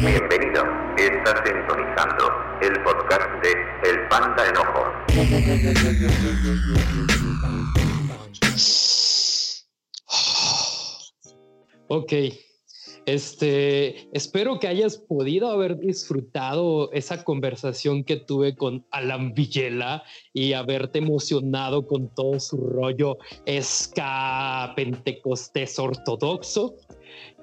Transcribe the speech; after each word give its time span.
Bienvenido, 0.00 0.64
estás 0.96 1.42
sintonizando 1.44 2.24
el 2.62 2.72
podcast 2.82 3.28
de 3.42 3.52
El 3.90 4.08
Panda 4.08 4.42
Enojo. 4.48 4.82
Ok. 11.88 12.12
Este, 13.04 14.08
espero 14.16 14.60
que 14.60 14.68
hayas 14.68 14.96
podido 14.96 15.50
haber 15.50 15.76
disfrutado 15.78 16.92
esa 16.92 17.24
conversación 17.24 18.04
que 18.04 18.16
tuve 18.16 18.54
con 18.54 18.86
Alan 18.92 19.34
Villela 19.34 20.04
y 20.32 20.52
haberte 20.52 21.00
emocionado 21.00 21.86
con 21.86 22.14
todo 22.14 22.38
su 22.38 22.58
rollo 22.58 23.18
esca 23.44 24.72
pentecostés 24.76 25.80
ortodoxo. 25.80 26.76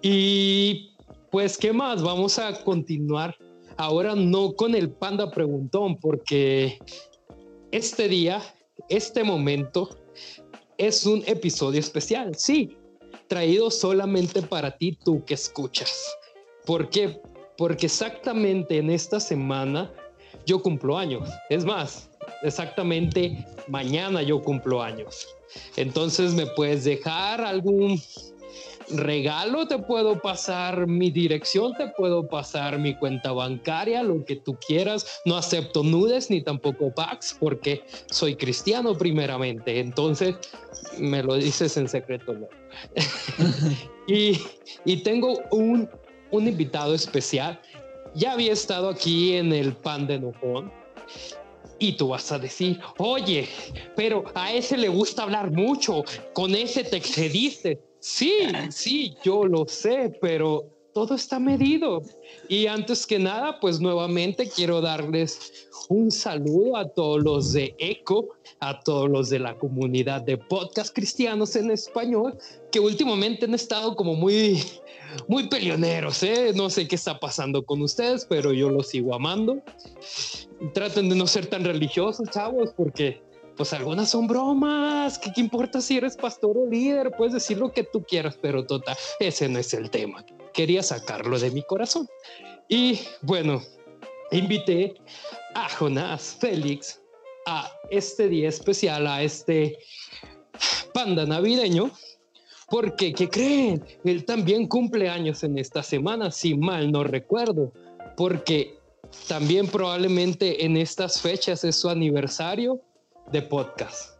Y 0.01 0.95
pues, 1.31 1.57
¿qué 1.57 1.73
más? 1.73 2.01
Vamos 2.01 2.39
a 2.39 2.63
continuar 2.63 3.35
ahora 3.77 4.15
no 4.15 4.53
con 4.53 4.75
el 4.75 4.91
panda 4.91 5.31
preguntón, 5.31 5.97
porque 5.97 6.79
este 7.71 8.07
día, 8.07 8.41
este 8.89 9.23
momento, 9.23 9.89
es 10.77 11.05
un 11.05 11.23
episodio 11.25 11.79
especial. 11.79 12.35
Sí, 12.35 12.77
traído 13.27 13.71
solamente 13.71 14.41
para 14.41 14.77
ti, 14.77 14.97
tú 15.03 15.23
que 15.25 15.33
escuchas. 15.33 16.13
¿Por 16.65 16.89
qué? 16.89 17.21
Porque 17.57 17.85
exactamente 17.85 18.77
en 18.77 18.89
esta 18.89 19.19
semana 19.19 19.91
yo 20.45 20.61
cumplo 20.61 20.97
años. 20.97 21.29
Es 21.49 21.65
más, 21.65 22.09
exactamente 22.43 23.45
mañana 23.67 24.21
yo 24.21 24.41
cumplo 24.41 24.81
años. 24.81 25.27
Entonces 25.77 26.33
me 26.33 26.47
puedes 26.47 26.83
dejar 26.83 27.41
algún 27.41 28.01
regalo, 28.91 29.67
te 29.67 29.77
puedo 29.79 30.19
pasar 30.21 30.87
mi 30.87 31.11
dirección, 31.11 31.73
te 31.75 31.87
puedo 31.87 32.27
pasar 32.27 32.79
mi 32.79 32.95
cuenta 32.95 33.31
bancaria, 33.31 34.03
lo 34.03 34.25
que 34.25 34.35
tú 34.35 34.57
quieras. 34.65 35.21
No 35.25 35.37
acepto 35.37 35.83
nudes 35.83 36.29
ni 36.29 36.41
tampoco 36.41 36.93
packs 36.93 37.35
porque 37.39 37.83
soy 38.09 38.35
cristiano 38.35 38.97
primeramente. 38.97 39.79
Entonces 39.79 40.35
me 40.97 41.23
lo 41.23 41.35
dices 41.35 41.77
en 41.77 41.87
secreto. 41.87 42.33
¿no? 42.33 42.47
y, 44.07 44.39
y, 44.85 45.03
tengo 45.03 45.39
un, 45.51 45.89
un 46.31 46.47
invitado 46.47 46.93
especial. 46.93 47.59
Ya 48.15 48.33
había 48.33 48.53
estado 48.53 48.89
aquí 48.89 49.33
en 49.33 49.53
el 49.53 49.73
pan 49.73 50.07
de 50.07 50.19
Nojón. 50.19 50.71
Y 51.81 51.93
tú 51.93 52.09
vas 52.09 52.29
a 52.33 52.37
decir, 52.37 52.77
oye, 52.97 53.47
pero 53.95 54.25
a 54.35 54.51
ese 54.51 54.75
le 54.75 54.89
gusta 54.89 55.23
hablar 55.23 55.51
mucho, 55.51 56.03
con 56.33 56.53
ese 56.53 56.83
te 56.83 56.97
excediste. 56.97 57.88
Sí, 57.99 58.47
sí, 58.69 59.15
yo 59.23 59.45
lo 59.45 59.65
sé, 59.67 60.17
pero 60.21 60.65
todo 60.93 61.15
está 61.15 61.39
medido. 61.39 62.01
Y 62.47 62.67
antes 62.67 63.05
que 63.05 63.19
nada, 63.19 63.59
pues 63.59 63.79
nuevamente 63.79 64.49
quiero 64.49 64.81
darles 64.81 65.69
un 65.89 66.11
saludo 66.11 66.77
a 66.77 66.87
todos 66.87 67.23
los 67.23 67.53
de 67.53 67.75
ECO, 67.77 68.29
a 68.59 68.79
todos 68.81 69.09
los 69.09 69.29
de 69.29 69.39
la 69.39 69.57
comunidad 69.57 70.21
de 70.21 70.37
podcast 70.37 70.93
cristianos 70.95 71.55
en 71.55 71.71
español, 71.71 72.37
que 72.71 72.79
últimamente 72.79 73.45
han 73.45 73.53
estado 73.53 73.95
como 73.95 74.15
muy, 74.15 74.63
muy 75.27 75.47
peleoneros, 75.47 76.21
¿eh? 76.23 76.51
No 76.55 76.69
sé 76.69 76.87
qué 76.87 76.95
está 76.95 77.19
pasando 77.19 77.63
con 77.63 77.81
ustedes, 77.81 78.25
pero 78.25 78.53
yo 78.53 78.69
los 78.69 78.89
sigo 78.89 79.13
amando. 79.13 79.61
Traten 80.73 81.09
de 81.09 81.15
no 81.15 81.27
ser 81.27 81.47
tan 81.47 81.63
religiosos, 81.63 82.29
chavos, 82.29 82.71
porque 82.75 83.21
pues 83.59 83.73
algunas 83.73 84.09
son 84.09 84.25
bromas. 84.25 85.19
¿Qué, 85.19 85.33
¿Qué, 85.33 85.41
importa 85.41 85.81
si 85.81 85.97
eres 85.97 86.15
pastor 86.15 86.57
o 86.57 86.65
líder? 86.65 87.11
Puedes 87.17 87.33
decir 87.33 87.57
lo 87.57 87.73
que 87.73 87.83
tú 87.83 88.01
quieras, 88.05 88.39
pero 88.41 88.65
total, 88.65 88.95
ese 89.19 89.49
no 89.49 89.59
es 89.59 89.73
el 89.73 89.89
tema. 89.89 90.25
Quería 90.53 90.81
sacarlo 90.81 91.37
de 91.37 91.51
mi 91.51 91.61
corazón. 91.63 92.07
Y 92.69 93.01
bueno, 93.21 93.61
invité 94.31 94.93
a 95.55 95.67
Jonás 95.67 96.37
Félix 96.39 97.01
a 97.47 97.69
este 97.91 98.29
día 98.29 98.47
especial, 98.47 99.05
a 99.05 99.23
este 99.23 99.77
panda 100.93 101.25
navideño, 101.25 101.91
porque, 102.69 103.11
¿qué 103.11 103.27
creen? 103.27 103.83
Él 104.05 104.23
también 104.23 104.67
cumple 104.67 105.09
años 105.09 105.43
en 105.43 105.57
esta 105.57 105.83
semana, 105.83 106.31
si 106.31 106.55
mal 106.55 106.93
no 106.93 107.03
recuerdo, 107.03 107.73
porque 108.15 108.77
también 109.27 109.67
probablemente 109.67 110.63
en 110.63 110.77
estas 110.77 111.19
fechas 111.19 111.65
es 111.65 111.75
su 111.75 111.89
aniversario 111.89 112.79
de 113.31 113.41
podcast. 113.41 114.17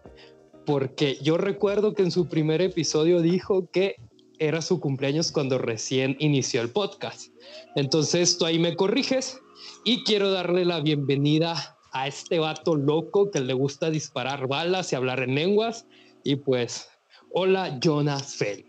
Porque 0.66 1.18
yo 1.22 1.38
recuerdo 1.38 1.94
que 1.94 2.04
en 2.04 2.12
su 2.12 2.28
primer 2.28 2.62
episodio 2.62 3.22
dijo 3.22 3.70
que 3.72 3.96
era 4.40 4.62
su 4.62 4.80
cumpleaños 4.80 5.32
cuando 5.32 5.58
recién 5.58 6.16
inició 6.20 6.62
el 6.62 6.70
podcast. 6.70 7.34
Entonces 7.76 8.38
tú 8.38 8.46
ahí 8.46 8.60
me 8.60 8.76
corriges 8.76 9.40
y 9.84 10.04
quiero 10.04 10.32
darle 10.32 10.66
la 10.66 10.80
bienvenida 10.80 11.78
a 11.92 12.08
este 12.08 12.40
vato 12.40 12.76
loco 12.76 13.32
que 13.32 13.42
le 13.42 13.54
gusta 13.54 13.90
disparar 13.90 14.48
balas 14.48 14.94
y 14.94 14.96
hablar 14.96 15.22
en 15.22 15.36
lenguas. 15.36 15.86
Y 16.24 16.38
pues, 16.38 16.88
hola 17.32 17.80
Jonas 17.82 18.36
Félix. 18.36 18.69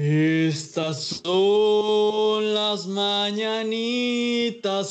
Estas 0.00 1.22
son 1.24 2.54
las 2.54 2.86
mañanitas 2.86 3.36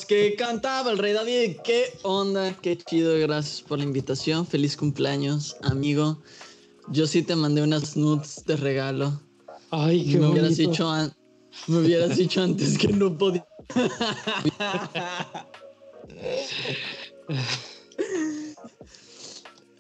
que 0.05 0.35
cantaba 0.35 0.91
el 0.91 0.97
rey 0.97 1.13
David. 1.13 1.59
¿Qué 1.63 1.97
onda? 2.03 2.53
Qué 2.61 2.77
chido. 2.77 3.17
Gracias 3.17 3.61
por 3.61 3.77
la 3.79 3.85
invitación. 3.85 4.45
Feliz 4.45 4.75
cumpleaños, 4.75 5.55
amigo. 5.61 6.21
Yo 6.89 7.07
sí 7.07 7.23
te 7.23 7.37
mandé 7.37 7.61
unas 7.61 7.95
nudes 7.95 8.43
de 8.45 8.57
regalo. 8.57 9.17
Ay, 9.71 10.11
qué 10.11 10.17
me 10.17 10.27
hubieras 10.27 10.57
dicho, 10.57 10.91
me 11.67 11.77
hubieras 11.77 12.17
dicho 12.17 12.43
antes 12.43 12.77
que 12.77 12.89
no 12.89 13.17
podía. 13.17 13.47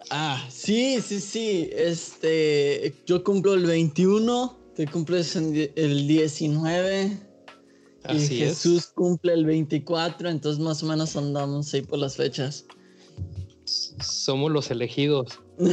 ah, 0.09 0.41
sí, 0.49 1.01
sí, 1.01 1.19
sí. 1.19 1.69
Este, 1.73 2.95
yo 3.05 3.21
cumplo 3.25 3.55
el 3.55 3.65
21 3.65 4.66
te 4.77 4.85
cumples 4.85 5.35
el 5.35 6.07
19 6.07 7.19
Así 8.03 8.35
y 8.35 8.37
Jesús 8.37 8.85
cumple 8.93 9.33
el 9.33 9.43
24, 9.43 10.29
entonces 10.29 10.63
más 10.63 10.83
o 10.83 10.85
menos 10.85 11.15
andamos 11.15 11.73
ahí 11.73 11.81
por 11.81 11.97
las 11.97 12.15
fechas. 12.15 12.63
Somos 13.65 14.51
los 14.51 14.69
elegidos. 14.69 15.39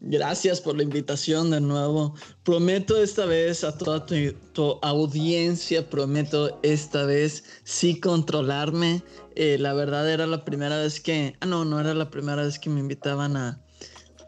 Gracias 0.00 0.60
por 0.60 0.76
la 0.76 0.82
invitación 0.82 1.50
de 1.50 1.62
nuevo. 1.62 2.14
Prometo 2.44 3.02
esta 3.02 3.24
vez 3.24 3.64
a 3.64 3.76
toda 3.76 4.04
tu, 4.04 4.14
tu 4.52 4.78
audiencia, 4.82 5.88
prometo 5.88 6.60
esta 6.62 7.06
vez 7.06 7.42
sí 7.64 7.98
controlarme. 7.98 9.02
Eh, 9.34 9.56
la 9.58 9.72
verdad 9.72 10.12
era 10.12 10.26
la 10.26 10.44
primera 10.44 10.76
vez 10.78 11.00
que... 11.00 11.34
Ah, 11.40 11.46
no, 11.46 11.64
no 11.64 11.80
era 11.80 11.94
la 11.94 12.10
primera 12.10 12.42
vez 12.42 12.58
que 12.58 12.68
me 12.68 12.80
invitaban 12.80 13.38
a, 13.38 13.65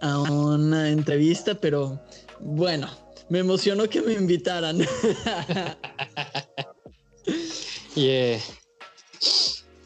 a 0.00 0.20
una 0.20 0.91
entrevista, 0.91 1.54
pero 1.54 2.00
bueno, 2.41 2.88
me 3.28 3.41
emocionó 3.41 3.88
que 3.88 4.03
me 4.03 4.14
invitaran. 4.14 4.81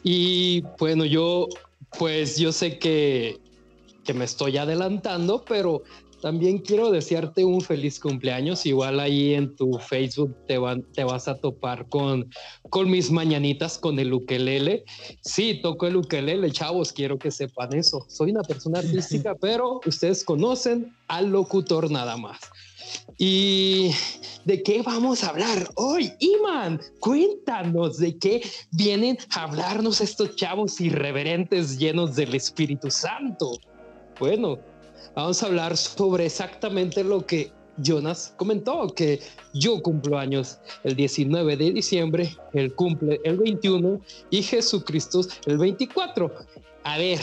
Y 0.05 0.61
bueno, 0.79 1.05
yo, 1.05 1.49
pues 1.99 2.37
yo 2.37 2.53
sé 2.53 2.79
que, 2.79 3.39
que 4.05 4.13
me 4.13 4.25
estoy 4.25 4.59
adelantando, 4.59 5.45
pero 5.47 5.83
también 6.23 6.59
quiero 6.59 6.93
desearte 6.93 7.45
un 7.45 7.61
feliz 7.61 7.99
cumpleaños. 7.99 8.65
Igual 8.65 9.01
ahí 9.01 9.35
en 9.35 9.57
tu 9.57 9.77
Facebook 9.81 10.35
te, 10.47 10.57
van, 10.57 10.85
te 10.93 11.03
vas 11.03 11.27
a 11.27 11.35
topar 11.35 11.89
con, 11.89 12.31
con 12.71 12.89
mis 12.89 13.11
mañanitas 13.11 13.77
con 13.77 13.99
el 13.99 14.13
ukelele. 14.13 14.85
Sí, 15.21 15.59
toco 15.61 15.89
el 15.89 15.97
ukelele, 15.97 16.53
chavos, 16.53 16.93
quiero 16.93 17.19
que 17.19 17.33
sepan 17.33 17.75
eso. 17.75 18.07
Soy 18.09 18.31
una 18.31 18.43
persona 18.43 18.79
artística, 18.79 19.35
pero 19.35 19.81
ustedes 19.85 20.23
conocen 20.23 20.95
al 21.09 21.31
locutor 21.31 21.91
nada 21.91 22.17
más. 22.17 22.39
¿Y 23.19 23.91
de 24.45 24.63
qué 24.63 24.83
vamos 24.83 25.25
a 25.25 25.31
hablar 25.31 25.71
hoy? 25.75 26.13
Iman, 26.21 26.81
cuéntanos 27.01 27.99
de 27.99 28.17
qué 28.17 28.43
vienen 28.71 29.19
a 29.35 29.43
hablarnos 29.43 30.01
estos 30.01 30.37
chavos 30.37 30.81
irreverentes 30.81 31.79
llenos 31.79 32.15
del 32.15 32.37
Espíritu 32.37 32.93
Santo. 32.93 33.59
Bueno, 34.21 34.61
vamos 35.15 35.43
a 35.43 35.47
hablar 35.47 35.77
sobre 35.77 36.27
exactamente 36.27 37.05
lo 37.05 37.27
que 37.27 37.53
Jonas 37.79 38.35
comentó, 38.37 38.89
que 38.89 39.21
yo 39.55 39.83
cumplo 39.83 40.19
años 40.19 40.59
el 40.85 40.95
19 40.95 41.57
de 41.57 41.73
diciembre, 41.73 42.37
él 42.53 42.75
cumple 42.75 43.21
el 43.25 43.39
21 43.39 44.01
y 44.31 44.43
Jesucristo 44.43 45.21
el 45.47 45.59
24. 45.59 46.33
A 46.85 46.99
ver, 46.99 47.19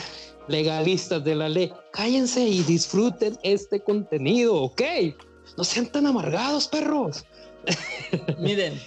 legalistas 0.47 1.23
de 1.23 1.35
la 1.35 1.49
ley, 1.49 1.71
cállense 1.91 2.41
y 2.41 2.63
disfruten 2.63 3.37
este 3.43 3.79
contenido, 3.79 4.55
¿ok? 4.55 4.81
No 5.57 5.63
sean 5.63 5.87
tan 5.87 6.07
amargados, 6.07 6.67
perros. 6.67 7.25
Miren, 8.39 8.79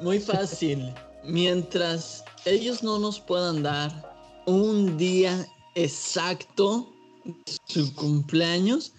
muy 0.00 0.18
fácil. 0.18 0.92
Mientras 1.24 2.24
ellos 2.44 2.82
no 2.82 2.98
nos 2.98 3.20
puedan 3.20 3.62
dar 3.62 3.90
un 4.46 4.96
día 4.96 5.46
exacto 5.74 6.93
su 7.66 7.94
cumpleaños, 7.94 8.92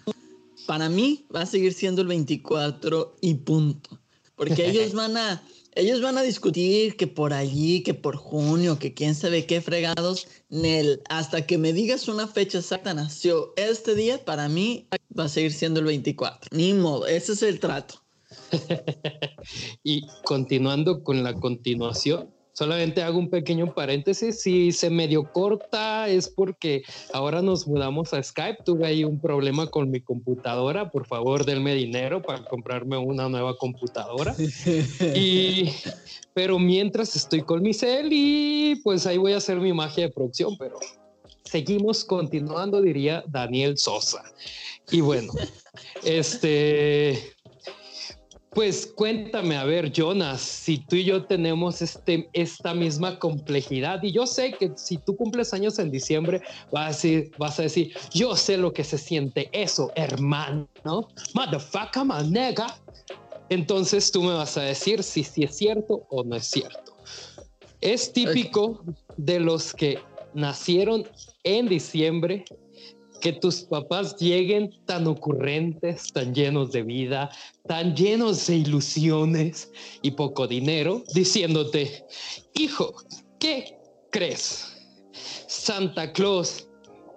para 0.66 0.88
mí 0.88 1.26
va 1.34 1.42
a 1.42 1.46
seguir 1.46 1.72
siendo 1.72 2.02
el 2.02 2.08
24 2.08 3.16
y 3.20 3.34
punto. 3.34 4.00
Porque 4.34 4.68
ellos 4.68 4.92
van 4.94 5.16
a, 5.16 5.42
ellos 5.74 6.00
van 6.00 6.18
a 6.18 6.22
discutir 6.22 6.96
que 6.96 7.06
por 7.06 7.32
allí, 7.32 7.82
que 7.82 7.94
por 7.94 8.16
junio, 8.16 8.78
que 8.78 8.94
quién 8.94 9.14
sabe 9.14 9.46
qué 9.46 9.60
fregados. 9.60 10.26
Nel, 10.48 11.02
hasta 11.08 11.46
que 11.46 11.58
me 11.58 11.72
digas 11.72 12.08
una 12.08 12.26
fecha 12.26 12.58
exacta, 12.58 12.94
nació 12.94 13.52
este 13.56 13.94
día, 13.94 14.24
para 14.24 14.48
mí 14.48 14.88
va 15.18 15.24
a 15.24 15.28
seguir 15.28 15.52
siendo 15.52 15.80
el 15.80 15.86
24. 15.86 16.50
Ni 16.52 16.74
modo, 16.74 17.06
ese 17.06 17.32
es 17.32 17.42
el 17.42 17.60
trato. 17.60 18.02
y 19.82 20.06
continuando 20.24 21.02
con 21.02 21.22
la 21.22 21.34
continuación, 21.34 22.35
Solamente 22.56 23.02
hago 23.02 23.18
un 23.18 23.28
pequeño 23.28 23.74
paréntesis. 23.74 24.40
Si 24.40 24.72
se 24.72 24.88
medio 24.88 25.30
corta 25.30 26.08
es 26.08 26.26
porque 26.26 26.82
ahora 27.12 27.42
nos 27.42 27.68
mudamos 27.68 28.14
a 28.14 28.22
Skype. 28.22 28.64
Tuve 28.64 28.86
ahí 28.86 29.04
un 29.04 29.20
problema 29.20 29.66
con 29.66 29.90
mi 29.90 30.00
computadora. 30.00 30.90
Por 30.90 31.06
favor, 31.06 31.44
denme 31.44 31.74
dinero 31.74 32.22
para 32.22 32.42
comprarme 32.46 32.96
una 32.96 33.28
nueva 33.28 33.58
computadora. 33.58 34.34
y, 35.14 35.70
pero 36.32 36.58
mientras 36.58 37.14
estoy 37.14 37.42
con 37.42 37.60
mi 37.60 37.74
cel 37.74 38.08
y 38.10 38.76
pues 38.82 39.06
ahí 39.06 39.18
voy 39.18 39.34
a 39.34 39.36
hacer 39.36 39.58
mi 39.58 39.74
magia 39.74 40.06
de 40.06 40.12
producción, 40.14 40.56
pero 40.56 40.78
seguimos 41.44 42.06
continuando, 42.06 42.80
diría 42.80 43.22
Daniel 43.28 43.76
Sosa. 43.76 44.22
Y 44.90 45.02
bueno, 45.02 45.30
este 46.04 47.35
pues 48.56 48.86
cuéntame, 48.86 49.54
a 49.58 49.64
ver, 49.64 49.92
Jonas, 49.92 50.40
si 50.40 50.78
tú 50.78 50.96
y 50.96 51.04
yo 51.04 51.26
tenemos 51.26 51.82
este, 51.82 52.30
esta 52.32 52.72
misma 52.72 53.18
complejidad, 53.18 54.02
y 54.02 54.12
yo 54.12 54.26
sé 54.26 54.52
que 54.52 54.72
si 54.76 54.96
tú 54.96 55.14
cumples 55.14 55.52
años 55.52 55.78
en 55.78 55.90
diciembre, 55.90 56.40
vas 56.72 56.84
a 56.84 56.88
decir, 56.88 57.30
vas 57.36 57.60
a 57.60 57.64
decir 57.64 57.92
yo 58.14 58.34
sé 58.34 58.56
lo 58.56 58.72
que 58.72 58.82
se 58.82 58.96
siente 58.96 59.50
eso, 59.52 59.92
hermano, 59.94 60.66
motherfucker, 61.34 62.02
my 62.06 62.26
nega. 62.30 62.80
Entonces 63.50 64.10
tú 64.10 64.22
me 64.22 64.32
vas 64.32 64.56
a 64.56 64.62
decir 64.62 65.02
si, 65.02 65.22
si 65.22 65.44
es 65.44 65.54
cierto 65.54 66.06
o 66.08 66.24
no 66.24 66.36
es 66.36 66.46
cierto. 66.46 66.96
Es 67.82 68.10
típico 68.10 68.82
de 69.18 69.38
los 69.38 69.74
que 69.74 69.98
nacieron 70.32 71.06
en 71.44 71.68
diciembre 71.68 72.46
que 73.26 73.32
tus 73.32 73.62
papás 73.62 74.14
lleguen 74.18 74.72
tan 74.84 75.08
ocurrentes, 75.08 76.12
tan 76.12 76.32
llenos 76.32 76.70
de 76.70 76.84
vida, 76.84 77.28
tan 77.66 77.96
llenos 77.96 78.46
de 78.46 78.58
ilusiones 78.58 79.68
y 80.00 80.12
poco 80.12 80.46
dinero, 80.46 81.02
diciéndote, 81.12 82.04
hijo, 82.54 82.94
¿qué 83.40 83.80
crees? 84.12 84.76
Santa 85.48 86.12
Claus 86.12 86.68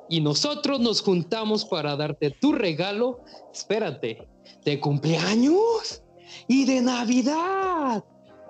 y 0.10 0.20
nosotros 0.22 0.80
nos 0.80 1.00
juntamos 1.04 1.64
para 1.64 1.96
darte 1.96 2.32
tu 2.32 2.54
regalo, 2.54 3.24
espérate, 3.54 4.28
de 4.66 4.80
cumpleaños 4.80 6.02
y 6.48 6.66
de 6.66 6.82
Navidad. 6.82 8.04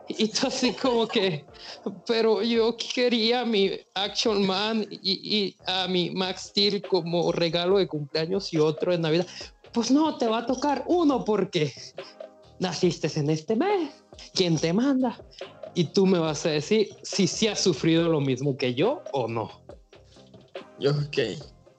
Y 0.10 0.28
tú 0.30 0.48
así 0.48 0.74
como 0.74 1.08
que, 1.08 1.46
pero 2.08 2.42
yo 2.42 2.76
quería 2.76 3.46
mi 3.46 3.72
Action 3.94 4.46
Man 4.46 4.88
y, 4.90 5.56
a 5.68 5.88
mi 5.88 6.10
Max 6.10 6.48
Steel 6.50 6.82
como 6.82 7.32
regalo 7.32 7.78
de 7.78 7.88
cumpleaños 7.88 8.52
y 8.52 8.58
otro 8.58 8.92
de 8.92 8.98
Navidad. 8.98 9.28
Pues 9.72 9.92
no, 9.92 10.18
te 10.18 10.28
va 10.28 10.40
a 10.40 10.46
tocar 10.48 10.84
uno 10.88 11.24
porque 11.24 11.72
naciste 12.58 13.08
en 13.20 13.30
este 13.30 13.56
mes. 13.56 13.92
¿Quién 14.34 14.58
te 14.58 14.74
manda? 14.74 15.24
Y 15.76 15.84
tú 15.86 16.08
me 16.08 16.18
vas 16.18 16.44
a 16.48 16.50
decir 16.50 16.90
si 17.04 17.28
sí 17.28 17.48
has 17.48 17.60
sufrido 17.60 18.10
lo 18.10 18.20
mismo 18.20 18.58
que 18.58 18.74
yo 18.74 19.04
o 19.14 19.28
no. 19.28 19.52
Ok. 20.80 21.20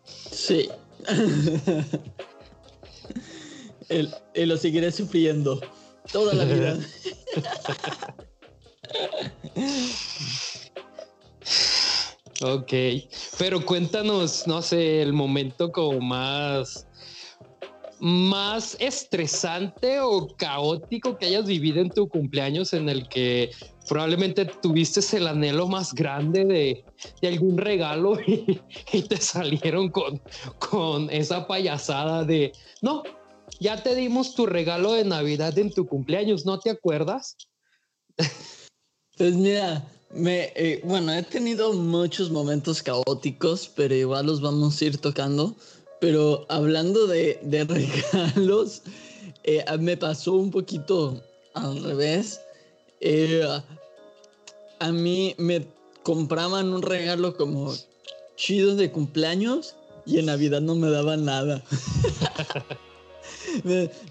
Sí. 0.05 0.71
y 4.35 4.47
lo 4.47 4.57
seguiré 4.57 4.93
sufriendo 4.93 5.61
toda 6.13 6.35
la 6.35 6.45
vida. 6.45 6.79
ok, 12.43 12.73
pero 13.39 13.65
cuéntanos, 13.65 14.47
no 14.47 14.63
sé, 14.63 15.03
el 15.03 15.13
momento 15.13 15.71
como 15.73 16.01
más 16.01 16.87
más 18.01 18.79
estresante 18.81 20.01
o 20.01 20.27
caótico 20.37 21.19
que 21.19 21.27
hayas 21.27 21.47
vivido 21.47 21.81
en 21.81 21.91
tu 21.91 22.09
cumpleaños 22.09 22.73
en 22.73 22.89
el 22.89 23.07
que 23.09 23.51
probablemente 23.89 24.47
tuviste 24.47 25.01
el 25.17 25.27
anhelo 25.29 25.69
más 25.69 25.93
grande 25.93 26.45
de, 26.45 27.29
algún 27.29 27.59
regalo 27.59 28.19
y, 28.27 28.59
y, 28.93 29.03
te 29.03 29.19
salieron 29.19 29.91
con, 29.91 30.21
con 30.59 31.11
esa 31.11 31.47
payasada 31.47 32.25
de, 32.25 32.53
no, 32.81 33.03
ya 33.61 33.83
te 33.83 33.95
dimos 33.95 34.35
tu 34.35 34.47
regalo 34.47 34.95
de 34.95 35.05
Navidad 35.05 35.57
en 35.59 35.73
tu 35.73 35.87
cumpleaños, 35.87 36.47
¿no 36.47 36.59
te 36.59 36.71
acuerdas? 36.71 37.37
Pues 39.17 39.35
mira, 39.35 39.87
me, 40.15 40.53
eh, 40.57 40.81
bueno, 40.83 41.13
he 41.13 41.23
tenido 41.23 41.75
muchos 41.75 42.31
momentos 42.31 42.83
caóticos, 42.83 43.71
pero 43.77 43.95
igual 43.95 44.27
los 44.27 44.41
vamos 44.41 44.81
a 44.81 44.85
ir 44.87 44.99
tocando. 44.99 45.55
Pero 46.01 46.47
hablando 46.49 47.07
de, 47.07 47.39
de 47.43 47.65
regalos, 48.15 48.83
eh, 49.45 49.63
me 49.79 49.99
pasó 49.99 50.33
un 50.33 50.51
poquito 50.51 51.23
al 51.53 51.85
revés. 51.85 52.41
Eh, 53.01 53.47
a 54.79 54.91
mí 54.91 55.35
me 55.37 55.67
compraban 56.03 56.73
un 56.73 56.81
regalo 56.81 57.37
como 57.37 57.75
chido 58.37 58.75
de 58.75 58.91
cumpleaños 58.91 59.77
y 60.07 60.19
en 60.19 60.27
Navidad 60.27 60.63
no 60.63 60.75
me 60.75 60.89
daban 60.89 61.27
nada. 61.27 61.63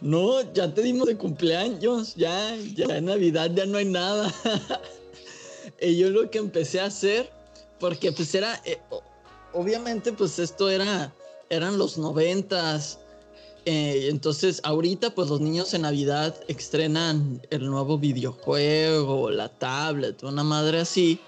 no, 0.01 0.53
ya 0.53 0.74
te 0.74 0.81
dimos 0.81 1.07
de 1.07 1.18
cumpleaños, 1.18 2.15
ya, 2.15 2.56
ya 2.75 2.97
en 2.97 3.06
Navidad 3.06 3.51
ya 3.53 3.65
no 3.65 3.77
hay 3.77 3.86
nada. 3.86 4.33
y 5.81 5.97
yo 5.97 6.09
lo 6.09 6.30
que 6.30 6.39
empecé 6.39 6.80
a 6.80 6.86
hacer, 6.86 7.30
porque 7.80 8.12
pues 8.12 8.33
era, 8.36 8.62
eh, 8.65 8.80
obviamente 9.53 10.12
pues 10.13 10.39
esto 10.39 10.69
era, 10.69 11.13
eran 11.50 11.77
los 11.77 11.97
noventas. 11.97 13.00
Eh, 13.65 14.07
entonces 14.09 14.62
ahorita 14.63 15.13
pues 15.13 15.30
los 15.30 15.42
niños 15.42 15.74
en 15.74 15.81
Navidad 15.81 16.35
estrenan 16.47 17.42
el 17.50 17.65
nuevo 17.69 17.97
videojuego, 17.97 19.30
la 19.30 19.50
tablet, 19.50 20.24
una 20.24 20.44
madre 20.44 20.80
así. 20.80 21.19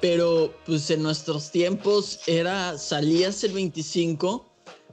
Pero 0.00 0.54
pues 0.66 0.90
en 0.90 1.02
nuestros 1.02 1.50
tiempos 1.50 2.20
era, 2.26 2.76
salías 2.76 3.42
el 3.44 3.52
25 3.52 4.46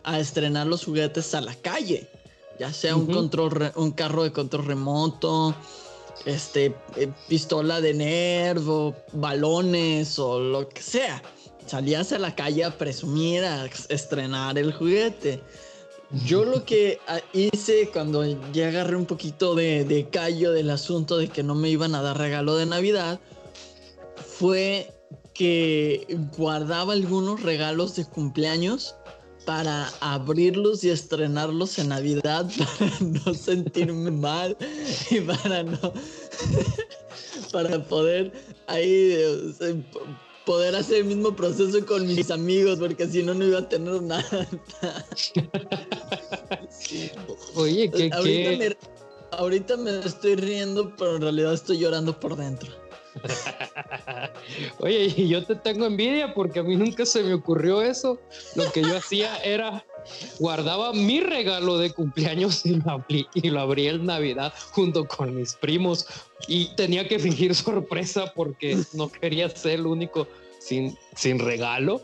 a 0.04 0.20
estrenar 0.20 0.68
los 0.68 0.86
juguetes 0.86 1.36
a 1.36 1.42
la 1.42 1.56
calle 1.56 2.10
ya 2.64 2.72
sea 2.72 2.96
un 2.96 3.08
control, 3.08 3.74
un 3.76 3.92
carro 3.92 4.24
de 4.24 4.32
control 4.32 4.66
remoto, 4.66 5.54
este, 6.24 6.74
eh, 6.96 7.12
pistola 7.28 7.82
de 7.82 7.94
nervo, 7.94 8.96
balones 9.12 10.18
o 10.18 10.40
lo 10.40 10.70
que 10.70 10.82
sea. 10.82 11.22
Salías 11.66 12.14
a 12.14 12.20
la 12.20 12.34
calle 12.34 12.64
a 12.64 12.78
presumir, 12.78 13.44
a 13.44 13.66
estrenar 13.90 14.58
el 14.58 14.72
juguete. 14.72 15.42
Yo 16.26 16.46
lo 16.46 16.64
que 16.64 17.00
ah, 17.10 17.20
hice 17.34 17.90
cuando 17.92 18.24
ya 18.54 18.70
agarré 18.70 18.96
un 18.96 19.08
poquito 19.08 19.56
de, 19.56 19.84
de 19.84 20.08
callo 20.08 20.54
del 20.54 20.70
asunto 20.70 21.18
de 21.18 21.28
que 21.28 21.44
no 21.44 21.56
me 21.56 21.68
iban 21.68 21.96
a 21.96 22.02
dar 22.02 22.18
regalo 22.18 22.56
de 22.56 22.66
Navidad 22.66 23.20
fue 24.26 24.90
que 25.34 26.08
guardaba 26.38 26.94
algunos 26.94 27.44
regalos 27.44 27.98
de 27.98 28.06
cumpleaños 28.06 28.96
para 29.46 29.90
abrirlos 30.00 30.84
y 30.84 30.90
estrenarlos 30.90 31.78
en 31.80 31.90
Navidad 31.90 32.50
para 32.58 32.92
no 33.00 33.34
sentirme 33.34 34.12
mal 34.12 34.58
y 35.10 35.20
para 35.22 35.64
no 35.64 35.80
para 37.52 37.84
poder 37.84 38.32
ahí 38.68 39.16
poder 40.46 40.76
hacer 40.76 40.98
el 40.98 41.06
mismo 41.06 41.36
proceso 41.36 41.86
con 41.86 42.06
mis 42.08 42.30
amigos 42.32 42.80
porque 42.80 43.08
si 43.08 43.24
no 43.24 43.34
no 43.34 43.46
iba 43.46 43.60
a 43.60 43.70
tener 43.70 44.02
nada. 44.02 44.48
Oye, 47.56 47.90
¿qué, 47.92 48.10
ahorita, 48.12 48.58
Me, 48.58 48.78
ahorita 49.32 49.78
me 49.78 50.00
estoy 50.00 50.36
riendo, 50.36 50.94
pero 50.98 51.16
en 51.16 51.22
realidad 51.22 51.54
estoy 51.54 51.78
llorando 51.78 52.20
por 52.20 52.36
dentro. 52.36 52.83
Oye, 54.80 55.14
y 55.16 55.28
yo 55.28 55.46
te 55.46 55.56
tengo 55.56 55.86
envidia 55.86 56.34
porque 56.34 56.60
a 56.60 56.64
mí 56.64 56.76
nunca 56.76 57.06
se 57.06 57.24
me 57.24 57.34
ocurrió 57.34 57.82
eso. 57.82 58.20
Lo 58.56 58.72
que 58.72 58.82
yo 58.82 58.98
hacía 58.98 59.38
era 59.38 59.86
guardaba 60.40 60.94
mi 60.94 61.22
regalo 61.22 61.78
de 61.78 61.92
cumpleaños 61.92 62.66
y 62.66 62.76
lo, 62.76 63.06
y 63.34 63.50
lo 63.50 63.60
abría 63.62 63.92
en 63.92 64.06
Navidad 64.06 64.54
junto 64.72 65.08
con 65.08 65.36
mis 65.36 65.54
primos 65.54 66.06
y 66.48 66.76
tenía 66.76 67.08
que 67.08 67.20
fingir 67.20 67.56
sorpresa 67.56 68.34
porque 68.36 68.78
no 68.94 69.10
quería 69.10 69.50
ser 69.50 69.80
el 69.80 69.88
único 69.88 70.28
sin, 70.60 70.98
sin 71.16 71.40
regalo. 71.40 72.02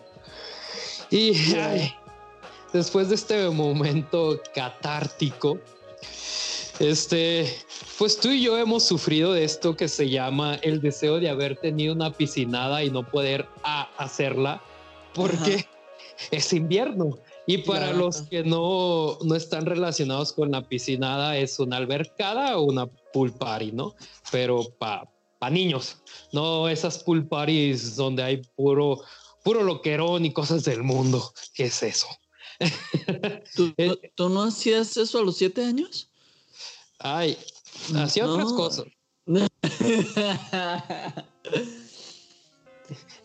Y 1.12 1.34
después 2.74 3.10
de 3.10 3.16
este 3.16 3.50
momento 3.50 4.42
catártico, 4.54 5.60
este, 6.80 7.52
pues 8.00 8.18
tú 8.18 8.30
y 8.30 8.42
yo 8.42 8.58
hemos 8.58 8.86
sufrido 8.86 9.34
de 9.34 9.44
esto 9.44 9.76
que 9.76 9.90
se 9.90 10.10
llama 10.10 10.56
el 10.62 10.80
deseo 10.80 11.20
de 11.20 11.30
haber 11.30 11.58
tenido 11.58 11.94
una 11.94 12.14
piscinada 12.14 12.82
y 12.82 12.90
no 12.90 13.06
poder 13.06 13.46
hacerla 13.98 14.64
porque 15.14 15.68
es 16.32 16.54
invierno 16.54 17.20
Y 17.46 17.58
para 17.58 17.92
los 17.92 18.22
que 18.22 18.44
no, 18.44 19.18
no 19.22 19.36
están 19.36 19.66
relacionados 19.66 20.32
con 20.32 20.52
la 20.52 20.62
piscinada, 20.62 21.36
es 21.36 21.60
una 21.60 21.76
albercada 21.76 22.58
o 22.58 22.64
una 22.64 22.86
pool 22.86 23.34
party, 23.34 23.74
¿no? 23.74 23.96
Pero 24.32 24.64
para 24.78 25.12
pa 25.38 25.50
niños, 25.50 25.98
no 26.32 26.70
esas 26.70 27.00
pool 27.00 27.28
parties 27.28 27.98
donde 27.98 28.24
hay 28.24 28.38
puro, 28.56 29.02
puro 29.44 29.64
loquerón 29.64 30.24
y 30.24 30.32
cosas 30.32 30.64
del 30.64 30.84
mundo. 30.84 31.34
¿Qué 31.54 31.66
es 31.66 31.84
eso? 31.84 32.08
¿Tú, 33.56 33.74
¿Tú, 34.16 34.30
no 34.30 34.44
hacías 34.44 34.96
eso 34.96 35.20
a 35.20 35.24
los 35.24 35.38
siete 35.38 35.66
años? 35.66 36.10
Ay, 37.00 37.38
hacía 37.96 38.28
otras 38.28 38.52
cosas. 38.54 38.86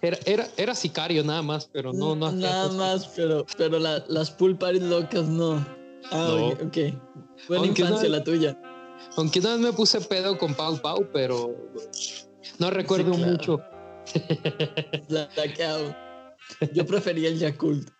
Era, 0.02 0.18
era, 0.26 0.48
era, 0.58 0.74
sicario 0.74 1.24
nada 1.24 1.40
más, 1.40 1.70
pero 1.72 1.90
no, 1.92 2.14
no. 2.14 2.30
Nada 2.30 2.70
más, 2.72 3.06
pero, 3.16 3.46
pero 3.56 3.78
las 3.78 4.30
pool 4.30 4.58
parties 4.58 4.82
locas 4.82 5.26
no. 5.26 5.54
Ah, 6.10 6.34
no. 6.36 6.48
ok. 6.48 6.76
Buena 7.48 7.66
infancia 7.68 8.08
la 8.10 8.22
tuya. 8.22 8.60
Aunque 9.16 9.40
una 9.40 9.52
vez 9.52 9.60
me 9.60 9.72
puse 9.72 10.00
pedo 10.00 10.36
con 10.36 10.54
Pau 10.54 10.80
Pau, 10.80 11.08
pero 11.12 11.54
no 12.58 12.70
recuerdo 12.70 13.14
mucho. 13.14 13.60
La, 15.08 15.28
Yo 16.72 16.84
prefería 16.86 17.28
el 17.28 17.38
Yakult. 17.38 17.90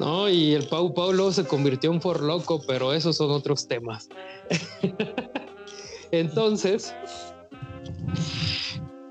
No, 0.00 0.28
y 0.28 0.52
el 0.54 0.66
Pau 0.66 0.92
Pau 0.92 1.12
luego 1.12 1.32
se 1.32 1.44
convirtió 1.44 1.92
en 1.92 2.00
For 2.00 2.20
Loco, 2.20 2.62
pero 2.66 2.92
esos 2.92 3.16
son 3.16 3.30
otros 3.30 3.68
temas. 3.68 4.08
Entonces, 6.10 6.94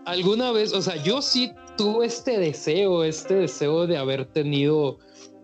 alguna 0.06 0.51
vez, 0.51 0.74
o 0.74 0.82
sea, 0.82 0.96
yo 1.04 1.22
sí 1.22 1.51
tuve 1.77 2.06
este 2.06 2.39
deseo, 2.39 3.04
este 3.04 3.36
deseo 3.36 3.88
de 3.88 3.98
haber 3.98 4.25
tenido, 4.25 5.00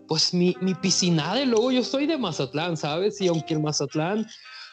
pues, 0.08 0.32
mi, 0.32 0.56
mi 0.60 0.74
piscinada. 0.74 1.40
Y 1.42 1.46
luego 1.46 1.70
yo 1.72 1.82
soy 1.82 2.06
de 2.06 2.16
Mazatlán, 2.16 2.76
¿sabes? 2.76 3.20
Y 3.20 3.28
aunque 3.28 3.54
en 3.54 3.62
Mazatlán 3.62 4.26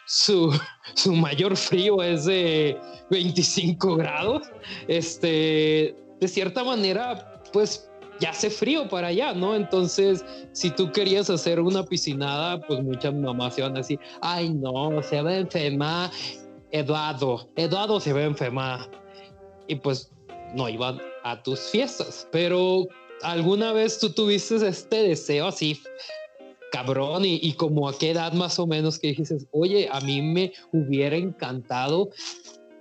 su, 0.06 0.52
su 0.96 1.14
mayor 1.14 1.56
frío 1.56 2.02
es 2.02 2.26
de 2.26 2.78
25 3.12 3.96
grados, 3.96 4.48
este, 4.88 5.96
de 6.20 6.28
cierta 6.28 6.64
manera, 6.64 7.42
pues 7.52 7.89
ya 8.20 8.32
hace 8.32 8.50
frío 8.50 8.88
para 8.88 9.08
allá, 9.08 9.34
¿no? 9.34 9.56
Entonces, 9.56 10.26
si 10.52 10.70
tú 10.72 10.92
querías 10.92 11.30
hacer 11.30 11.60
una 11.60 11.84
piscinada, 11.84 12.60
pues 12.62 12.82
muchas 12.84 13.14
mamás 13.14 13.56
se 13.56 13.62
van 13.62 13.74
a 13.74 13.80
decir, 13.80 14.00
ay, 14.22 14.50
no, 14.50 15.02
se 15.02 15.22
va 15.22 15.32
a 15.32 15.38
enfermar 15.38 16.12
Eduardo, 16.72 17.50
Eduardo 17.56 18.00
se 18.00 18.14
va 18.14 18.20
a 18.20 18.26
enfermar 18.26 18.92
y 19.68 19.76
pues 19.76 20.12
no 20.54 20.70
iban 20.70 21.00
a 21.24 21.42
tus 21.42 21.60
fiestas. 21.60 22.28
Pero 22.32 22.88
alguna 23.22 23.74
vez 23.74 24.00
tú 24.00 24.12
tuviste 24.12 24.56
este 24.68 25.04
deseo 25.04 25.48
así 25.48 25.80
cabrón 26.72 27.24
y, 27.26 27.54
como 27.54 27.90
a 27.90 27.98
qué 27.98 28.12
edad 28.12 28.34
más 28.34 28.60
o 28.60 28.68
menos 28.68 29.00
que 29.00 29.14
dices, 29.14 29.48
oye, 29.52 29.90
a 29.92 30.00
mí 30.02 30.22
me 30.22 30.54
hubiera 30.72 31.16
encantado 31.16 32.10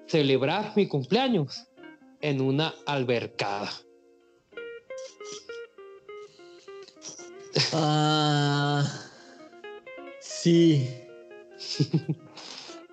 celebrar 0.07 0.73
mi 0.76 0.87
cumpleaños 0.87 1.64
en 2.21 2.42
una 2.42 2.75
albercada. 2.87 3.71
Ah, 7.73 8.85
sí. 10.21 10.88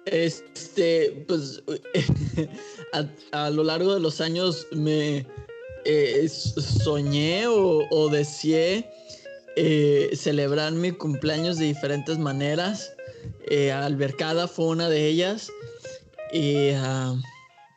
Este, 0.06 1.26
pues 1.28 1.64
a, 3.32 3.50
lo 3.50 3.64
largo 3.64 3.94
de 3.94 4.00
los 4.00 4.22
años 4.22 4.68
me 4.72 5.26
eh, 5.86 6.28
soñé 6.30 7.48
o, 7.48 8.10
deseé 8.10 8.88
eh, 9.56 10.12
celebrar 10.16 10.74
mi 10.74 10.92
cumpleaños 10.92 11.58
de 11.58 11.66
diferentes 11.66 12.18
maneras. 12.20 12.94
Eh, 13.50 13.72
Albercada 13.72 14.48
fue 14.48 14.68
una 14.68 14.90
de 14.90 15.08
ellas. 15.08 15.52
Y 16.32 16.70
ah, 16.72 17.16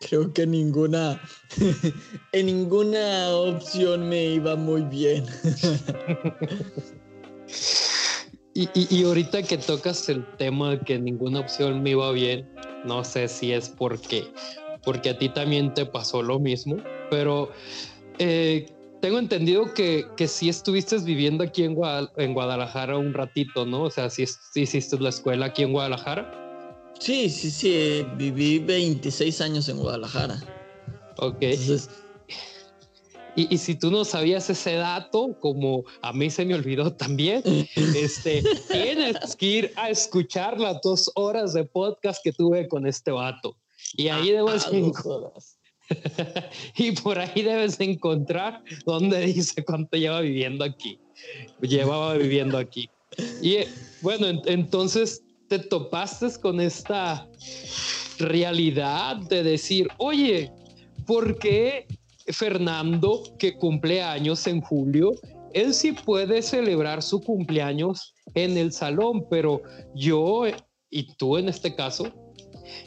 creo 0.00 0.32
que 0.32 0.46
ninguna, 0.46 1.20
en 2.32 2.46
ninguna 2.46 3.28
opción 3.30 4.08
me 4.08 4.24
iba 4.24 4.56
muy 4.56 4.82
bien. 4.82 5.26
y, 8.54 8.68
y, 8.74 9.04
ahorita 9.04 9.42
que 9.42 9.58
tocas 9.58 10.08
el 10.08 10.24
tema 10.36 10.80
que 10.80 10.98
ninguna 10.98 11.40
opción 11.40 11.82
me 11.82 11.90
iba 11.90 12.10
bien, 12.12 12.48
no 12.84 13.04
sé 13.04 13.28
si 13.28 13.52
es 13.52 13.68
porque 13.68 14.24
porque 14.84 15.10
a 15.10 15.18
ti 15.18 15.28
también 15.28 15.74
te 15.74 15.84
pasó 15.84 16.22
lo 16.22 16.38
mismo, 16.38 16.76
pero 17.10 17.50
eh, 18.18 18.66
tengo 19.00 19.18
entendido 19.18 19.74
que, 19.74 20.06
que 20.16 20.28
sí 20.28 20.48
estuviste 20.48 20.98
viviendo 20.98 21.44
aquí 21.44 21.64
en, 21.64 21.74
Guadalajara 21.74 22.96
un 22.96 23.12
ratito, 23.12 23.66
¿no? 23.66 23.82
O 23.82 23.90
sea, 23.90 24.10
sí, 24.10 24.24
hiciste 24.54 24.98
la 24.98 25.10
escuela 25.10 25.46
aquí 25.46 25.62
en 25.62 25.72
Guadalajara. 25.72 26.47
Sí, 26.98 27.30
sí, 27.30 27.50
sí, 27.50 28.06
viví 28.16 28.58
26 28.58 29.40
años 29.40 29.68
en 29.68 29.78
Guadalajara. 29.78 30.40
Ok. 31.18 31.42
y, 33.36 33.54
y, 33.54 33.58
si 33.58 33.74
tú 33.76 33.90
no 33.90 34.04
sabías 34.04 34.50
ese 34.50 34.74
dato, 34.74 35.36
como 35.40 35.84
a 36.02 36.12
mí 36.12 36.28
se 36.30 36.44
me 36.44 36.54
olvidó 36.54 36.92
también, 36.92 37.42
este, 37.76 38.42
tienes 38.70 39.36
que 39.36 39.46
ir 39.46 39.72
a 39.76 39.90
escuchar 39.90 40.58
las 40.58 40.80
dos 40.82 41.10
horas 41.14 41.52
de 41.54 41.64
podcast 41.64 42.22
que 42.22 42.32
tuve 42.32 42.68
con 42.68 42.86
este 42.86 43.10
vato. 43.10 43.56
Y 43.96 44.08
ahí 44.08 44.32
debes 44.32 44.66
encontrar. 44.70 45.32
y 46.76 46.92
por 46.92 47.18
ahí 47.18 47.42
debes 47.42 47.80
encontrar 47.80 48.62
donde 48.84 49.20
dice 49.20 49.64
cuánto 49.64 49.96
lleva 49.96 50.20
viviendo 50.20 50.64
aquí. 50.64 50.98
Llevaba 51.60 52.14
viviendo 52.14 52.58
aquí. 52.58 52.90
Y 53.40 53.58
bueno, 54.02 54.42
entonces 54.46 55.22
te 55.48 55.58
topaste 55.58 56.28
con 56.40 56.60
esta 56.60 57.28
realidad 58.18 59.16
de 59.16 59.42
decir, 59.42 59.88
oye, 59.98 60.52
¿por 61.06 61.38
qué 61.38 61.86
Fernando, 62.26 63.22
que 63.38 63.56
cumple 63.56 64.02
años 64.02 64.46
en 64.46 64.60
julio, 64.60 65.12
él 65.54 65.72
sí 65.72 65.92
puede 65.92 66.42
celebrar 66.42 67.02
su 67.02 67.20
cumpleaños 67.20 68.14
en 68.34 68.58
el 68.58 68.72
salón, 68.72 69.26
pero 69.30 69.62
yo 69.94 70.42
y 70.90 71.14
tú 71.14 71.36
en 71.36 71.48
este 71.48 71.74
caso 71.74 72.12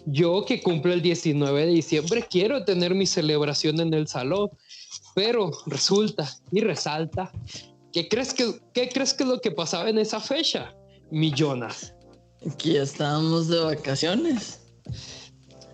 yo 0.06 0.46
que 0.46 0.62
cumplo 0.62 0.94
el 0.94 1.01
19 1.01 1.65
de 1.65 1.72
diciembre 1.72 2.25
quiero 2.30 2.63
tener 2.65 2.94
mi 2.94 3.08
celebración 3.08 3.80
en 3.80 3.94
el 3.96 4.08
salón, 4.08 4.50
pero 5.15 5.51
resulta 5.65 6.30
y 6.51 6.62
resalta 6.62 7.32
¿Qué 7.94 8.08
crees 8.08 8.34
que, 8.34 8.53
qué 8.74 8.88
crees 8.89 9.13
que 9.13 9.24
es 9.24 9.30
lo 9.30 9.41
que 9.41 9.51
pasaba 9.51 9.89
en 9.89 9.98
esa 9.98 10.20
fecha, 10.20 10.74
millonas? 11.12 11.94
Ya 12.64 12.84
estábamos 12.84 13.48
de 13.48 13.60
vacaciones. 13.60 14.60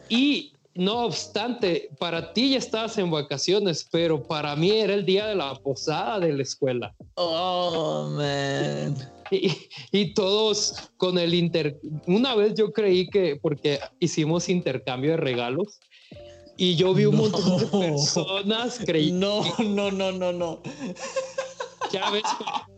Y 0.09 0.53
no 0.75 1.05
obstante, 1.05 1.89
para 1.97 2.33
ti 2.33 2.51
ya 2.51 2.57
estabas 2.57 2.97
en 2.97 3.09
vacaciones, 3.09 3.87
pero 3.89 4.21
para 4.21 4.55
mí 4.55 4.71
era 4.71 4.93
el 4.93 5.05
día 5.05 5.27
de 5.27 5.35
la 5.35 5.55
posada 5.55 6.19
de 6.19 6.33
la 6.33 6.43
escuela. 6.43 6.95
Oh, 7.15 8.09
man. 8.15 8.95
Y, 9.91 10.13
todos 10.13 10.89
con 10.95 11.17
el 11.17 11.33
inter... 11.33 11.77
Una 12.05 12.33
vez 12.33 12.53
yo 12.53 12.71
creí 12.71 13.09
que, 13.09 13.35
porque 13.35 13.77
hicimos 13.99 14.47
intercambio 14.47 15.11
de 15.11 15.17
regalos, 15.17 15.81
y 16.55 16.75
yo 16.75 16.93
vi 16.93 17.05
un 17.05 17.17
montón 17.17 17.57
de 17.57 17.65
personas, 17.65 18.79
creí... 18.85 19.11
No, 19.11 19.43
no, 19.59 19.91
no, 19.91 20.13
no, 20.13 20.31
no. 20.31 20.61
Ya 21.91 22.09
ves, 22.09 22.23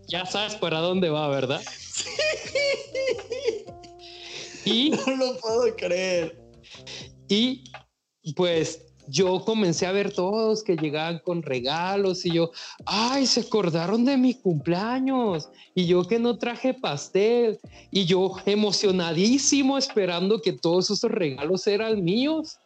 ya 0.07 0.25
sabes 0.25 0.55
para 0.55 0.79
dónde 0.79 1.09
va, 1.09 1.27
¿verdad? 1.27 1.61
Sí. 1.99 3.68
Y... 4.69 4.91
No 5.07 5.15
lo 5.15 5.37
puedo 5.39 5.75
creer. 5.75 6.39
Y 7.27 7.63
pues 8.35 8.89
yo 9.09 9.43
comencé 9.43 9.85
a 9.85 9.91
ver 9.91 10.13
todos 10.13 10.63
que 10.63 10.75
llegaban 10.75 11.19
con 11.19 11.41
regalos 11.41 12.25
y 12.25 12.31
yo, 12.31 12.51
ay, 12.85 13.25
se 13.25 13.41
acordaron 13.41 14.05
de 14.05 14.17
mi 14.17 14.35
cumpleaños 14.35 15.49
y 15.73 15.87
yo 15.87 16.03
que 16.03 16.19
no 16.19 16.37
traje 16.37 16.73
pastel 16.73 17.59
y 17.91 18.05
yo 18.05 18.35
emocionadísimo 18.45 19.77
esperando 19.77 20.41
que 20.41 20.53
todos 20.53 20.91
esos 20.91 21.11
regalos 21.11 21.65
eran 21.67 22.03
míos 22.03 22.57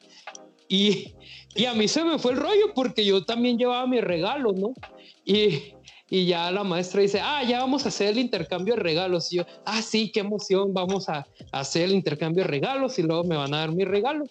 y, 0.67 1.13
y 1.55 1.65
a 1.65 1.73
mí 1.73 1.87
se 1.87 2.03
me 2.03 2.19
fue 2.19 2.33
el 2.33 2.39
rollo 2.39 2.73
porque 2.73 3.05
yo 3.05 3.23
también 3.23 3.57
llevaba 3.57 3.87
mi 3.87 4.01
regalo, 4.01 4.53
¿no? 4.53 4.73
Y, 5.25 5.73
y 6.09 6.25
ya 6.25 6.51
la 6.51 6.63
maestra 6.63 7.01
dice, 7.01 7.19
ah, 7.21 7.43
ya 7.43 7.59
vamos 7.59 7.85
a 7.85 7.89
hacer 7.89 8.09
el 8.09 8.19
intercambio 8.19 8.75
de 8.75 8.81
regalos. 8.81 9.31
Y 9.31 9.37
yo, 9.37 9.45
ah, 9.65 9.81
sí, 9.81 10.11
qué 10.11 10.19
emoción, 10.19 10.73
vamos 10.73 11.09
a 11.09 11.25
hacer 11.51 11.83
el 11.83 11.93
intercambio 11.93 12.43
de 12.43 12.49
regalos 12.49 12.99
y 12.99 13.03
luego 13.03 13.23
me 13.23 13.37
van 13.37 13.53
a 13.53 13.59
dar 13.59 13.71
mi 13.71 13.85
regalo. 13.85 14.25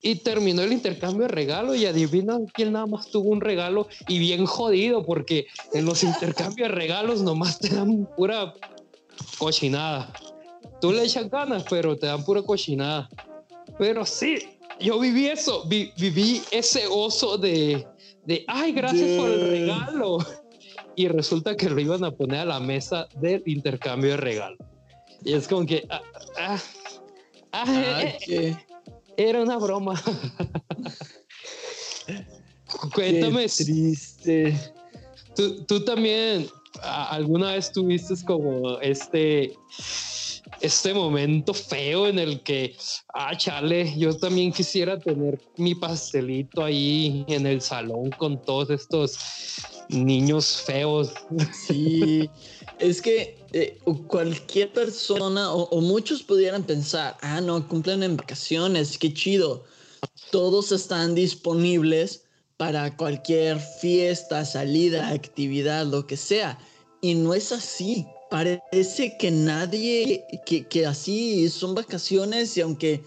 Y 0.00 0.16
terminó 0.16 0.62
el 0.62 0.72
intercambio 0.72 1.22
de 1.22 1.28
regalo 1.28 1.74
y 1.74 1.84
adivina 1.84 2.38
quién 2.54 2.72
nada 2.72 2.86
más 2.86 3.10
tuvo 3.10 3.30
un 3.30 3.40
regalo 3.40 3.88
y 4.06 4.18
bien 4.18 4.46
jodido 4.46 5.04
porque 5.04 5.46
en 5.72 5.84
los 5.84 6.04
intercambios 6.04 6.68
de 6.68 6.74
regalos 6.74 7.22
nomás 7.22 7.58
te 7.58 7.68
dan 7.68 8.08
pura 8.16 8.54
cochinada. 9.38 10.12
Tú 10.80 10.92
le 10.92 11.02
echas 11.02 11.28
ganas, 11.28 11.64
pero 11.68 11.96
te 11.96 12.06
dan 12.06 12.24
pura 12.24 12.42
cochinada. 12.42 13.08
Pero 13.76 14.06
sí, 14.06 14.38
yo 14.80 14.98
viví 14.98 15.26
eso, 15.26 15.64
viví 15.66 16.42
ese 16.52 16.86
oso 16.88 17.36
de, 17.36 17.84
de, 18.28 18.44
ay, 18.46 18.72
gracias 18.72 19.10
por 19.18 19.30
el 19.30 19.40
regalo. 19.48 20.18
y 20.94 21.08
resulta 21.08 21.56
que 21.56 21.70
lo 21.70 21.80
iban 21.80 22.04
a 22.04 22.10
poner 22.10 22.40
a 22.40 22.44
la 22.44 22.60
mesa 22.60 23.08
del 23.20 23.42
intercambio 23.46 24.10
de 24.10 24.16
regalo. 24.18 24.56
Y 25.24 25.32
es 25.32 25.48
como 25.48 25.64
que, 25.64 25.86
ah, 25.88 26.02
ah, 26.38 26.58
ah, 27.52 27.64
Ah, 27.66 28.02
eh, 28.02 28.18
qué- 28.24 28.56
era 29.16 29.42
una 29.42 29.56
broma. 29.56 29.94
Cuéntame, 32.94 33.46
qué 33.46 33.64
triste. 33.64 34.54
¿tú, 35.34 35.64
tú 35.64 35.82
también 35.84 36.46
alguna 36.82 37.52
vez 37.52 37.72
tuviste 37.72 38.14
como 38.26 38.78
este, 38.80 39.54
este 40.60 40.92
momento 40.92 41.54
feo 41.54 42.06
en 42.06 42.18
el 42.18 42.40
que, 42.42 42.76
ah, 43.14 43.36
chale, 43.36 43.96
yo 43.96 44.16
también 44.16 44.52
quisiera 44.52 44.98
tener 44.98 45.40
mi 45.56 45.74
pastelito 45.74 46.64
ahí 46.64 47.24
en 47.28 47.46
el 47.46 47.60
salón 47.60 48.10
con 48.10 48.40
todos 48.42 48.70
estos 48.70 49.18
niños 49.88 50.62
feos? 50.62 51.12
Sí, 51.52 52.28
es 52.78 53.00
que 53.02 53.38
eh, 53.52 53.78
cualquier 54.06 54.72
persona 54.72 55.52
o, 55.52 55.64
o 55.68 55.80
muchos 55.80 56.22
pudieran 56.22 56.62
pensar, 56.64 57.16
ah, 57.22 57.40
no, 57.40 57.66
cumplen 57.66 58.02
en 58.02 58.16
vacaciones, 58.16 58.98
qué 58.98 59.12
chido. 59.12 59.64
Todos 60.30 60.72
están 60.72 61.14
disponibles 61.14 62.24
para 62.56 62.96
cualquier 62.96 63.58
fiesta, 63.60 64.44
salida, 64.44 65.08
actividad, 65.08 65.86
lo 65.86 66.06
que 66.06 66.16
sea. 66.16 66.58
Y 67.00 67.14
no 67.14 67.32
es 67.32 67.52
así. 67.52 68.06
Parece 68.30 69.16
que 69.16 69.30
nadie, 69.30 70.26
que, 70.44 70.66
que 70.66 70.86
así 70.86 71.48
son 71.48 71.74
vacaciones 71.74 72.56
y 72.56 72.60
aunque 72.60 73.02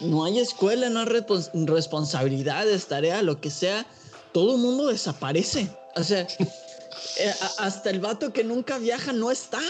no 0.00 0.24
hay 0.24 0.38
escuela, 0.38 0.90
no 0.90 1.00
hay 1.00 1.06
respons- 1.06 1.50
responsabilidades, 1.66 2.86
tarea, 2.86 3.22
lo 3.22 3.40
que 3.40 3.50
sea, 3.50 3.86
todo 4.32 4.56
el 4.56 4.60
mundo 4.60 4.88
desaparece. 4.88 5.68
O 5.96 6.04
sea, 6.04 6.20
eh, 7.18 7.32
hasta 7.58 7.90
el 7.90 8.00
vato 8.00 8.32
que 8.32 8.44
nunca 8.44 8.78
viaja 8.78 9.12
no 9.12 9.30
está. 9.30 9.60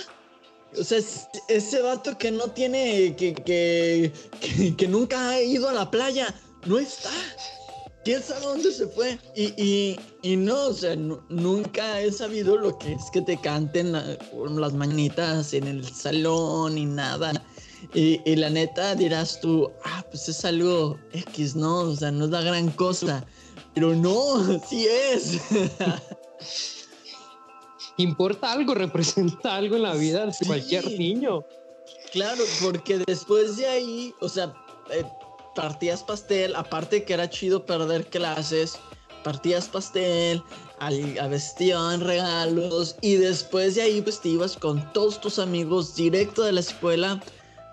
O 0.78 0.84
sea, 0.84 0.98
es- 0.98 1.28
ese 1.48 1.80
vato 1.82 2.18
que 2.18 2.30
no 2.30 2.48
tiene, 2.48 3.14
que, 3.16 3.32
que, 3.34 4.12
que 4.76 4.88
nunca 4.88 5.30
ha 5.30 5.40
ido 5.40 5.68
a 5.68 5.72
la 5.72 5.90
playa, 5.90 6.34
no 6.66 6.78
está. 6.78 7.10
¿Quién 8.04 8.22
sabe 8.22 8.40
dónde 8.46 8.72
se 8.72 8.86
fue? 8.86 9.18
Y, 9.36 9.52
y, 9.62 10.00
y 10.22 10.36
no, 10.36 10.68
o 10.68 10.72
sea, 10.72 10.96
nu- 10.96 11.20
nunca 11.28 12.00
he 12.00 12.10
sabido 12.10 12.56
lo 12.56 12.78
que 12.78 12.92
es 12.94 13.10
que 13.12 13.20
te 13.20 13.38
canten 13.38 13.92
la- 13.92 14.16
las 14.56 14.72
mañanitas 14.72 15.52
en 15.52 15.66
el 15.66 15.86
salón 15.86 16.78
y 16.78 16.86
nada. 16.86 17.32
Y, 17.94 18.20
y 18.24 18.36
la 18.36 18.48
neta 18.50 18.94
dirás 18.94 19.40
tú, 19.40 19.70
ah, 19.84 20.04
pues 20.10 20.28
es 20.28 20.44
algo 20.46 20.98
X, 21.12 21.54
¿no? 21.56 21.80
O 21.80 21.96
sea, 21.96 22.10
no 22.10 22.24
es 22.24 22.30
la 22.30 22.40
gran 22.42 22.70
cosa. 22.70 23.24
Pero 23.74 23.94
no, 23.94 24.60
sí 24.68 24.86
es. 24.86 25.38
Importa 27.98 28.52
algo, 28.52 28.74
representa 28.74 29.56
algo 29.56 29.76
en 29.76 29.82
la 29.82 29.94
vida 29.94 30.24
de 30.26 30.32
Sí. 30.32 30.46
cualquier 30.46 30.86
niño. 30.98 31.44
Claro, 32.12 32.42
porque 32.62 32.98
después 33.06 33.56
de 33.56 33.66
ahí, 33.66 34.14
o 34.20 34.28
sea, 34.28 34.54
eh, 34.90 35.04
partías 35.54 36.02
pastel, 36.02 36.54
aparte 36.56 37.04
que 37.04 37.12
era 37.14 37.28
chido 37.28 37.64
perder 37.66 38.06
clases, 38.06 38.78
partías 39.24 39.68
pastel, 39.68 40.42
al, 40.78 41.18
a 41.18 41.26
vestían 41.28 42.00
regalos 42.00 42.96
y 43.00 43.16
después 43.16 43.74
de 43.74 43.82
ahí 43.82 44.00
pues 44.00 44.20
te 44.20 44.30
ibas 44.30 44.56
con 44.56 44.92
todos 44.92 45.20
tus 45.20 45.38
amigos 45.38 45.94
directo 45.94 46.42
de 46.42 46.52
la 46.52 46.60
escuela 46.60 47.20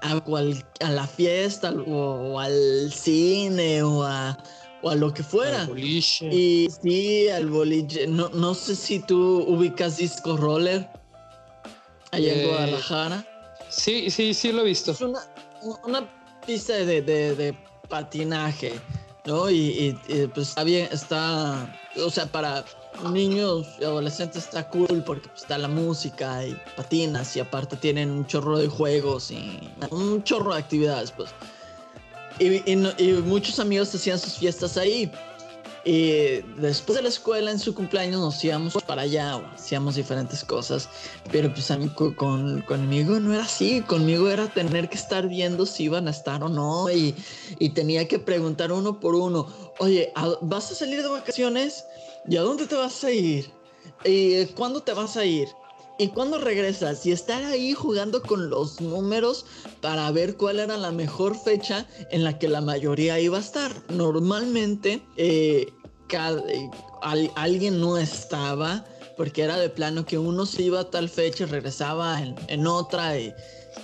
a, 0.02 0.20
cual, 0.22 0.64
a 0.82 0.90
la 0.92 1.08
fiesta 1.08 1.72
o, 1.72 2.34
o 2.34 2.40
al 2.40 2.92
cine 2.92 3.82
o 3.84 4.04
a, 4.04 4.38
o 4.82 4.90
a 4.90 4.96
lo 4.96 5.14
que 5.14 5.24
fuera. 5.24 5.66
Boliche. 5.66 6.28
Y 6.34 6.68
sí, 6.84 7.30
al 7.30 7.48
boliche. 7.48 8.08
No, 8.08 8.30
no 8.30 8.54
sé 8.54 8.76
si 8.76 9.00
tú 9.00 9.44
ubicas 9.48 9.98
Disco 9.98 10.36
Roller 10.38 10.88
allá 12.12 12.34
en 12.34 12.40
Eh, 12.42 12.48
Guadalajara. 12.48 13.26
Sí, 13.70 14.10
sí, 14.12 14.34
sí 14.34 14.52
lo 14.52 14.62
he 14.62 14.66
visto. 14.66 14.92
Es 14.92 15.02
una, 15.02 15.20
una 15.86 16.08
pista 16.46 16.74
de, 16.74 17.02
de- 17.02 17.36
de 17.36 17.56
patinaje, 17.88 18.80
¿no? 19.26 19.50
Y, 19.50 19.98
pues 20.34 20.50
está 20.50 20.64
bien, 20.64 20.90
está, 20.92 21.76
o 21.98 22.10
sea, 22.10 22.26
para 22.26 22.64
niños 23.12 23.68
y 23.80 23.84
adolescentes 23.84 24.46
está 24.46 24.68
cool 24.70 25.04
porque 25.06 25.28
pues, 25.30 25.44
está 25.44 25.58
la 25.58 25.68
música 25.68 26.46
y 26.46 26.58
patinas 26.76 27.36
y 27.36 27.40
aparte 27.40 27.76
tienen 27.76 28.10
un 28.10 28.26
chorro 28.26 28.58
de 28.58 28.68
juegos 28.68 29.32
y 29.32 29.70
un 29.92 30.24
chorro 30.24 30.54
de 30.54 30.60
actividades, 30.60 31.12
pues. 31.12 31.30
Y, 32.40 32.72
y 32.72 33.14
muchos 33.24 33.60
amigos 33.60 33.94
hacían 33.94 34.20
sus 34.20 34.34
fiestas 34.34 34.78
ahí. 34.78 35.12
Y 35.88 36.42
después 36.60 36.98
de 36.98 37.02
la 37.04 37.08
escuela, 37.08 37.50
en 37.50 37.60
su 37.60 37.74
cumpleaños, 37.74 38.20
nos 38.20 38.44
íbamos 38.44 38.74
para 38.86 39.04
allá 39.04 39.38
o 39.38 39.46
hacíamos 39.56 39.96
diferentes 39.96 40.44
cosas. 40.44 40.90
Pero 41.32 41.54
pues 41.54 41.72
a 41.72 41.80
con, 41.96 42.62
conmigo 42.64 43.18
no 43.22 43.34
era 43.34 43.44
así. 43.44 43.80
Conmigo 43.88 44.30
era 44.30 44.52
tener 44.54 44.90
que 44.90 44.98
estar 44.98 45.30
viendo 45.30 45.66
si 45.66 45.84
iban 45.86 46.10
a 46.10 46.12
estar 46.12 46.44
o 46.44 46.50
no. 46.50 46.92
Y, 46.92 47.16
y 47.58 47.70
tenía 47.70 48.06
que 48.06 48.20
preguntar 48.20 48.74
uno 48.74 49.00
por 49.00 49.16
uno. 49.16 49.48
Oye, 49.80 50.12
¿a- 50.16 50.34
¿vas 50.42 50.70
a 50.74 50.76
salir 50.76 51.02
de 51.02 51.08
vacaciones? 51.08 51.86
¿Y 52.28 52.36
a 52.36 52.42
dónde 52.42 52.68
te 52.68 52.76
vas 52.76 53.02
a 53.06 53.12
ir? 53.12 53.50
¿Y 54.04 54.44
cuándo 54.48 54.84
te 54.84 54.92
vas 54.92 55.16
a 55.16 55.24
ir? 55.24 55.48
¿Y 56.00 56.10
cuándo 56.10 56.38
regresas? 56.38 57.04
Y 57.08 57.12
estar 57.12 57.44
ahí 57.44 57.74
jugando 57.74 58.22
con 58.22 58.52
los 58.52 58.82
números 58.82 59.46
para 59.82 60.12
ver 60.12 60.38
cuál 60.38 60.60
era 60.60 60.78
la 60.78 60.92
mejor 60.92 61.36
fecha 61.36 61.88
en 62.12 62.24
la 62.24 62.38
que 62.38 62.48
la 62.48 62.62
mayoría 62.62 63.20
iba 63.20 63.38
a 63.38 63.42
estar. 63.42 63.72
Normalmente, 63.90 65.02
eh, 65.16 65.74
cada- 66.08 66.42
eh, 66.52 66.70
al- 67.02 67.32
alguien 67.36 67.80
no 67.80 67.98
estaba 67.98 68.86
porque 69.16 69.42
era 69.42 69.58
de 69.58 69.70
plano 69.70 70.06
que 70.06 70.18
uno 70.18 70.46
se 70.46 70.62
iba 70.64 70.80
a 70.82 70.90
tal 70.90 71.10
fecha 71.10 71.44
y 71.44 71.48
regresaba 71.48 72.22
en, 72.22 72.36
en 72.48 72.68
otra 72.68 73.18
y, 73.20 73.34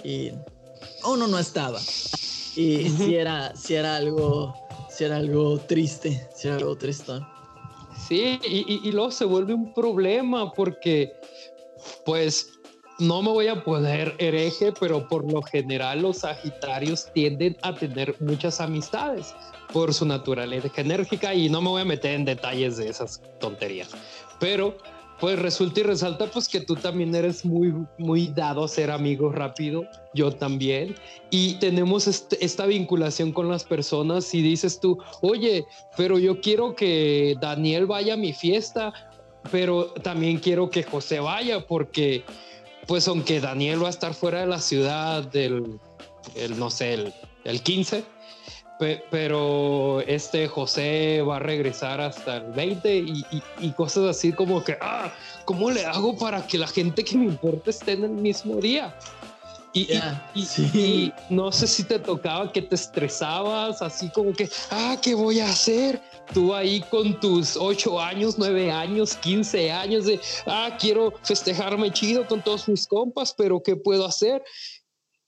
y 0.03 0.31
uno 1.05 1.27
no 1.27 1.39
estaba. 1.39 1.79
Y 2.55 2.87
si 2.89 3.15
era, 3.15 3.55
sí 3.55 3.73
era 3.73 3.95
algo, 3.95 4.53
sí 4.89 5.03
era 5.05 5.17
algo 5.17 5.59
triste, 5.59 6.29
si 6.35 6.47
era 6.47 6.57
algo 6.57 6.75
tristón. 6.77 7.25
Sí, 8.07 8.39
y, 8.43 8.57
y- 8.73 8.81
y 8.83 8.91
luego 8.91 9.09
se 9.11 9.25
vuelve 9.25 9.53
un 9.53 9.73
problema 9.73 10.51
porque, 10.53 11.13
pues, 12.05 12.59
no 12.99 13.23
me 13.23 13.29
voy 13.29 13.47
a 13.47 13.63
poner 13.63 14.15
hereje, 14.19 14.71
pero 14.79 15.07
por 15.07 15.29
lo 15.31 15.41
general 15.41 16.01
los 16.03 16.19
Sagitarios 16.19 17.11
tienden 17.11 17.57
a 17.63 17.73
tener 17.75 18.15
muchas 18.19 18.61
amistades 18.61 19.33
por 19.73 19.93
su 19.93 20.05
naturaleza 20.05 20.69
enérgica 20.77 21.33
y 21.33 21.49
no 21.49 21.61
me 21.61 21.69
voy 21.69 21.81
a 21.81 21.85
meter 21.85 22.11
en 22.11 22.25
detalles 22.25 22.77
de 22.77 22.87
esas 22.87 23.21
tonterías. 23.39 23.89
Pero, 24.39 24.77
pues 25.19 25.39
resulta 25.39 25.79
y 25.79 25.83
resalta 25.83 26.27
pues 26.27 26.47
que 26.47 26.59
tú 26.61 26.75
también 26.75 27.13
eres 27.15 27.43
muy, 27.45 27.73
muy 27.97 28.27
dado 28.27 28.63
a 28.63 28.67
ser 28.67 28.91
amigo 28.91 29.31
rápido, 29.31 29.85
yo 30.13 30.31
también, 30.31 30.95
y 31.29 31.55
tenemos 31.55 32.07
esta 32.07 32.65
vinculación 32.65 33.31
con 33.31 33.49
las 33.49 33.63
personas 33.63 34.33
y 34.33 34.41
dices 34.41 34.79
tú, 34.79 34.97
oye, 35.21 35.65
pero 35.97 36.19
yo 36.19 36.39
quiero 36.41 36.75
que 36.75 37.35
Daniel 37.41 37.85
vaya 37.85 38.13
a 38.15 38.17
mi 38.17 38.33
fiesta, 38.33 38.93
pero 39.51 39.85
también 39.87 40.39
quiero 40.39 40.69
que 40.69 40.83
José 40.83 41.19
vaya 41.19 41.65
porque, 41.65 42.23
pues 42.85 43.07
aunque 43.07 43.39
Daniel 43.39 43.81
va 43.81 43.87
a 43.87 43.91
estar 43.91 44.13
fuera 44.13 44.41
de 44.41 44.47
la 44.47 44.59
ciudad 44.59 45.23
del, 45.23 45.79
el, 46.35 46.59
no 46.59 46.69
sé, 46.69 46.93
el, 46.95 47.13
el 47.45 47.61
15, 47.61 48.03
pe- 48.03 48.12
pero 49.09 50.01
este 50.01 50.47
José 50.47 51.21
va 51.21 51.37
a 51.37 51.39
regresar 51.39 52.01
hasta 52.01 52.37
el 52.37 52.51
20 52.53 52.95
y, 52.97 53.25
y- 53.31 53.43
y 53.59 53.71
cosas 53.71 54.05
así 54.09 54.31
como 54.33 54.63
que, 54.63 54.77
ah, 54.81 55.11
¿cómo 55.45 55.71
le 55.71 55.85
hago 55.85 56.17
para 56.17 56.45
que 56.47 56.57
la 56.57 56.67
gente 56.67 57.03
que 57.03 57.17
me 57.17 57.25
importa 57.25 57.69
esté 57.69 57.93
en 57.93 58.03
el 58.03 58.11
mismo 58.11 58.55
día? 58.61 58.95
Y, 59.75 59.81
y- 59.81 59.87
Ya, 59.87 60.31
y, 60.35 60.45
sí. 60.45 60.69
y 60.73 61.13
no 61.33 61.51
sé 61.51 61.65
si 61.67 61.83
te 61.83 61.97
tocaba 61.97 62.51
que 62.51 62.61
te 62.61 62.75
estresabas, 62.75 63.81
así 63.81 64.09
como 64.11 64.31
que, 64.33 64.47
ah, 64.69 64.95
¿qué 65.01 65.15
voy 65.15 65.39
a 65.39 65.49
hacer? 65.49 65.99
Tú 66.31 66.53
ahí 66.53 66.81
con 66.89 67.19
tus 67.19 67.57
8 67.57 67.99
años, 67.99 68.35
9 68.37 68.71
años, 68.71 69.15
15 69.15 69.71
años 69.71 70.05
de, 70.05 70.19
ah, 70.45 70.77
quiero 70.79 71.13
festejarme 71.23 71.91
chido 71.91 72.25
con 72.27 72.41
todos 72.41 72.67
mis 72.69 72.87
compas, 72.87 73.33
pero 73.35 73.61
¿qué 73.61 73.75
puedo 73.75 74.05
hacer? 74.05 74.43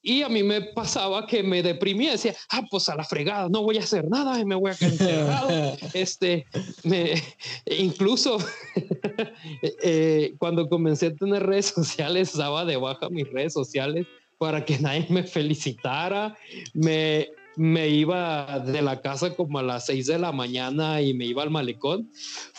Y 0.08 0.22
a 0.22 0.30
mí 0.30 0.44
me 0.44 0.62
pasaba 0.62 1.26
que 1.26 1.42
me 1.42 1.64
deprimía, 1.64 2.12
decía, 2.12 2.36
ah, 2.52 2.62
pues 2.70 2.88
a 2.90 2.96
la 2.96 3.04
fregada, 3.04 3.50
no 3.50 3.64
voy 3.64 3.78
a 3.78 3.80
hacer 3.80 4.08
nada 4.08 4.40
y 4.40 4.46
me 4.46 4.54
voy 4.54 4.70
a 4.70 4.76
quedar 4.76 4.92
encerrado. 4.92 5.78
Este, 5.96 6.46
me, 6.84 7.24
incluso 7.66 8.38
eh, 9.82 10.36
cuando 10.38 10.70
comencé 10.70 11.08
a 11.08 11.16
tener 11.16 11.42
redes 11.42 11.74
sociales, 11.76 12.38
daba 12.38 12.66
de 12.66 12.78
baja 12.78 13.10
mis 13.10 13.28
redes 13.32 13.54
sociales 13.54 14.06
para 14.38 14.64
que 14.64 14.78
nadie 14.78 15.08
me 15.10 15.24
felicitara. 15.24 16.38
Me, 16.76 17.30
me 17.56 17.88
iba 17.88 18.60
de 18.60 18.84
la 18.84 19.02
casa 19.02 19.34
como 19.34 19.58
a 19.58 19.64
las 19.64 19.88
6 19.88 20.06
de 20.06 20.20
la 20.20 20.32
mañana 20.32 21.02
y 21.02 21.16
me 21.16 21.26
iba 21.26 21.42
al 21.42 21.50
malecón 21.50 22.12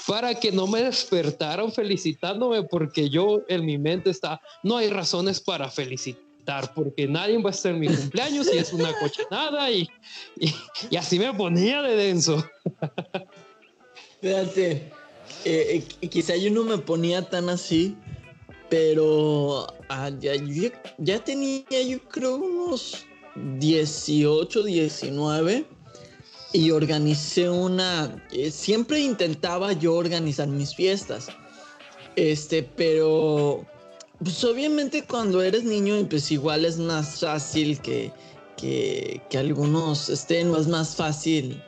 para 0.08 0.34
que 0.34 0.50
no 0.50 0.66
me 0.66 0.82
despertaran 0.82 1.70
felicitándome 1.70 2.64
porque 2.64 3.08
yo 3.08 3.42
en 3.46 3.64
mi 3.64 3.78
mente 3.78 4.10
está, 4.10 4.40
no 4.64 4.78
hay 4.78 4.88
razones 4.88 5.40
para 5.40 5.70
felicitar 5.70 6.25
porque 6.74 7.06
nadie 7.06 7.40
va 7.42 7.50
a 7.50 7.52
estar 7.52 7.72
en 7.72 7.80
mi 7.80 7.88
cumpleaños 7.88 8.48
y 8.52 8.58
es 8.58 8.72
una 8.72 8.92
cochinada 8.98 9.70
y, 9.70 9.88
y, 10.38 10.54
y 10.90 10.96
así 10.96 11.18
me 11.18 11.32
ponía 11.34 11.82
de 11.82 11.96
denso. 11.96 12.44
Fíjate, 14.20 14.92
eh, 15.44 15.84
eh, 16.00 16.08
quizá 16.08 16.36
yo 16.36 16.50
no 16.50 16.64
me 16.64 16.78
ponía 16.78 17.22
tan 17.22 17.48
así, 17.48 17.96
pero 18.68 19.66
ah, 19.88 20.10
ya, 20.18 20.32
ya, 20.98 21.22
tenía 21.22 21.82
yo 21.86 22.00
creo 22.08 22.36
unos 22.36 23.04
18, 23.34 24.62
19 24.64 25.66
y 26.52 26.70
organicé 26.70 27.50
una, 27.50 28.24
eh, 28.32 28.50
siempre 28.50 29.00
intentaba 29.00 29.72
yo 29.72 29.94
organizar 29.94 30.48
mis 30.48 30.74
fiestas, 30.74 31.28
este, 32.16 32.62
pero 32.62 33.66
pues 34.22 34.42
obviamente 34.44 35.04
cuando 35.04 35.42
eres 35.42 35.64
niño 35.64 36.06
pues 36.08 36.30
igual 36.30 36.64
es 36.64 36.78
más 36.78 37.20
fácil 37.20 37.80
que, 37.80 38.12
que, 38.56 39.20
que 39.28 39.38
algunos 39.38 40.08
estén, 40.08 40.54
es 40.54 40.66
más 40.66 40.96
fácil, 40.96 41.62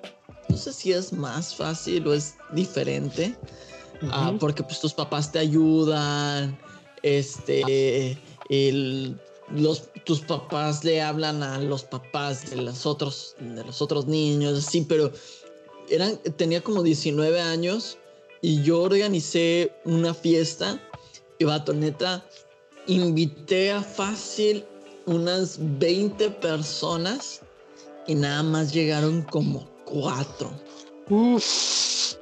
no 0.49 0.57
sé 0.57 0.73
si 0.73 0.93
es 0.93 1.13
más 1.13 1.55
fácil 1.55 2.07
o 2.07 2.15
es 2.15 2.35
diferente, 2.53 3.35
ah, 4.11 4.35
porque 4.41 4.63
pues 4.63 4.81
tus 4.81 4.95
papás 4.95 5.31
te 5.31 5.39
ayudan, 5.39 6.59
este, 7.03 8.19
el, 8.49 9.17
los, 9.51 9.91
tus 10.05 10.21
papás 10.21 10.85
le 10.85 11.03
hablan 11.03 11.43
a 11.43 11.59
los 11.59 11.85
papás 11.85 12.51
de 12.51 12.57
los 12.57 12.87
otros, 12.87 13.37
de 13.39 13.63
los 13.65 13.83
otros 13.83 14.07
niños, 14.07 14.67
así, 14.67 14.87
pero 14.89 15.13
eran, 15.91 16.19
tenía 16.37 16.63
como 16.63 16.83
19 16.83 17.41
años 17.41 17.99
y 18.41 18.63
yo 18.63 18.83
organicé 18.83 19.73
una 19.85 20.15
fiesta 20.15 20.81
y 21.39 21.45
vato, 21.45 21.73
neta, 21.73 22.25
invité 22.87 23.73
a 23.73 23.83
fácil 23.83 24.65
unas 25.07 25.59
20 25.79 26.31
personas 26.31 27.41
y 28.07 28.15
nada 28.15 28.43
más 28.43 28.73
llegaron 28.73 29.23
como 29.23 29.69
cuatro. 29.85 30.51
Uf. 31.09 32.15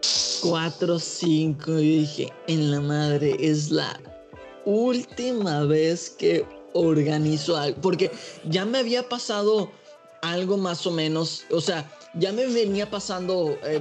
Cuatro, 0.43 0.99
cinco. 0.99 1.73
Y 1.79 2.01
dije, 2.01 2.33
en 2.47 2.71
la 2.71 2.81
madre, 2.81 3.37
es 3.41 3.71
la 3.71 3.99
última 4.65 5.65
vez 5.65 6.11
que 6.11 6.45
organizo 6.75 7.57
algo, 7.57 7.81
porque 7.81 8.11
ya 8.45 8.65
me 8.65 8.79
había 8.79 9.09
pasado 9.09 9.71
algo 10.23 10.57
más 10.57 10.87
o 10.87 10.91
menos, 10.91 11.45
o 11.51 11.61
sea, 11.61 11.91
ya 12.15 12.33
me 12.33 12.47
venía 12.47 12.91
pasando 12.91 13.57
eh, 13.65 13.81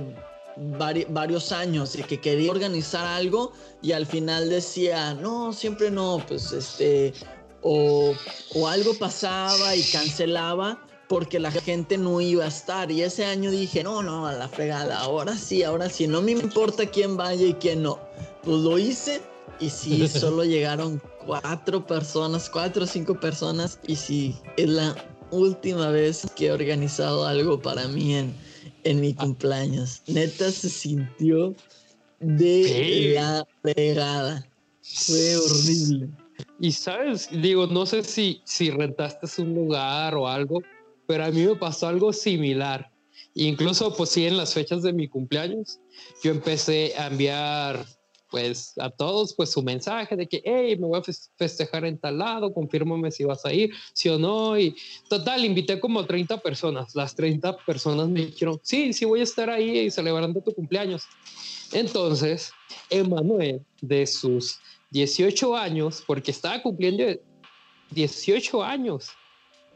varios 0.57 1.51
años 1.51 1.95
y 1.95 2.03
que 2.03 2.19
quería 2.19 2.51
organizar 2.51 3.05
algo 3.05 3.51
y 3.81 3.91
al 3.91 4.05
final 4.05 4.49
decía, 4.49 5.13
no, 5.13 5.53
siempre 5.53 5.91
no, 5.91 6.23
pues 6.27 6.51
este, 6.51 7.13
o, 7.61 8.13
o 8.53 8.67
algo 8.67 8.93
pasaba 8.97 9.75
y 9.75 9.83
cancelaba 9.83 10.81
porque 11.07 11.39
la 11.39 11.51
gente 11.51 11.97
no 11.97 12.21
iba 12.21 12.45
a 12.45 12.47
estar. 12.47 12.91
Y 12.91 13.01
ese 13.01 13.25
año 13.25 13.51
dije, 13.51 13.83
no, 13.83 14.01
no, 14.01 14.27
a 14.27 14.33
la 14.33 14.47
fregada, 14.47 14.99
ahora 14.99 15.37
sí, 15.37 15.63
ahora 15.63 15.89
sí, 15.89 16.07
no 16.07 16.21
me 16.21 16.31
importa 16.31 16.85
quién 16.85 17.17
vaya 17.17 17.45
y 17.45 17.53
quién 17.55 17.83
no. 17.83 17.99
Pues 18.43 18.57
lo 18.57 18.77
hice 18.77 19.21
y 19.59 19.69
sí, 19.69 20.07
solo 20.07 20.43
llegaron 20.43 21.01
cuatro 21.25 21.85
personas, 21.85 22.49
cuatro 22.49 22.83
o 22.83 22.87
cinco 22.87 23.19
personas. 23.19 23.79
Y 23.87 23.95
sí, 23.95 24.35
es 24.57 24.69
la 24.69 24.95
última 25.31 25.89
vez 25.89 26.25
que 26.35 26.47
he 26.47 26.51
organizado 26.51 27.25
algo 27.25 27.61
para 27.61 27.87
mí 27.87 28.15
en, 28.15 28.33
en 28.83 29.01
mi 29.01 29.13
cumpleaños. 29.13 30.01
Neta 30.07 30.51
se 30.51 30.69
sintió 30.69 31.55
de 32.19 33.13
la 33.15 33.47
pegada. 33.61 34.47
Fue 34.81 35.35
horrible. 35.37 36.09
Y 36.59 36.71
sabes, 36.71 37.29
digo, 37.31 37.67
no 37.67 37.85
sé 37.85 38.03
si, 38.03 38.41
si 38.45 38.69
rentaste 38.69 39.41
un 39.41 39.53
lugar 39.53 40.15
o 40.15 40.27
algo, 40.27 40.61
pero 41.07 41.25
a 41.25 41.31
mí 41.31 41.45
me 41.45 41.55
pasó 41.55 41.87
algo 41.87 42.13
similar. 42.13 42.91
Incluso, 43.33 43.95
pues 43.95 44.11
sí, 44.11 44.25
en 44.25 44.37
las 44.37 44.53
fechas 44.53 44.81
de 44.81 44.93
mi 44.93 45.07
cumpleaños, 45.07 45.79
yo 46.23 46.31
empecé 46.31 46.93
a 46.97 47.07
enviar 47.07 47.85
pues 48.29 48.73
a 48.77 48.89
todos 48.89 49.33
pues 49.35 49.51
su 49.51 49.61
mensaje 49.61 50.15
de 50.15 50.27
que, 50.27 50.41
hey, 50.43 50.75
me 50.77 50.87
voy 50.87 50.99
a 50.99 51.03
festejar 51.37 51.85
en 51.85 51.97
tal 51.97 52.17
lado, 52.17 52.53
confírmame 52.53 53.11
si 53.11 53.23
vas 53.23 53.45
a 53.45 53.53
ir, 53.53 53.71
sí 53.93 54.09
o 54.09 54.17
no. 54.17 54.57
Y 54.59 54.75
total, 55.09 55.45
invité 55.45 55.79
como 55.79 56.05
30 56.05 56.39
personas. 56.39 56.95
Las 56.95 57.15
30 57.15 57.57
personas 57.65 58.09
me 58.09 58.25
dijeron, 58.25 58.59
sí, 58.63 58.93
sí 58.93 59.05
voy 59.05 59.21
a 59.21 59.23
estar 59.23 59.49
ahí 59.49 59.89
celebrando 59.91 60.41
tu 60.41 60.53
cumpleaños. 60.53 61.03
Entonces, 61.71 62.51
Emanuel, 62.89 63.61
de 63.81 64.05
sus 64.07 64.59
18 64.91 65.55
años, 65.55 66.03
porque 66.05 66.31
estaba 66.31 66.61
cumpliendo 66.61 67.03
18 67.91 68.63
años. 68.63 69.09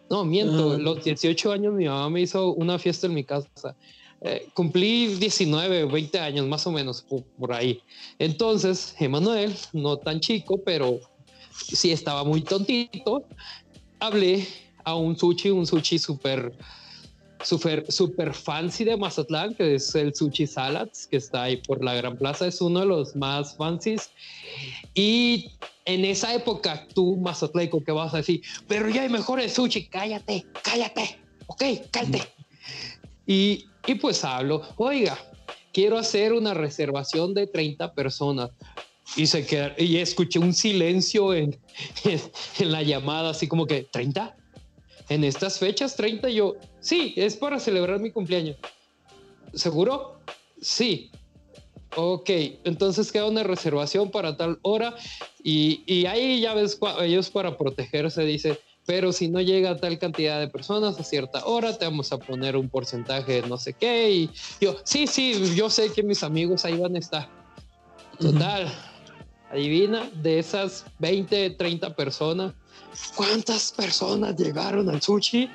No, 0.09 0.25
miento, 0.25 0.77
los 0.79 1.03
18 1.03 1.51
años 1.51 1.73
mi 1.73 1.85
mamá 1.85 2.09
me 2.09 2.21
hizo 2.21 2.53
una 2.53 2.79
fiesta 2.79 3.05
en 3.05 3.13
mi 3.13 3.23
casa. 3.23 3.75
Eh, 4.21 4.49
cumplí 4.53 5.15
19, 5.15 5.85
20 5.85 6.19
años 6.19 6.45
más 6.47 6.67
o 6.67 6.71
menos 6.71 7.05
por, 7.37 7.53
ahí. 7.53 7.81
Entonces, 8.17 8.93
Emanuel, 8.99 9.55
no 9.71 9.97
tan 9.97 10.19
chico, 10.19 10.61
pero 10.63 10.99
sí 11.51 11.91
estaba 11.91 12.23
muy 12.25 12.41
tontito, 12.41 13.23
hablé 13.99 14.45
a 14.83 14.95
un 14.95 15.17
sushi, 15.17 15.51
un 15.51 15.65
sushi 15.65 15.99
súper 15.99 16.53
super, 17.43 17.89
super 17.89 18.33
fancy 18.33 18.83
de 18.83 18.97
Mazatlán, 18.97 19.53
que 19.53 19.75
es 19.75 19.95
el 19.95 20.13
Sushi 20.13 20.45
Salads, 20.45 21.07
que 21.07 21.15
está 21.15 21.43
ahí 21.43 21.55
por 21.55 21.81
la 21.83 21.93
Gran 21.93 22.17
Plaza, 22.17 22.47
es 22.47 22.59
uno 22.59 22.81
de 22.81 22.85
los 22.87 23.15
más 23.15 23.55
fancies. 23.55 24.09
Y 24.93 25.51
en 25.85 26.03
esa 26.03 26.33
época, 26.33 26.85
tú, 26.93 27.15
Mazatleco, 27.15 27.81
que 27.81 27.93
vas 27.93 28.13
a 28.13 28.17
decir, 28.17 28.41
pero 28.67 28.89
ya 28.89 29.03
hay 29.03 29.09
mejores 29.09 29.53
sushi, 29.53 29.87
cállate, 29.87 30.45
cállate, 30.61 31.19
ok, 31.47 31.63
cállate. 31.91 32.23
Y 33.25 33.68
y 33.85 33.95
pues 33.95 34.23
hablo, 34.23 34.61
oiga, 34.77 35.17
quiero 35.73 35.97
hacer 35.97 36.33
una 36.33 36.53
reservación 36.53 37.33
de 37.33 37.47
30 37.47 37.93
personas. 37.93 38.51
Y, 39.15 39.25
se 39.25 39.45
queda, 39.45 39.73
y 39.77 39.97
escuché 39.97 40.37
un 40.37 40.53
silencio 40.53 41.33
en, 41.33 41.59
en, 42.03 42.71
la 42.71 42.83
llamada, 42.83 43.31
así 43.31 43.47
como 43.47 43.65
que, 43.65 43.89
¿30? 43.89 44.35
En 45.09 45.23
estas 45.23 45.57
fechas, 45.57 45.95
30, 45.95 46.29
yo, 46.29 46.55
sí, 46.79 47.13
es 47.17 47.35
para 47.35 47.59
celebrar 47.59 47.99
mi 47.99 48.11
cumpleaños. 48.11 48.57
¿Seguro? 49.53 50.19
Sí. 50.61 51.09
Ok, 51.95 52.29
entonces 52.65 53.11
queda 53.11 53.25
una 53.25 53.41
reservación 53.41 54.11
para 54.11 54.37
tal 54.37 54.59
hora 54.61 54.95
y, 55.43 55.81
y 55.87 56.05
ahí 56.05 56.41
ya 56.41 56.53
ves, 56.53 56.79
ellos 57.01 57.31
para 57.31 57.57
protegerse 57.57 58.21
dicen, 58.23 58.59
pero 58.89 59.13
si 59.13 59.29
no 59.29 59.39
llega 59.39 59.69
a 59.69 59.77
tal 59.77 59.99
cantidad 59.99 60.39
de 60.39 60.47
personas 60.47 60.99
a 60.99 61.03
cierta 61.03 61.45
hora, 61.45 61.77
te 61.77 61.85
vamos 61.85 62.11
a 62.11 62.17
poner 62.17 62.57
un 62.57 62.69
porcentaje 62.69 63.33
de 63.33 63.47
no 63.47 63.59
sé 63.59 63.73
qué. 63.73 64.09
Y 64.09 64.31
yo, 64.59 64.77
sí, 64.83 65.05
sí, 65.05 65.53
yo 65.55 65.69
sé 65.69 65.93
que 65.93 66.01
mis 66.01 66.23
amigos 66.23 66.65
ahí 66.65 66.75
van 66.75 66.95
a 66.95 66.97
estar. 66.97 67.29
Total, 68.19 68.67
adivina, 69.51 70.09
de 70.15 70.39
esas 70.39 70.85
20, 70.97 71.51
30 71.51 71.95
personas, 71.95 72.55
¿cuántas 73.15 73.71
personas 73.73 74.35
llegaron 74.35 74.89
al 74.89 75.03
sushi? 75.03 75.51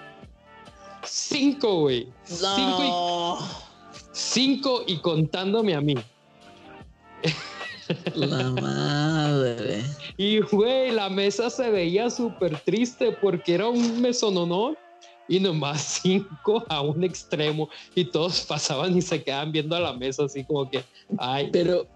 Cinco, 1.02 1.80
güey. 1.80 2.06
Cinco, 2.22 2.84
y, 2.84 4.12
cinco 4.12 4.84
y 4.86 4.98
contándome 4.98 5.74
a 5.74 5.80
mí. 5.80 5.96
La 8.14 8.50
madre. 8.50 9.82
Y, 10.16 10.40
güey, 10.40 10.92
la 10.92 11.08
mesa 11.08 11.50
se 11.50 11.70
veía 11.70 12.10
súper 12.10 12.58
triste 12.60 13.12
porque 13.20 13.54
era 13.54 13.68
un 13.68 14.00
mesononón 14.00 14.76
y 15.28 15.40
nomás 15.40 15.82
cinco 16.02 16.64
a 16.68 16.80
un 16.80 17.04
extremo 17.04 17.68
y 17.94 18.04
todos 18.04 18.42
pasaban 18.42 18.96
y 18.96 19.02
se 19.02 19.22
quedaban 19.22 19.52
viendo 19.52 19.76
a 19.76 19.80
la 19.80 19.92
mesa 19.92 20.24
así 20.24 20.44
como 20.44 20.70
que, 20.70 20.82
ay. 21.18 21.48
Pero, 21.52 21.86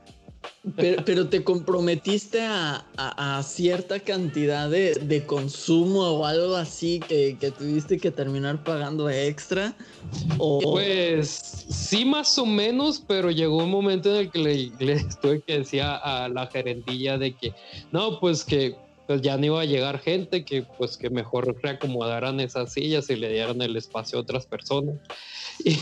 pero, 0.77 1.29
te 1.29 1.43
comprometiste 1.43 2.41
a, 2.43 3.43
cierta 3.45 4.01
cantidad 4.01 4.69
de, 4.71 5.25
consumo 5.27 6.01
o 6.01 6.25
algo 6.25 6.57
así 6.57 7.01
que, 7.01 7.37
tuviste 7.59 7.99
que 7.99 8.11
terminar 8.11 8.63
pagando 8.63 9.09
extra. 9.09 9.75
Pues 10.37 11.67
sí, 11.69 12.05
más 12.05 12.39
o 12.39 12.47
menos, 12.47 13.03
pero 13.07 13.31
llegó 13.31 13.59
un 13.59 13.71
momento 13.71 14.11
en 14.11 14.17
el 14.17 14.31
que 14.31 14.39
le, 14.39 14.73
le 14.79 15.05
tuve 15.21 15.41
que 15.43 15.59
decir 15.59 15.83
a 15.83 16.29
la 16.29 16.47
gerentilla 16.47 17.19
de 17.19 17.35
que 17.35 17.53
no, 17.93 18.21
pues 18.21 18.45
que 18.45 18.77
pues 19.09 19.23
ya 19.23 19.39
no 19.39 19.47
iba 19.47 19.61
a 19.63 19.65
llegar 19.65 20.01
gente, 20.01 20.45
que 20.45 20.65
pues 20.77 20.99
que 20.99 21.09
mejor 21.09 21.57
reacomodaran 21.63 22.41
esas 22.41 22.75
sillas 22.75 23.09
y 23.09 23.17
le 23.17 23.33
dieran 23.33 23.63
el 23.63 23.75
espacio 23.75 24.19
a 24.19 24.23
otras 24.23 24.47
personas. 24.47 24.95
Y, 25.65 25.77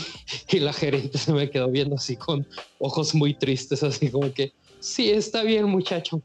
y, 0.57 0.59
la 0.59 0.73
gerente 0.73 1.19
se 1.19 1.31
me 1.31 1.51
quedó 1.51 1.69
viendo 1.69 1.97
así 1.97 2.15
con 2.15 2.47
ojos 2.79 3.13
muy 3.13 3.35
tristes, 3.35 3.83
así 3.83 4.09
como 4.09 4.33
que, 4.33 4.51
sí, 4.79 5.11
está 5.11 5.43
bien 5.43 5.65
muchacho, 5.65 6.23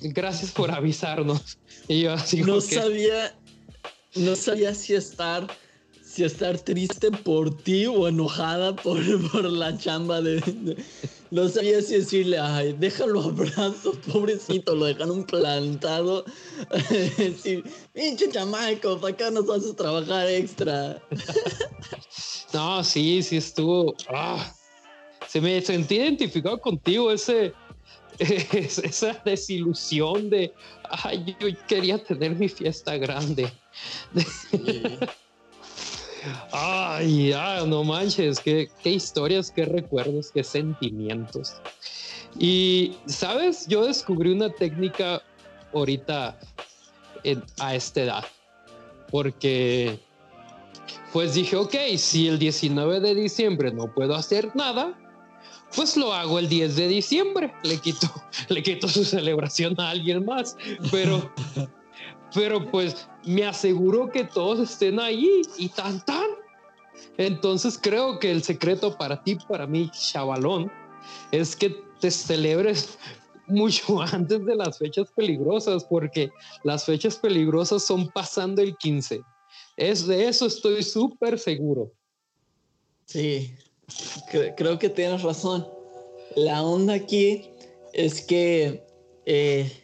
gracias 0.00 0.50
por 0.50 0.72
avisarnos. 0.72 1.58
Y 1.86 2.00
yo 2.00 2.12
así 2.12 2.42
no 2.42 2.60
sabía, 2.60 3.38
no 4.16 4.34
sabía 4.34 4.74
si 4.74 4.94
estar 4.94 5.46
si 6.02 6.24
estar 6.24 6.58
triste 6.58 7.12
por 7.12 7.56
ti 7.56 7.86
o 7.86 8.08
enojada 8.08 8.74
por, 8.74 8.98
por 9.30 9.44
la 9.44 9.78
chamba 9.78 10.20
de, 10.20 10.76
No 11.32 11.48
sabía 11.48 11.80
si 11.80 11.94
decirle, 11.94 12.38
ay, 12.38 12.74
déjalo 12.74 13.22
abrazo, 13.22 13.92
pobrecito, 14.12 14.74
lo 14.74 14.84
dejaron 14.84 15.24
plantado. 15.24 16.26
sí, 17.42 17.64
pinche 17.94 18.28
chamaco, 18.28 19.00
¿para 19.00 19.14
acá 19.14 19.30
nos 19.30 19.46
vas 19.46 19.64
a 19.64 19.74
trabajar 19.74 20.28
extra? 20.28 21.02
no, 22.52 22.84
sí, 22.84 23.22
sí 23.22 23.38
estuvo. 23.38 23.94
Ah, 24.10 24.52
se 25.26 25.40
me 25.40 25.62
sentí 25.62 25.96
identificado 25.96 26.60
contigo 26.60 27.10
ese 27.10 27.54
esa 28.18 29.18
desilusión 29.24 30.28
de, 30.28 30.52
ay, 30.90 31.34
yo 31.40 31.48
quería 31.66 31.96
tener 32.04 32.36
mi 32.36 32.50
fiesta 32.50 32.98
grande. 32.98 33.50
Ay, 36.52 37.32
ah, 37.32 37.64
no 37.66 37.84
manches, 37.84 38.40
qué, 38.40 38.68
historias, 38.84 39.50
qué 39.50 39.64
recuerdos, 39.64 40.30
qué 40.32 40.44
sentimientos. 40.44 41.54
Y, 42.38 42.96
¿sabes? 43.06 43.66
Yo 43.66 43.84
descubrí 43.86 44.32
una 44.32 44.50
técnica 44.50 45.22
ahorita 45.72 46.38
a 47.60 47.74
esta 47.74 48.02
edad, 48.02 48.24
porque 49.10 49.98
pues 51.12 51.34
dije, 51.34 51.56
ok, 51.56 51.74
si 51.98 52.28
el 52.28 52.38
19 52.38 53.00
de 53.00 53.14
diciembre 53.14 53.70
no 53.70 53.92
puedo 53.92 54.14
hacer 54.14 54.54
nada, 54.56 54.98
pues 55.74 55.96
lo 55.96 56.12
hago 56.12 56.38
el 56.38 56.48
10 56.48 56.76
de 56.76 56.88
diciembre. 56.88 57.52
Le 57.62 57.78
quito, 57.78 58.08
le 58.48 58.62
quito 58.62 58.88
su 58.88 59.04
celebración 59.04 59.78
a 59.80 59.90
alguien 59.90 60.24
más. 60.24 60.56
Pero, 60.90 61.32
pero 62.34 62.70
pues 62.70 63.08
me 63.24 63.44
aseguro 63.44 64.10
que 64.10 64.24
todos 64.24 64.60
estén 64.60 64.98
ahí 64.98 65.42
y 65.58 65.68
tan 65.68 66.04
tan. 66.04 66.26
Entonces 67.16 67.78
creo 67.80 68.18
que 68.18 68.30
el 68.30 68.42
secreto 68.42 68.96
para 68.96 69.22
ti, 69.22 69.36
para 69.48 69.66
mí, 69.66 69.90
chavalón, 69.90 70.70
es 71.30 71.56
que 71.56 71.70
te 72.00 72.10
celebres 72.10 72.98
mucho 73.46 74.00
antes 74.00 74.44
de 74.44 74.54
las 74.56 74.78
fechas 74.78 75.10
peligrosas, 75.14 75.84
porque 75.84 76.30
las 76.64 76.84
fechas 76.84 77.16
peligrosas 77.16 77.82
son 77.84 78.08
pasando 78.08 78.62
el 78.62 78.76
15. 78.76 79.22
Es 79.76 80.06
de 80.06 80.28
eso 80.28 80.46
estoy 80.46 80.82
súper 80.82 81.38
seguro. 81.38 81.92
Sí, 83.06 83.54
creo 84.56 84.78
que 84.78 84.88
tienes 84.88 85.22
razón. 85.22 85.66
La 86.36 86.62
onda 86.62 86.94
aquí 86.94 87.50
es 87.92 88.22
que 88.22 88.86
eh, 89.26 89.81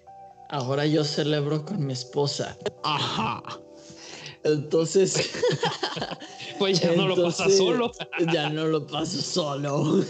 ahora 0.48 0.86
yo 0.86 1.04
celebro 1.04 1.64
con 1.64 1.86
mi 1.86 1.92
esposa. 1.92 2.56
Ajá. 2.82 3.42
Entonces. 4.44 5.30
pues 6.58 6.80
ya 6.80 6.94
no 6.94 7.08
lo 7.08 7.16
pasas 7.16 7.56
solo. 7.56 7.92
ya 8.32 8.50
no 8.50 8.66
lo 8.66 8.86
paso 8.86 9.20
solo. 9.20 10.04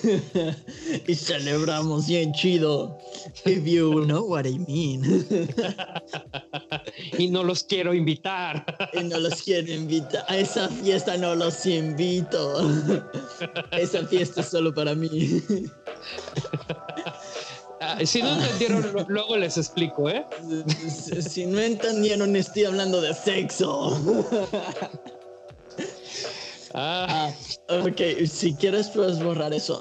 y 1.07 1.15
celebramos 1.15 2.07
bien 2.07 2.33
chido. 2.33 2.99
If 3.45 3.65
you 3.65 4.05
know 4.05 4.25
what 4.25 4.47
I 4.47 4.59
mean. 4.59 5.27
y 7.19 7.29
no 7.29 7.43
los 7.43 7.65
quiero 7.65 7.95
invitar. 7.95 8.65
y 8.93 9.05
no 9.05 9.19
los 9.19 9.43
quiero 9.43 9.73
invitar. 9.73 10.25
A 10.29 10.37
esa 10.37 10.69
fiesta 10.69 11.17
no 11.17 11.35
los 11.35 11.65
invito. 11.67 12.69
esa 13.73 14.07
fiesta 14.07 14.41
es 14.41 14.49
solo 14.49 14.75
para 14.75 14.95
mí. 14.95 15.43
Ah, 17.81 17.99
si 18.05 18.23
no 18.23 18.33
entendieron, 18.33 19.07
luego 19.09 19.37
les 19.37 19.57
explico, 19.57 20.09
¿eh? 20.11 20.25
Si 21.21 21.47
no 21.47 21.61
entendieron, 21.61 22.35
estoy 22.37 22.65
hablando 22.65 23.01
de 23.01 23.15
sexo. 23.15 23.99
Ah. 26.75 27.33
ah, 27.69 27.83
ok, 27.83 28.27
si 28.27 28.55
quieres 28.55 28.89
puedes 28.89 29.23
borrar 29.23 29.55
eso. 29.55 29.81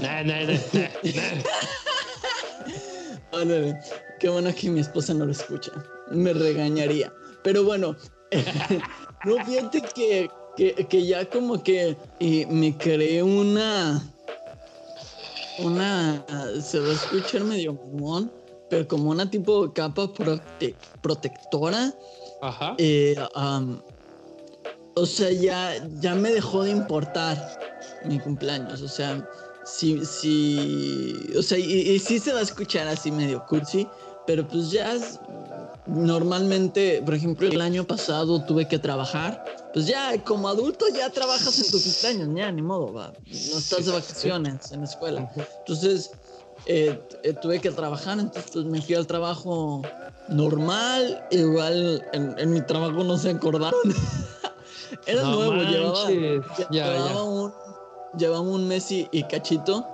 Nah, 0.00 0.22
nah, 0.22 0.42
nah, 0.42 0.58
nah, 3.32 3.64
Qué 4.18 4.28
bueno 4.28 4.54
que 4.54 4.68
mi 4.70 4.80
esposa 4.80 5.14
no 5.14 5.24
lo 5.24 5.32
escucha. 5.32 5.72
Me 6.10 6.32
regañaría. 6.32 7.12
Pero 7.42 7.64
bueno, 7.64 7.96
no 9.24 9.44
fíjate 9.44 9.82
que, 9.94 10.28
que, 10.56 11.06
ya 11.06 11.24
como 11.30 11.62
que 11.62 11.96
me 12.50 12.76
creé 12.76 13.22
una 13.22 14.02
una, 15.58 16.24
se 16.60 16.80
va 16.80 16.88
a 16.88 16.92
escuchar 16.92 17.44
medio 17.44 17.74
mamón, 17.74 18.30
pero 18.68 18.86
como 18.88 19.10
una 19.10 19.30
tipo 19.30 19.66
de 19.66 19.72
capa 19.72 20.10
protectora. 21.02 21.94
Ajá. 22.42 22.74
Eh, 22.78 23.16
o 24.94 25.06
sea, 25.06 25.30
ya, 25.30 25.74
ya 26.00 26.14
me 26.14 26.30
dejó 26.30 26.64
de 26.64 26.70
importar 26.70 27.36
mi 28.04 28.18
cumpleaños. 28.18 28.82
O 28.82 28.88
sea, 28.88 29.28
sí, 29.64 30.00
sí, 30.04 31.14
o 31.36 31.42
sea, 31.42 31.58
y, 31.58 31.98
sí 31.98 32.18
se 32.18 32.32
va 32.32 32.40
a 32.40 32.42
escuchar 32.42 32.88
así 32.88 33.10
medio 33.10 33.44
cursi, 33.46 33.86
pero 34.26 34.46
pues 34.48 34.70
ya 34.70 34.96
normalmente, 35.86 37.02
por 37.04 37.14
ejemplo, 37.14 37.48
el 37.48 37.60
año 37.60 37.84
pasado 37.84 38.42
tuve 38.44 38.66
que 38.66 38.78
trabajar 38.78 39.44
pues 39.76 39.88
ya 39.88 40.16
como 40.24 40.48
adulto 40.48 40.86
ya 40.88 41.10
trabajas 41.10 41.58
en 41.58 41.70
tu 41.70 41.78
cumpleaños, 41.78 42.30
ya 42.34 42.50
ni 42.50 42.62
modo, 42.62 42.94
va. 42.94 43.12
no 43.26 43.58
estás 43.58 43.84
de 43.84 43.92
vacaciones 43.92 44.72
en 44.72 44.80
la 44.80 44.86
escuela. 44.86 45.30
Entonces 45.58 46.12
eh, 46.64 46.98
eh, 47.22 47.34
tuve 47.42 47.60
que 47.60 47.70
trabajar, 47.70 48.18
entonces 48.18 48.64
me 48.64 48.80
fui 48.80 48.94
al 48.94 49.06
trabajo 49.06 49.82
normal, 50.30 51.22
igual 51.30 52.02
en, 52.14 52.50
mi 52.52 52.62
trabajo 52.62 53.04
no 53.04 53.18
se 53.18 53.28
acordaron. 53.28 53.78
Era 55.06 55.24
nuevo, 55.24 55.52
llevaba, 55.52 56.04
un, 57.22 57.52
llevaba, 58.16 58.40
un, 58.40 58.68
mes 58.68 58.90
y, 58.90 59.06
cachito, 59.24 59.86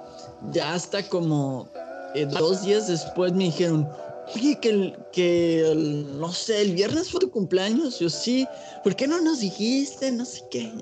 ya 0.53 0.75
hasta 0.75 1.03
como 1.09 1.67
eh, 2.15 2.27
dos 2.27 2.63
días 2.63 2.87
después 2.87 3.33
me 3.33 3.47
dijeron, 3.47 3.89
oye, 4.35 4.59
que, 4.61 4.69
el, 4.69 4.97
que 5.13 5.73
no 6.19 6.33
sé, 6.33 6.63
el 6.63 6.75
viernes 6.75 7.11
fue 7.11 7.21
tu 7.21 7.31
cumpleaños. 7.31 7.99
Yo 7.99 8.09
sí, 8.09 8.47
¿por 8.83 8.97
qué 8.97 9.07
no 9.07 9.21
nos 9.21 9.41
dijiste? 9.41 10.11
No 10.13 10.25
sé 10.25 10.43
qué, 10.51 10.73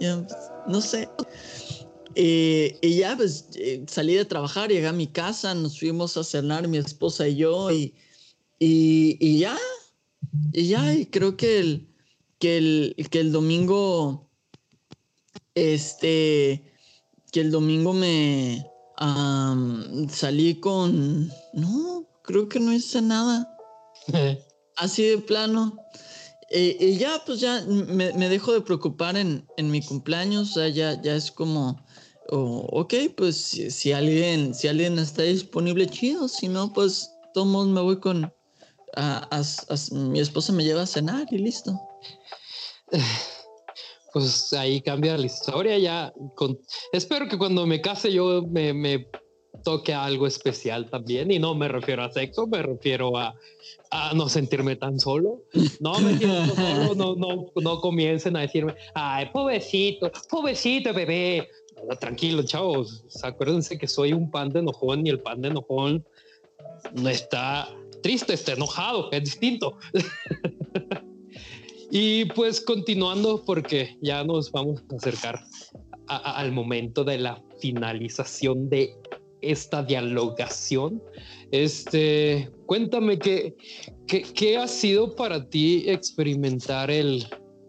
no 0.66 0.80
sé. 0.80 1.08
Eh, 2.14 2.76
y 2.82 2.96
ya, 2.96 3.16
pues 3.16 3.46
eh, 3.54 3.84
salí 3.86 4.14
de 4.14 4.24
trabajar, 4.24 4.70
llegué 4.70 4.88
a 4.88 4.92
mi 4.92 5.06
casa, 5.06 5.54
nos 5.54 5.78
fuimos 5.78 6.16
a 6.16 6.24
cenar 6.24 6.66
mi 6.66 6.78
esposa 6.78 7.28
y 7.28 7.36
yo, 7.36 7.70
y, 7.70 7.94
y, 8.58 9.38
ya, 9.38 9.56
y 10.52 10.68
ya, 10.68 10.92
y 10.92 11.06
creo 11.06 11.36
que 11.36 11.60
el, 11.60 11.88
que 12.38 12.58
el, 12.58 13.08
que 13.10 13.20
el 13.20 13.30
domingo, 13.30 14.28
este, 15.54 16.64
que 17.30 17.40
el 17.40 17.52
domingo 17.52 17.92
me 17.92 18.66
salí 20.10 20.56
con, 20.56 21.28
no, 21.54 22.09
creo 22.30 22.48
que 22.48 22.60
no 22.60 22.72
hice 22.72 23.02
nada. 23.02 23.48
Así 24.76 25.02
de 25.04 25.18
plano. 25.18 25.76
Eh, 26.50 26.76
y 26.80 26.96
ya, 26.96 27.22
pues 27.24 27.40
ya 27.40 27.62
me, 27.66 28.12
me, 28.12 28.28
dejo 28.28 28.52
de 28.52 28.60
preocupar 28.60 29.16
en, 29.16 29.46
en, 29.56 29.70
mi 29.70 29.82
cumpleaños. 29.82 30.50
O 30.50 30.54
sea, 30.54 30.68
ya, 30.68 31.00
ya 31.00 31.14
es 31.14 31.30
como, 31.30 31.80
oh, 32.30 32.66
ok, 32.72 32.94
pues 33.16 33.36
si, 33.36 33.92
alguien, 33.92 34.54
si 34.54 34.68
alguien 34.68 34.98
está 34.98 35.22
disponible, 35.22 35.86
chido. 35.86 36.28
Si 36.28 36.48
no, 36.48 36.72
pues 36.72 37.10
todos 37.34 37.66
me 37.68 37.80
voy 37.80 38.00
con. 38.00 38.32
A, 38.96 39.42
mi 39.92 40.18
esposa 40.18 40.52
me 40.52 40.64
lleva 40.64 40.82
a 40.82 40.86
cenar 40.86 41.26
y 41.30 41.38
listo. 41.38 41.78
Pues 44.12 44.52
ahí 44.54 44.80
cambia 44.80 45.16
la 45.16 45.26
historia 45.26 45.78
ya. 45.78 46.12
Con, 46.34 46.58
espero 46.92 47.28
que 47.28 47.38
cuando 47.38 47.64
me 47.64 47.80
case 47.80 48.12
yo 48.12 48.42
me, 48.42 48.74
me 48.74 49.06
toque 49.62 49.94
algo 49.94 50.26
especial 50.26 50.88
también. 50.90 51.30
Y 51.30 51.38
no 51.38 51.54
me 51.54 51.68
refiero 51.68 52.02
a 52.02 52.10
sexo, 52.10 52.46
me 52.46 52.62
refiero 52.62 53.16
a, 53.16 53.34
a 53.90 54.12
no 54.14 54.28
sentirme 54.28 54.76
tan 54.76 54.98
solo. 55.00 55.42
No 55.80 55.98
me 56.00 56.16
siento 56.16 56.54
solo, 56.54 56.94
no, 56.94 57.14
no, 57.16 57.46
no 57.54 57.80
comiencen 57.80 58.36
a 58.36 58.40
decirme, 58.40 58.74
ay, 58.94 59.26
pobrecito, 59.32 60.10
pobrecito 60.28 60.92
bebé. 60.92 61.48
tranquilo, 61.98 62.42
chavos. 62.42 63.04
Acuérdense 63.22 63.78
que 63.78 63.88
soy 63.88 64.12
un 64.12 64.30
pan 64.30 64.50
de 64.50 64.60
enojón 64.60 65.06
y 65.06 65.10
el 65.10 65.20
pan 65.20 65.40
de 65.42 65.48
enojón 65.48 66.04
no 66.94 67.08
está 67.08 67.68
triste, 68.02 68.34
está 68.34 68.52
enojado, 68.52 69.10
es 69.12 69.24
distinto. 69.24 69.76
y 71.90 72.26
pues 72.26 72.60
continuando, 72.60 73.42
porque 73.44 73.96
ya 74.00 74.24
nos 74.24 74.50
vamos 74.52 74.82
a 74.90 74.96
acercar 74.96 75.40
al 76.06 76.50
momento 76.50 77.04
de 77.04 77.18
la 77.18 77.42
finalización 77.60 78.68
de 78.68 78.96
esta 79.42 79.82
dialogación. 79.82 81.02
Este, 81.50 82.50
cuéntame 82.66 83.18
qué, 83.18 83.56
qué, 84.06 84.56
ha 84.56 84.68
sido 84.68 85.14
para 85.14 85.48
ti 85.48 85.84
experimentar 85.88 86.90
el, 86.90 87.26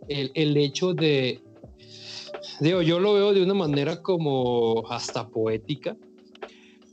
el, 0.08 0.58
hecho 0.58 0.94
de, 0.94 1.42
digo, 2.60 2.82
yo 2.82 3.00
lo 3.00 3.14
veo 3.14 3.34
de 3.34 3.44
una 3.44 3.54
manera 3.54 4.02
como 4.02 4.84
hasta 4.90 5.28
poética, 5.28 5.98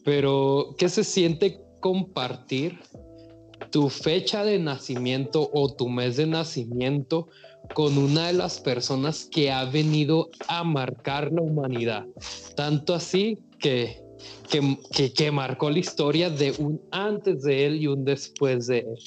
pero 0.04 0.74
¿qué 0.78 0.88
se 0.88 1.04
siente 1.04 1.60
compartir 1.80 2.78
tu 3.70 3.90
fecha 3.90 4.44
de 4.44 4.58
nacimiento 4.58 5.50
o 5.52 5.74
tu 5.74 5.88
mes 5.88 6.16
de 6.16 6.26
nacimiento 6.26 7.28
con 7.74 7.98
una 7.98 8.28
de 8.28 8.32
las 8.32 8.60
personas 8.60 9.28
que 9.30 9.50
ha 9.50 9.64
venido 9.66 10.30
a 10.48 10.64
marcar 10.64 11.30
la 11.32 11.42
humanidad? 11.42 12.06
Tanto 12.54 12.94
así 12.94 13.38
que 13.58 14.07
que, 14.50 15.12
que, 15.12 15.30
marcó 15.30 15.70
la 15.70 15.78
historia 15.78 16.30
de 16.30 16.52
un 16.58 16.80
antes 16.90 17.42
de 17.42 17.66
él 17.66 17.82
y 17.82 17.86
un 17.86 18.04
después 18.04 18.66
de 18.66 18.78
él. 18.78 18.98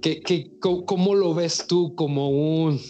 Que, 0.00 0.20
que, 0.20 0.50
¿Cómo 0.60 1.14
lo 1.14 1.34
ves 1.34 1.66
tú 1.66 1.94
como 1.94 2.28
un, 2.30 2.80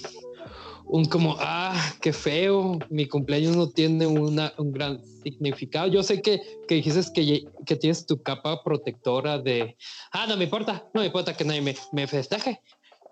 un 0.87 1.05
como, 1.07 1.37
ah, 1.41 1.75
qué 2.01 2.13
feo, 2.13 2.79
mi 2.91 3.07
cumpleaños 3.07 3.57
no 3.57 3.69
tiene 3.69 4.07
una, 4.07 4.53
un 4.57 4.73
gran 4.73 5.03
significado. 5.23 5.89
Yo 5.89 6.03
sé 6.03 6.23
que, 6.23 6.41
que 6.69 6.77
dices 6.77 7.11
que, 7.11 7.45
que 7.67 7.77
tienes 7.77 8.07
tu 8.07 8.23
capa 8.23 8.63
protectora 8.63 9.39
de, 9.39 9.77
ah, 10.13 10.27
no 10.29 10.37
me 10.37 10.45
importa, 10.45 10.89
no 10.95 11.01
me 11.01 11.07
importa 11.07 11.37
que 11.37 11.45
nadie 11.45 11.61
me, 11.61 11.75
me 11.93 12.07
festeje, 12.07 12.61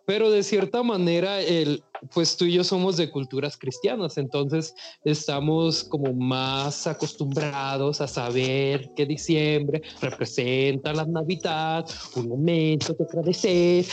pero 0.07 0.31
de 0.31 0.43
cierta 0.43 0.83
manera, 0.83 1.41
el, 1.41 1.83
pues 2.13 2.37
tú 2.37 2.45
y 2.45 2.53
yo 2.53 2.65
somos 2.65 2.97
de 2.97 3.11
culturas 3.11 3.57
cristianas, 3.57 4.19
entonces 4.19 4.75
estamos 5.05 5.85
como 5.85 6.13
más 6.13 6.87
acostumbrados 6.87 8.01
a 8.01 8.07
saber 8.07 8.91
que 8.95 9.07
diciembre 9.07 9.83
representa 10.01 10.93
la 10.93 11.07
Navidad, 11.07 11.87
un 12.17 12.29
momento 12.29 12.93
de 12.93 13.05
agradecer 13.05 13.87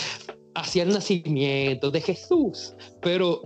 hacia 0.55 0.83
el 0.83 0.89
nacimiento 0.89 1.91
de 1.91 2.01
Jesús, 2.01 2.75
pero... 3.01 3.41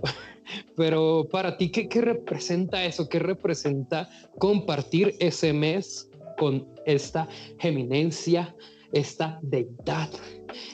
Pero 0.76 1.26
para 1.28 1.56
ti, 1.56 1.72
¿qué, 1.72 1.88
¿qué 1.88 2.00
representa 2.00 2.84
eso? 2.84 3.08
¿Qué 3.08 3.18
representa 3.18 4.08
compartir 4.38 5.16
ese 5.18 5.52
mes 5.52 6.08
con 6.38 6.68
esta 6.84 7.28
eminencia, 7.58 8.54
esta 8.92 9.40
deidad 9.42 10.08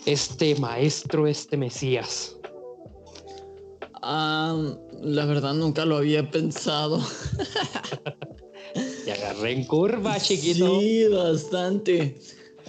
este 0.07 0.55
maestro, 0.57 1.27
este 1.27 1.57
Mesías? 1.57 2.37
la 4.03 5.25
verdad 5.27 5.55
nunca 5.55 5.85
lo 5.85 5.97
había 5.97 6.29
pensado. 6.31 7.01
Te 9.05 9.13
agarré 9.13 9.53
en 9.53 9.65
curva, 9.65 10.19
chiquito. 10.19 10.81
Sí, 10.81 11.07
bastante. 11.09 12.19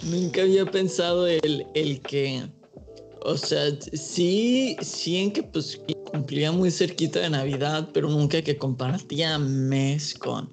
Nunca 0.02 0.42
había 0.42 0.64
pensado 0.66 1.26
el, 1.26 1.66
el 1.74 2.00
que, 2.02 2.42
o 3.22 3.36
sea, 3.36 3.76
sí, 3.92 4.76
sí 4.80 5.16
en 5.16 5.32
que 5.32 5.42
pues 5.42 5.80
cumplía 6.10 6.52
muy 6.52 6.70
cerquita 6.70 7.20
de 7.20 7.30
Navidad, 7.30 7.88
pero 7.92 8.08
nunca 8.08 8.42
que 8.42 8.56
compartía 8.56 9.38
mes 9.38 10.14
con, 10.14 10.52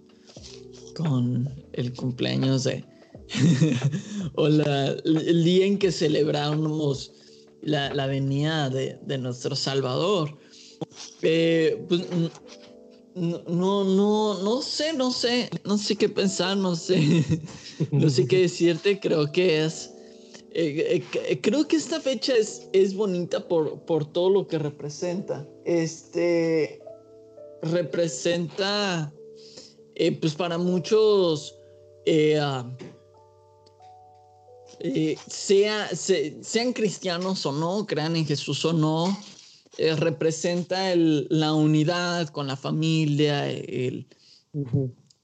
con 0.95 1.49
el 1.73 1.93
cumpleaños 1.93 2.63
de, 2.63 2.85
o 4.35 4.47
el 4.47 5.43
día 5.43 5.65
en 5.65 5.77
que 5.77 5.91
celebramos 5.91 7.11
la, 7.61 7.93
la 7.93 8.07
venida 8.07 8.69
de, 8.69 8.97
de, 9.03 9.17
nuestro 9.17 9.55
Salvador. 9.55 10.37
Eh, 11.21 11.83
pues, 11.87 12.01
no, 13.13 13.83
no, 13.83 14.41
no 14.41 14.61
sé, 14.61 14.93
no 14.93 15.11
sé, 15.11 15.49
no 15.65 15.77
sé 15.77 15.95
qué 15.95 16.09
pensar, 16.09 16.57
no 16.57 16.75
sé, 16.75 17.23
no 17.91 18.09
sé 18.09 18.25
qué 18.25 18.41
decirte, 18.41 18.99
creo 18.99 19.31
que 19.31 19.65
es, 19.65 19.93
eh, 20.53 21.03
eh, 21.13 21.41
creo 21.41 21.67
que 21.67 21.75
esta 21.75 21.99
fecha 21.99 22.35
es, 22.35 22.67
es 22.73 22.95
bonita 22.95 23.47
por, 23.47 23.81
por 23.81 24.11
todo 24.11 24.29
lo 24.29 24.47
que 24.47 24.57
representa. 24.57 25.47
Este, 25.65 26.81
representa, 27.61 29.13
pues 30.19 30.33
para 30.33 30.57
muchos, 30.57 31.55
uh, 32.07 32.63
eh, 34.83 35.17
sea, 35.27 35.89
sean 35.95 36.73
cristianos 36.73 37.45
o 37.45 37.51
no, 37.51 37.85
crean 37.85 38.15
en 38.15 38.25
Jesús 38.25 38.63
o 38.65 38.73
no, 38.73 39.17
eh, 39.77 39.95
representa 39.95 40.95
la 40.95 41.53
unidad 41.53 42.29
con 42.29 42.47
la 42.47 42.55
familia, 42.55 43.49
el, 43.49 44.07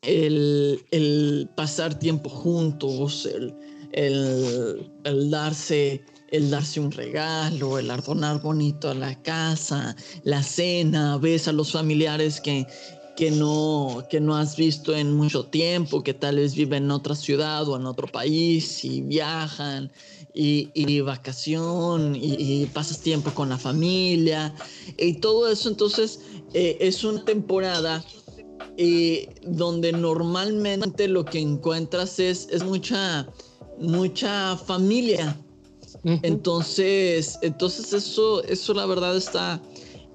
el, 0.01 1.49
pasar 1.55 1.99
tiempo 1.99 2.29
juntos, 2.29 3.25
el, 3.25 3.53
el, 3.91 5.29
darse 5.29 6.03
el 6.31 6.49
darse 6.49 6.79
un 6.79 6.91
regalo, 6.91 7.79
el 7.79 7.89
ardonar 7.89 8.41
bonito 8.41 8.89
a 8.89 8.93
la 8.93 9.21
casa, 9.21 9.95
la 10.23 10.43
cena, 10.43 11.17
ves 11.17 11.47
a 11.47 11.53
los 11.53 11.71
familiares 11.71 12.41
que 12.41 12.65
que 13.17 13.31
no, 13.31 14.05
que 14.11 14.19
no 14.19 14.35
has 14.37 14.55
visto 14.55 14.95
en 14.95 15.11
mucho 15.11 15.43
tiempo, 15.43 16.03
que 16.03 16.13
tal 16.13 16.35
vez 16.35 16.53
viven 16.53 16.83
en 16.83 16.91
otra 16.91 17.15
ciudad 17.15 17.67
o 17.67 17.75
en 17.75 17.87
otro 17.87 18.07
país 18.07 18.85
y 18.85 19.01
viajan 19.01 19.91
y, 20.35 20.69
y 20.75 21.01
vacación 21.01 22.15
y, 22.15 22.67
pasas 22.67 22.99
tiempo 23.01 23.31
con 23.33 23.49
la 23.49 23.57
familia 23.57 24.53
y 24.99 25.13
todo 25.15 25.51
eso. 25.51 25.67
Entonces 25.67 26.19
eh, 26.53 26.77
es 26.79 27.03
una 27.03 27.25
temporada 27.25 28.05
eh, 28.77 29.33
donde 29.41 29.93
normalmente 29.93 31.07
lo 31.07 31.25
que 31.25 31.39
encuentras 31.39 32.19
es, 32.19 32.47
es 32.51 32.63
mucha, 32.63 33.27
mucha 33.79 34.55
familia. 34.57 35.35
Entonces, 36.03 37.39
entonces 37.41 37.91
eso, 37.91 38.43
eso 38.43 38.73
la 38.75 38.85
verdad 38.85 39.17
está, 39.17 39.59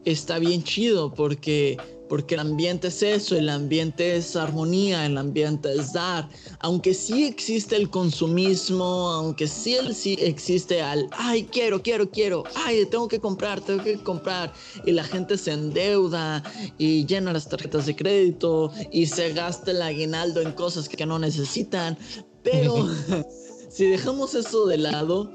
está 0.05 0.39
bien 0.39 0.63
chido 0.63 1.13
porque 1.13 1.77
porque 2.13 2.35
el 2.35 2.41
ambiente 2.41 2.89
es 2.89 3.03
eso, 3.03 3.37
el 3.37 3.49
ambiente 3.49 4.17
es 4.17 4.37
armonía, 4.37 5.07
el 5.07 5.17
ambiente 5.17 5.73
es 5.73 5.95
dar. 5.95 6.29
Aunque 6.59 6.93
sí 6.93 7.25
existe 7.25 7.75
el 7.75 7.89
consumismo, 7.89 8.85
aunque 8.85 9.49
sí, 9.49 9.79
sí 9.95 10.19
existe 10.21 10.83
al, 10.83 11.09
ay, 11.13 11.45
quiero, 11.45 11.83
quiero, 11.83 12.11
quiero, 12.11 12.45
ay, 12.55 12.85
tengo 12.85 13.09
que 13.09 13.19
comprar, 13.19 13.63
tengo 13.63 13.83
que 13.83 13.97
comprar. 13.97 14.53
Y 14.85 14.93
la 14.93 15.05
gente 15.05 15.39
se 15.39 15.53
endeuda 15.53 16.43
y 16.77 17.07
llena 17.07 17.33
las 17.33 17.49
tarjetas 17.49 17.87
de 17.87 17.97
crédito 17.97 18.71
y 18.91 19.07
se 19.07 19.33
gasta 19.33 19.71
el 19.71 19.81
aguinaldo 19.81 20.43
en 20.43 20.53
cosas 20.53 20.91
que 20.91 21.07
no 21.07 21.19
necesitan. 21.19 21.97
Pero 22.43 22.91
si 23.71 23.87
dejamos 23.87 24.35
eso 24.35 24.67
de 24.67 24.77
lado, 24.77 25.33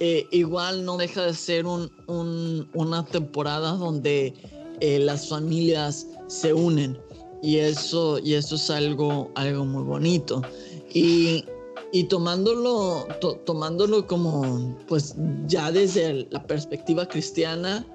eh, 0.00 0.26
igual 0.32 0.84
no 0.84 0.96
deja 0.96 1.22
de 1.22 1.34
ser 1.34 1.66
un, 1.66 1.88
una 2.74 3.06
temporada 3.06 3.74
donde 3.74 4.34
eh, 4.80 4.98
las 4.98 5.28
familias 5.28 6.06
se 6.28 6.52
unen 6.52 6.98
y 7.42 7.56
eso, 7.56 8.18
y 8.18 8.34
eso 8.34 8.56
es 8.56 8.70
algo, 8.70 9.30
algo 9.34 9.64
muy 9.64 9.82
bonito. 9.82 10.42
Y, 10.92 11.44
y 11.92 12.04
tomándolo, 12.04 13.06
tomándolo 13.44 14.06
como, 14.06 14.76
pues 14.86 15.14
ya 15.46 15.72
desde 15.72 16.26
la 16.30 16.46
perspectiva 16.46 17.06
cristiana, 17.06 17.86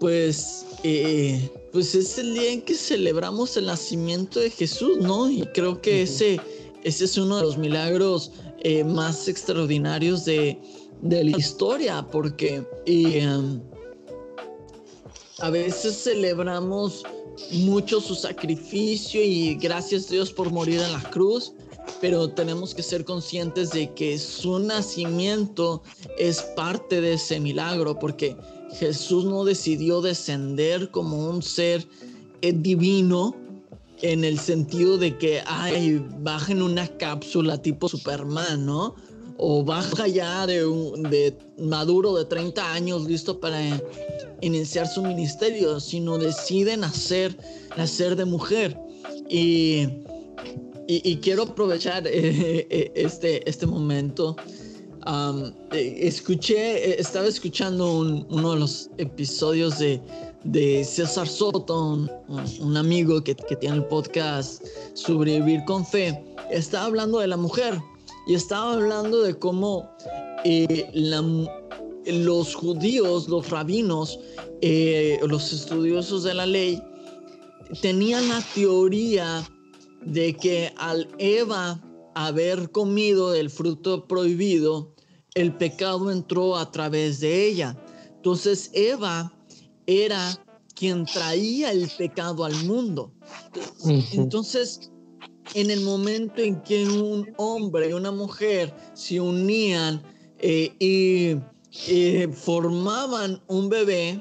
pues, 0.00 0.66
eh, 0.84 1.50
pues 1.72 1.94
es 1.94 2.18
el 2.18 2.34
día 2.34 2.52
en 2.52 2.62
que 2.62 2.74
celebramos 2.74 3.56
el 3.56 3.66
nacimiento 3.66 4.40
de 4.40 4.50
Jesús, 4.50 4.98
¿no? 4.98 5.30
Y 5.30 5.42
creo 5.54 5.80
que 5.80 6.02
ese, 6.02 6.40
ese 6.84 7.04
es 7.04 7.16
uno 7.16 7.38
de 7.38 7.42
los 7.42 7.58
milagros 7.58 8.32
eh, 8.60 8.84
más 8.84 9.28
extraordinarios 9.28 10.24
de, 10.24 10.58
de, 11.02 11.24
la 11.24 11.36
historia, 11.36 12.06
porque... 12.10 12.64
Y, 12.86 13.18
em, 13.18 13.60
a 15.40 15.50
veces 15.50 15.96
celebramos 16.02 17.02
mucho 17.52 18.00
su 18.00 18.14
sacrificio 18.14 19.22
y 19.22 19.54
gracias 19.54 20.08
a 20.08 20.12
Dios 20.12 20.32
por 20.32 20.50
morir 20.50 20.80
en 20.80 20.92
la 20.92 21.02
cruz, 21.10 21.52
pero 22.00 22.28
tenemos 22.28 22.74
que 22.74 22.82
ser 22.82 23.04
conscientes 23.04 23.70
de 23.70 23.92
que 23.94 24.18
su 24.18 24.58
nacimiento 24.58 25.82
es 26.18 26.42
parte 26.56 27.00
de 27.00 27.14
ese 27.14 27.38
milagro, 27.38 27.98
porque 27.98 28.36
Jesús 28.78 29.24
no 29.24 29.44
decidió 29.44 30.00
descender 30.00 30.90
como 30.90 31.28
un 31.30 31.42
ser 31.42 31.86
eh, 32.42 32.52
divino 32.52 33.34
en 34.02 34.24
el 34.24 34.38
sentido 34.38 34.98
de 34.98 35.16
que, 35.18 35.42
ay, 35.46 36.04
baja 36.20 36.52
en 36.52 36.62
una 36.62 36.86
cápsula 36.86 37.60
tipo 37.60 37.88
Superman, 37.88 38.64
¿no? 38.64 38.94
O 39.38 39.64
baja 39.64 40.08
ya 40.08 40.46
de, 40.46 40.64
de 41.10 41.38
maduro 41.58 42.16
de 42.16 42.24
30 42.24 42.72
años, 42.72 43.06
listo 43.06 43.38
para 43.38 43.80
iniciar 44.40 44.86
su 44.86 45.02
ministerio, 45.02 45.80
sino 45.80 46.18
decide 46.18 46.76
nacer, 46.76 47.36
nacer 47.76 48.16
de 48.16 48.24
mujer. 48.24 48.76
Y, 49.28 49.86
y, 50.88 51.16
quiero 51.18 51.44
aprovechar 51.44 52.06
eh, 52.06 52.66
eh, 52.70 52.92
este, 52.94 53.48
este 53.48 53.66
momento. 53.66 54.36
Eh, 55.72 55.98
escuché, 56.00 57.00
estaba 57.00 57.26
escuchando 57.26 58.00
uno 58.28 58.52
de 58.54 58.60
los 58.60 58.90
episodios 58.98 59.78
de, 59.78 60.00
de 60.44 60.84
César 60.84 61.28
Soto, 61.28 62.08
un, 62.60 62.76
amigo 62.76 63.22
que, 63.22 63.34
que, 63.34 63.56
tiene 63.56 63.76
el 63.76 63.84
podcast 63.84 64.64
Sobrevivir 64.94 65.64
con 65.64 65.86
Fe. 65.86 66.22
Estaba 66.50 66.86
hablando 66.86 67.20
de 67.20 67.28
la 67.28 67.36
mujer 67.36 67.78
y 68.28 68.34
estaba 68.34 68.74
hablando 68.74 69.22
de 69.22 69.38
cómo 69.38 69.90
la, 70.92 71.22
los 72.04 72.54
judíos, 72.54 73.26
los 73.26 73.48
rabinos, 73.48 74.20
eh, 74.60 75.18
los 75.26 75.52
estudiosos 75.52 76.24
de 76.24 76.34
la 76.34 76.46
ley, 76.46 76.82
tenían 77.80 78.28
la 78.28 78.42
teoría 78.54 79.48
de 80.04 80.34
que 80.36 80.72
al 80.76 81.08
Eva 81.18 81.82
haber 82.14 82.70
comido 82.70 83.34
el 83.34 83.48
fruto 83.48 84.06
prohibido, 84.06 84.94
el 85.34 85.56
pecado 85.56 86.10
entró 86.10 86.56
a 86.56 86.70
través 86.70 87.20
de 87.20 87.48
ella. 87.48 87.82
Entonces 88.16 88.70
Eva 88.74 89.32
era 89.86 90.38
quien 90.74 91.06
traía 91.06 91.72
el 91.72 91.90
pecado 91.96 92.44
al 92.44 92.54
mundo. 92.64 93.10
Entonces, 94.12 94.90
en 95.54 95.70
el 95.70 95.80
momento 95.80 96.40
en 96.40 96.60
que 96.62 96.84
un 96.86 97.32
hombre 97.36 97.90
y 97.90 97.92
una 97.92 98.10
mujer 98.10 98.72
se 98.94 99.20
unían 99.20 100.02
eh, 100.38 100.72
y 100.78 101.36
formaban 102.32 103.42
un 103.46 103.68
bebé, 103.68 104.20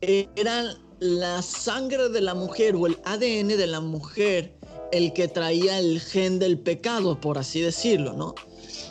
eran 0.00 0.78
la 1.00 1.42
sangre 1.42 2.08
de 2.08 2.20
la 2.20 2.34
mujer 2.34 2.76
o 2.76 2.86
el 2.86 2.98
ADN 3.04 3.48
de 3.48 3.66
la 3.66 3.80
mujer 3.80 4.54
el 4.92 5.12
que 5.12 5.28
traía 5.28 5.78
el 5.78 6.00
gen 6.00 6.38
del 6.38 6.58
pecado, 6.58 7.20
por 7.20 7.38
así 7.38 7.60
decirlo, 7.60 8.12
¿no? 8.12 8.34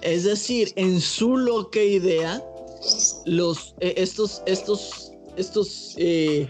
Es 0.02 0.24
decir, 0.24 0.72
en 0.76 1.02
su 1.02 1.38
loca 1.38 1.82
idea, 1.82 2.44
los, 3.26 3.76
eh, 3.80 3.94
estos, 3.98 4.42
estos, 4.46 5.12
estos 5.36 5.94
eh, 5.98 6.50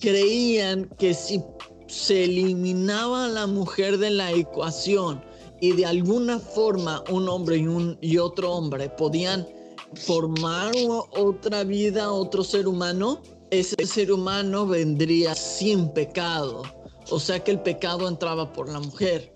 creían 0.00 0.88
que 0.98 1.12
si 1.12 1.42
se 1.90 2.24
eliminaba 2.24 3.24
a 3.24 3.28
la 3.28 3.46
mujer 3.48 3.98
de 3.98 4.10
la 4.10 4.30
ecuación 4.32 5.22
y 5.60 5.72
de 5.72 5.86
alguna 5.86 6.38
forma 6.38 7.02
un 7.10 7.28
hombre 7.28 7.56
y, 7.56 7.66
un, 7.66 7.98
y 8.00 8.18
otro 8.18 8.52
hombre 8.52 8.88
podían 8.90 9.46
formar 9.94 10.72
otra 11.16 11.64
vida, 11.64 12.12
otro 12.12 12.44
ser 12.44 12.68
humano, 12.68 13.20
ese 13.50 13.84
ser 13.84 14.12
humano 14.12 14.66
vendría 14.66 15.34
sin 15.34 15.88
pecado. 15.88 16.62
O 17.10 17.18
sea 17.18 17.42
que 17.42 17.50
el 17.50 17.60
pecado 17.60 18.06
entraba 18.06 18.52
por 18.52 18.68
la 18.68 18.78
mujer. 18.78 19.32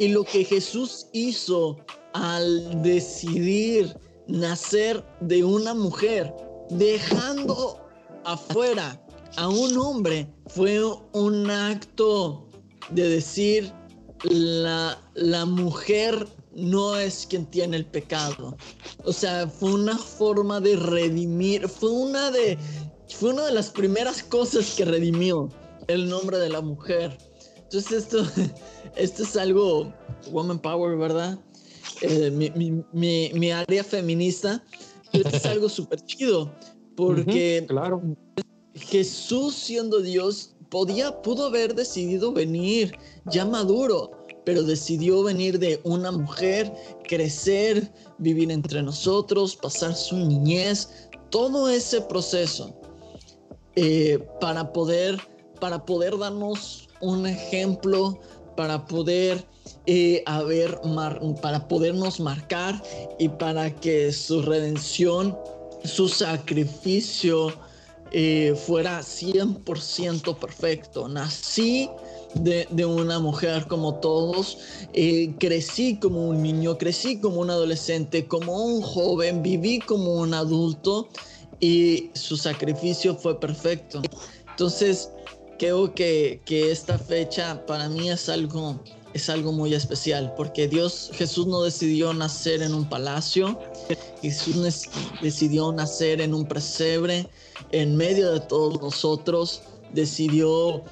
Y 0.00 0.08
lo 0.08 0.24
que 0.24 0.44
Jesús 0.44 1.06
hizo 1.12 1.76
al 2.14 2.82
decidir 2.82 3.96
nacer 4.26 5.04
de 5.20 5.44
una 5.44 5.72
mujer, 5.72 6.34
dejando 6.70 7.78
afuera 8.24 9.00
a 9.36 9.48
un 9.48 9.76
hombre, 9.78 10.28
fue 10.48 10.82
un 11.12 11.50
acto 11.50 12.48
de 12.90 13.08
decir, 13.08 13.72
la, 14.24 14.98
la 15.14 15.46
mujer 15.46 16.26
no 16.54 16.96
es 16.96 17.26
quien 17.28 17.46
tiene 17.46 17.76
el 17.76 17.86
pecado. 17.86 18.56
O 19.04 19.12
sea, 19.12 19.46
fue 19.46 19.74
una 19.74 19.96
forma 19.96 20.60
de 20.60 20.76
redimir, 20.76 21.68
fue 21.68 21.90
una 21.90 22.30
de, 22.30 22.58
fue 23.08 23.30
una 23.30 23.46
de 23.46 23.52
las 23.52 23.70
primeras 23.70 24.22
cosas 24.22 24.74
que 24.76 24.84
redimió 24.84 25.48
el 25.88 26.08
nombre 26.08 26.38
de 26.38 26.48
la 26.48 26.60
mujer. 26.60 27.16
Entonces 27.56 28.04
esto, 28.04 28.24
esto 28.96 29.22
es 29.22 29.36
algo 29.36 29.92
woman 30.30 30.58
power, 30.58 30.96
¿verdad? 30.96 31.38
Eh, 32.02 32.30
mi, 32.92 33.50
área 33.50 33.84
feminista, 33.84 34.62
esto 35.12 35.36
es 35.36 35.46
algo 35.46 35.68
súper 35.68 36.00
chido, 36.04 36.52
porque 36.96 37.64
claro. 37.68 38.02
Jesús 38.90 39.54
siendo 39.54 40.00
Dios 40.00 40.50
podía, 40.68 41.22
pudo 41.22 41.46
haber 41.46 41.74
decidido 41.74 42.32
venir 42.32 42.92
ya 43.26 43.44
maduro, 43.44 44.10
pero 44.44 44.64
decidió 44.64 45.22
venir 45.22 45.58
de 45.60 45.80
una 45.84 46.10
mujer, 46.10 46.72
crecer, 47.04 47.92
vivir 48.18 48.50
entre 48.50 48.82
nosotros, 48.82 49.54
pasar 49.54 49.94
su 49.94 50.16
niñez, 50.16 50.88
todo 51.30 51.68
ese 51.68 52.00
proceso 52.00 52.74
eh, 53.76 54.18
para 54.40 54.72
poder 54.72 55.18
para 55.60 55.84
poder 55.84 56.18
darnos 56.18 56.88
un 57.00 57.26
ejemplo, 57.26 58.18
para 58.56 58.84
poder 58.86 59.46
eh, 59.86 60.22
haber 60.26 60.80
para 61.42 61.68
podernos 61.68 62.18
marcar 62.18 62.82
y 63.18 63.28
para 63.28 63.70
que 63.70 64.10
su 64.10 64.42
redención, 64.42 65.38
su 65.84 66.08
sacrificio 66.08 67.52
eh, 68.12 68.54
fuera 68.66 69.00
100% 69.00 70.36
perfecto. 70.38 71.08
Nací 71.08 71.88
de, 72.34 72.66
una 72.84 73.18
mujer 73.18 73.66
como 73.66 73.96
todos, 73.96 74.58
eh, 74.92 75.34
crecí 75.38 75.98
como 75.98 76.28
un 76.28 76.42
niño, 76.42 76.78
crecí 76.78 77.20
como 77.20 77.40
un 77.40 77.50
adolescente, 77.50 78.26
como 78.26 78.64
un 78.64 78.82
joven, 78.82 79.42
viví 79.42 79.78
como 79.80 80.14
un 80.14 80.34
adulto 80.34 81.08
y 81.60 82.10
su 82.14 82.36
sacrificio 82.36 83.14
fue 83.14 83.38
perfecto. 83.38 84.02
Entonces, 84.50 85.10
creo 85.58 85.94
que, 85.94 86.40
que 86.44 86.70
esta 86.70 86.98
fecha 86.98 87.64
para 87.66 87.88
mí 87.88 88.10
es 88.10 88.28
algo, 88.28 88.80
es 89.14 89.28
algo 89.28 89.52
muy 89.52 89.74
especial, 89.74 90.32
porque 90.36 90.68
Dios, 90.68 91.10
Jesús 91.14 91.46
no 91.46 91.62
decidió 91.62 92.12
nacer 92.12 92.62
en 92.62 92.74
un 92.74 92.88
palacio, 92.88 93.58
Jesús 94.22 94.88
decidió 95.20 95.72
nacer 95.72 96.20
en 96.20 96.34
un 96.34 96.46
presebre, 96.46 97.28
en 97.72 97.96
medio 97.96 98.32
de 98.32 98.40
todos 98.40 98.80
nosotros, 98.80 99.62
decidió, 99.92 100.82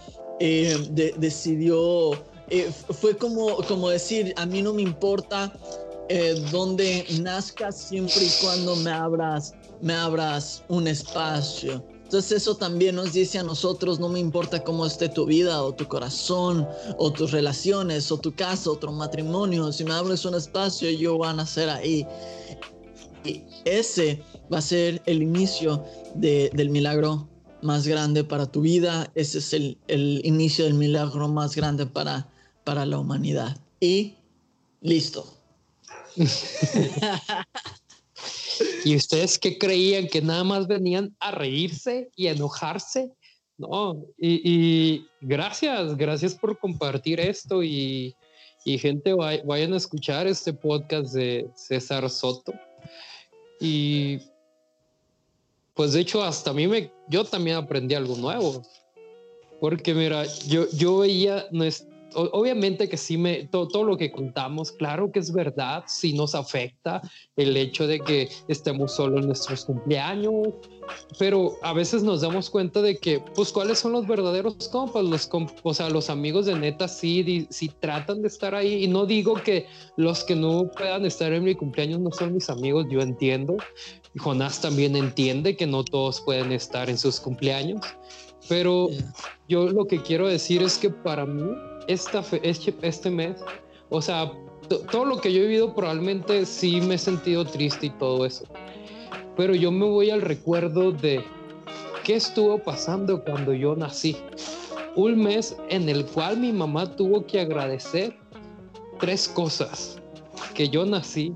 eh, 0.40 0.76
decidió, 1.18 2.12
eh, 2.50 2.70
fue 3.00 3.16
como, 3.16 3.56
como 3.68 3.88
decir, 3.88 4.32
a 4.36 4.46
mí 4.46 4.62
no 4.62 4.72
me 4.74 4.82
importa 4.82 5.52
eh, 6.08 6.34
donde 6.50 7.04
nazcas 7.20 7.76
siempre 7.76 8.24
y 8.24 8.30
cuando 8.40 8.74
me 8.76 8.90
abras, 8.90 9.54
me 9.80 9.92
abras 9.92 10.64
un 10.68 10.88
espacio. 10.88 11.84
Entonces 12.08 12.40
eso 12.40 12.56
también 12.56 12.94
nos 12.94 13.12
dice 13.12 13.38
a 13.38 13.42
nosotros, 13.42 14.00
no 14.00 14.08
me 14.08 14.18
importa 14.18 14.64
cómo 14.64 14.86
esté 14.86 15.10
tu 15.10 15.26
vida 15.26 15.62
o 15.62 15.74
tu 15.74 15.86
corazón 15.86 16.66
o 16.96 17.12
tus 17.12 17.32
relaciones 17.32 18.10
o 18.10 18.16
tu 18.16 18.34
casa 18.34 18.70
o 18.70 18.76
tu 18.76 18.90
matrimonio, 18.90 19.70
si 19.72 19.84
me 19.84 19.92
abres 19.92 20.24
un 20.24 20.34
espacio 20.34 20.90
yo 20.90 21.18
voy 21.18 21.28
a 21.28 21.34
nacer 21.34 21.68
ahí. 21.68 22.06
Y 23.26 23.42
ese 23.66 24.22
va 24.50 24.56
a 24.56 24.62
ser 24.62 25.02
el 25.04 25.22
inicio 25.22 25.84
del 26.14 26.70
milagro 26.70 27.28
más 27.60 27.86
grande 27.86 28.24
para 28.24 28.46
tu 28.46 28.62
vida, 28.62 29.12
ese 29.14 29.36
es 29.36 29.52
el, 29.52 29.76
el 29.88 30.22
inicio 30.24 30.64
del 30.64 30.72
milagro 30.72 31.28
más 31.28 31.54
grande 31.54 31.84
para, 31.84 32.26
para 32.64 32.86
la 32.86 32.98
humanidad. 32.98 33.54
Y 33.80 34.14
listo. 34.80 35.26
¿Y 38.84 38.96
ustedes 38.96 39.38
qué 39.38 39.58
creían? 39.58 40.08
¿Que 40.08 40.20
nada 40.20 40.44
más 40.44 40.66
venían 40.66 41.14
a 41.20 41.30
reírse 41.30 42.10
y 42.16 42.26
enojarse? 42.26 43.10
No, 43.58 44.04
y, 44.16 45.04
gracias, 45.20 45.96
gracias 45.96 46.34
por 46.34 46.56
compartir 46.58 47.18
esto 47.18 47.62
y, 47.62 48.14
gente, 48.64 49.14
vayan 49.14 49.72
a 49.72 49.76
escuchar 49.76 50.26
este 50.28 50.52
podcast 50.52 51.12
de 51.12 51.50
César 51.56 52.08
Soto. 52.08 52.52
Y 53.60 54.20
pues 55.74 55.92
de 55.92 56.00
hecho 56.00 56.22
hasta 56.22 56.50
a 56.50 56.54
mí 56.54 56.68
me, 56.68 56.92
yo 57.08 57.24
también 57.24 57.56
aprendí 57.56 57.94
algo 57.94 58.16
nuevo. 58.16 58.62
Porque 59.60 59.92
mira, 59.92 60.24
yo, 60.46 60.70
yo 60.70 60.98
veía 60.98 61.46
nuestra 61.50 61.87
obviamente 62.14 62.88
que 62.88 62.96
sí 62.96 63.16
me, 63.16 63.44
todo, 63.44 63.84
lo 63.84 63.96
que 63.96 64.10
contamos, 64.10 64.72
claro 64.72 65.10
que 65.12 65.18
es 65.18 65.32
verdad, 65.32 65.84
sí 65.86 66.12
nos 66.12 66.34
afecta 66.34 67.00
el 67.36 67.56
hecho 67.56 67.86
de 67.86 68.00
que 68.00 68.28
estemos 68.48 68.94
solo 68.94 69.18
en 69.18 69.26
nuestros 69.26 69.64
cumpleaños, 69.64 70.48
pero 71.18 71.56
a 71.62 71.72
veces 71.72 72.02
nos 72.02 72.22
damos 72.22 72.50
cuenta 72.50 72.80
de 72.80 72.96
que, 72.96 73.20
pues, 73.34 73.52
¿cuáles 73.52 73.78
son 73.78 73.92
los 73.92 74.06
verdaderos 74.06 74.68
compas? 74.68 75.04
Los, 75.04 75.28
o 75.62 75.74
sea, 75.74 75.90
los 75.90 76.08
amigos 76.10 76.46
de 76.46 76.54
neta 76.54 76.88
sí, 76.88 77.46
sí 77.50 77.70
tratan 77.80 78.22
de 78.22 78.28
estar 78.28 78.54
ahí 78.54 78.84
y 78.84 78.88
no 78.88 79.06
digo 79.06 79.34
que 79.34 79.66
los 79.96 80.24
que 80.24 80.34
no 80.34 80.70
puedan 80.70 81.04
estar 81.04 81.32
en 81.32 81.44
mi 81.44 81.54
cumpleaños 81.54 82.00
no 82.00 82.10
son 82.10 82.34
mis 82.34 82.48
amigos, 82.48 82.86
yo 82.90 83.00
entiendo. 83.00 83.56
Jonás 84.16 84.60
también 84.60 84.96
entiende 84.96 85.56
que 85.56 85.66
no 85.66 85.84
todos 85.84 86.20
pueden 86.22 86.52
estar 86.52 86.88
en 86.90 86.98
sus 86.98 87.20
cumpleaños, 87.20 87.80
pero 88.48 88.88
yo 89.48 89.68
lo 89.68 89.86
que 89.86 90.02
quiero 90.02 90.26
decir 90.26 90.62
es 90.62 90.78
que 90.78 90.90
para 90.90 91.26
mí 91.26 91.44
esta 91.88 92.24
este, 92.42 92.74
este 92.82 93.10
mes, 93.10 93.42
o 93.88 94.00
sea, 94.00 94.30
todo 94.90 95.04
lo 95.04 95.20
que 95.20 95.32
yo 95.32 95.40
he 95.40 95.46
vivido 95.46 95.74
probablemente 95.74 96.44
sí 96.46 96.80
me 96.80 96.94
he 96.94 96.98
sentido 96.98 97.44
triste 97.44 97.86
y 97.86 97.90
todo 97.90 98.24
eso. 98.24 98.44
Pero 99.36 99.54
yo 99.54 99.72
me 99.72 99.86
voy 99.86 100.10
al 100.10 100.20
recuerdo 100.20 100.92
de 100.92 101.24
qué 102.04 102.16
estuvo 102.16 102.58
pasando 102.58 103.24
cuando 103.24 103.52
yo 103.54 103.74
nací. 103.74 104.16
Un 104.94 105.22
mes 105.22 105.56
en 105.68 105.88
el 105.88 106.04
cual 106.06 106.38
mi 106.38 106.52
mamá 106.52 106.96
tuvo 106.96 107.24
que 107.26 107.40
agradecer 107.40 108.16
tres 108.98 109.28
cosas. 109.28 109.98
Que 110.54 110.68
yo 110.68 110.84
nací, 110.84 111.34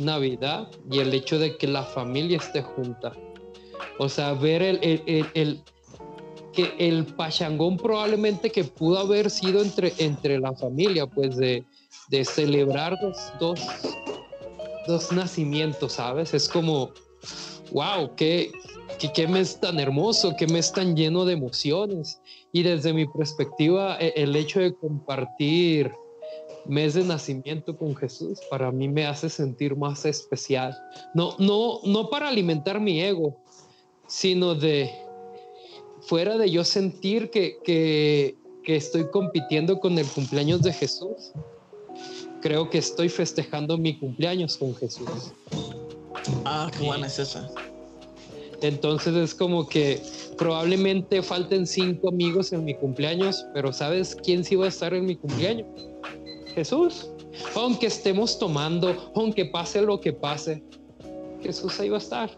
Navidad 0.00 0.68
y 0.90 1.00
el 1.00 1.12
hecho 1.12 1.38
de 1.38 1.56
que 1.56 1.66
la 1.66 1.82
familia 1.82 2.38
esté 2.38 2.62
junta. 2.62 3.12
O 3.98 4.08
sea, 4.08 4.32
ver 4.32 4.62
el, 4.62 4.78
el, 4.82 5.26
el, 5.34 5.62
que 6.52 6.74
el 6.78 7.06
pachangón 7.06 7.76
probablemente 7.76 8.50
que 8.50 8.64
pudo 8.64 8.98
haber 8.98 9.30
sido 9.30 9.62
entre, 9.62 9.92
entre 9.98 10.38
la 10.38 10.54
familia, 10.54 11.06
pues 11.06 11.36
de, 11.36 11.64
de 12.08 12.24
celebrar 12.24 12.98
dos, 13.00 13.18
dos, 13.40 13.60
dos, 14.86 15.12
nacimientos, 15.12 15.94
¿sabes? 15.94 16.34
Es 16.34 16.48
como, 16.48 16.90
wow, 17.72 18.14
qué, 18.16 18.52
qué, 18.98 19.12
qué 19.12 19.26
mes 19.26 19.58
tan 19.60 19.80
hermoso, 19.80 20.34
qué 20.36 20.46
mes 20.46 20.72
tan 20.72 20.94
lleno 20.94 21.24
de 21.24 21.34
emociones. 21.34 22.20
Y 22.52 22.62
desde 22.62 22.92
mi 22.92 23.06
perspectiva, 23.06 23.96
e, 23.98 24.12
el 24.16 24.36
hecho 24.36 24.60
de 24.60 24.74
compartir 24.74 25.90
mes 26.66 26.94
de 26.94 27.02
nacimiento 27.02 27.76
con 27.76 27.96
Jesús 27.96 28.38
para 28.50 28.70
mí 28.70 28.88
me 28.88 29.06
hace 29.06 29.28
sentir 29.28 29.76
más 29.76 30.04
especial. 30.04 30.76
No, 31.14 31.34
no, 31.38 31.80
no 31.84 32.08
para 32.08 32.28
alimentar 32.28 32.80
mi 32.80 33.00
ego, 33.00 33.36
sino 34.06 34.54
de 34.54 34.92
fuera 36.02 36.36
de 36.36 36.50
yo 36.50 36.64
sentir 36.64 37.30
que, 37.30 37.58
que, 37.64 38.36
que 38.64 38.76
estoy 38.76 39.08
compitiendo 39.10 39.80
con 39.80 39.98
el 39.98 40.06
cumpleaños 40.06 40.62
de 40.62 40.72
Jesús, 40.72 41.32
creo 42.40 42.68
que 42.68 42.78
estoy 42.78 43.08
festejando 43.08 43.78
mi 43.78 43.98
cumpleaños 43.98 44.56
con 44.56 44.74
Jesús. 44.74 45.32
Ah, 46.44 46.70
qué 46.76 46.84
buena 46.84 47.06
es 47.06 47.18
esa. 47.18 47.50
Entonces 48.60 49.14
es 49.16 49.34
como 49.34 49.66
que 49.66 50.00
probablemente 50.38 51.22
falten 51.22 51.66
cinco 51.66 52.08
amigos 52.08 52.52
en 52.52 52.64
mi 52.64 52.74
cumpleaños, 52.74 53.44
pero 53.54 53.72
¿sabes 53.72 54.14
quién 54.14 54.44
sí 54.44 54.54
va 54.54 54.66
a 54.66 54.68
estar 54.68 54.94
en 54.94 55.06
mi 55.06 55.16
cumpleaños? 55.16 55.66
Jesús. 56.54 57.08
Aunque 57.56 57.86
estemos 57.86 58.38
tomando, 58.38 59.10
aunque 59.14 59.46
pase 59.46 59.80
lo 59.82 60.00
que 60.00 60.12
pase, 60.12 60.62
Jesús 61.42 61.80
ahí 61.80 61.88
va 61.88 61.96
a 61.96 62.00
estar. 62.00 62.30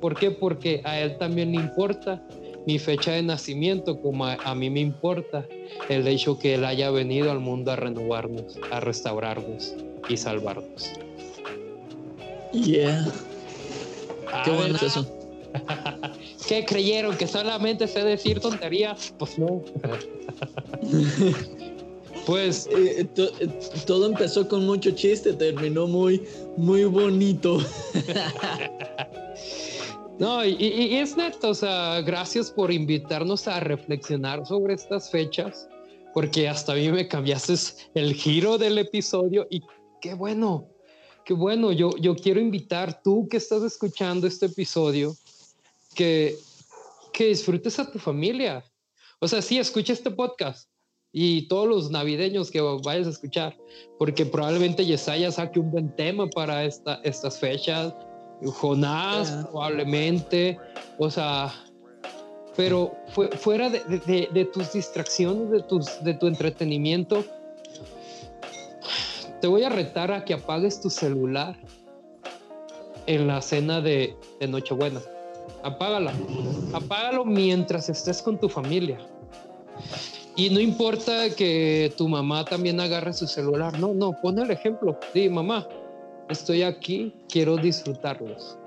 ¿Por 0.00 0.14
qué? 0.14 0.30
Porque 0.30 0.80
a 0.84 1.00
Él 1.00 1.18
también 1.18 1.50
le 1.50 1.56
importa 1.56 2.24
mi 2.68 2.78
fecha 2.78 3.12
de 3.12 3.22
nacimiento, 3.22 3.98
como 3.98 4.26
a, 4.26 4.54
mí 4.54 4.68
me 4.68 4.80
importa 4.80 5.46
el 5.88 6.06
hecho 6.06 6.38
que 6.38 6.52
Él 6.52 6.66
haya 6.66 6.90
venido 6.90 7.30
al 7.30 7.40
mundo 7.40 7.72
a 7.72 7.76
renovarnos, 7.76 8.58
a 8.70 8.80
restaurarnos 8.80 9.72
y 10.10 10.18
salvarnos. 10.18 10.92
Yeah. 12.52 13.10
Qué 14.44 14.50
bueno 14.50 14.76
es 14.76 14.82
eso. 14.82 15.06
¿Qué 16.46 16.66
creyeron? 16.66 17.16
¿Que 17.16 17.26
solamente 17.26 17.88
sé 17.88 18.04
decir 18.04 18.38
tonterías? 18.38 19.14
Pues 19.18 19.38
no. 19.38 19.62
pues. 22.26 22.68
Eh, 22.76 23.08
eh, 23.16 23.30
eh, 23.40 23.48
todo 23.86 24.06
empezó 24.06 24.46
con 24.46 24.66
mucho 24.66 24.90
chiste, 24.90 25.32
terminó 25.32 25.86
muy, 25.86 26.22
muy 26.58 26.84
bonito. 26.84 27.60
No, 30.18 30.44
y, 30.44 30.96
es 30.96 31.16
neto, 31.16 31.50
o 31.50 31.54
sea, 31.54 32.00
gracias 32.00 32.50
por 32.50 32.72
invitarnos 32.72 33.46
a 33.46 33.60
reflexionar 33.60 34.44
sobre 34.44 34.74
estas 34.74 35.10
fechas, 35.12 35.68
porque 36.12 36.48
hasta 36.48 36.72
a 36.72 36.74
mí 36.74 36.90
me 36.90 37.06
cambiaste 37.06 37.54
el 37.94 38.14
giro 38.14 38.58
del 38.58 38.78
episodio 38.78 39.46
y 39.48 39.62
qué 40.00 40.14
bueno, 40.14 40.66
qué 41.24 41.34
bueno. 41.34 41.70
Yo, 41.70 41.90
yo 42.00 42.16
quiero 42.16 42.40
invitar, 42.40 43.00
tú 43.00 43.28
que 43.28 43.36
estás 43.36 43.62
escuchando 43.62 44.26
este 44.26 44.46
episodio, 44.46 45.14
que, 45.94 46.36
que 47.12 47.26
disfrutes 47.26 47.78
a 47.78 47.88
tu 47.88 48.00
familia. 48.00 48.64
O 49.20 49.28
sea, 49.28 49.40
sí, 49.40 49.58
escucha 49.58 49.92
este 49.92 50.10
podcast 50.10 50.68
y 51.12 51.46
todos 51.46 51.68
los 51.68 51.90
navideños 51.92 52.50
que 52.50 52.60
vayas 52.60 53.06
a 53.06 53.10
escuchar, 53.10 53.56
porque 54.00 54.26
probablemente 54.26 54.84
Yesaya 54.84 55.30
saque 55.30 55.60
un 55.60 55.70
buen 55.70 55.94
tema 55.94 56.28
para 56.28 56.64
esta, 56.64 57.00
estas 57.04 57.38
fechas 57.38 57.94
Jonás 58.46 59.46
probablemente, 59.50 60.58
o 60.98 61.10
sea, 61.10 61.52
pero 62.56 62.96
fuera 63.38 63.70
de, 63.70 64.50
tus 64.52 64.72
distracciones, 64.72 65.50
de, 65.50 65.62
tus, 65.62 66.02
de 66.02 66.14
tu 66.14 66.26
entretenimiento, 66.26 67.24
te 69.40 69.46
voy 69.46 69.62
a 69.62 69.68
retar 69.68 70.10
a 70.10 70.24
que 70.24 70.34
apagues 70.34 70.80
tu 70.80 70.90
celular 70.90 71.56
en 73.06 73.26
la 73.26 73.40
cena 73.40 73.80
de, 73.80 74.16
de 74.40 74.48
Nochebuena. 74.48 75.00
Apágala. 75.62 76.12
Apágalo 76.72 77.24
mientras 77.24 77.88
estés 77.88 78.20
con 78.22 78.38
tu 78.38 78.48
familia. 78.48 78.98
Y 80.36 80.50
no 80.50 80.60
importa 80.60 81.30
que 81.30 81.92
tu 81.96 82.08
mamá 82.08 82.44
también 82.44 82.78
agarre 82.80 83.12
su 83.12 83.26
celular. 83.26 83.78
No, 83.78 83.94
no, 83.94 84.12
pon 84.20 84.38
el 84.38 84.50
ejemplo. 84.50 84.98
Di, 85.12 85.28
mamá, 85.28 85.66
estoy 86.28 86.62
aquí, 86.62 87.14
quiero 87.28 87.56
disfrutarlos. 87.56 88.58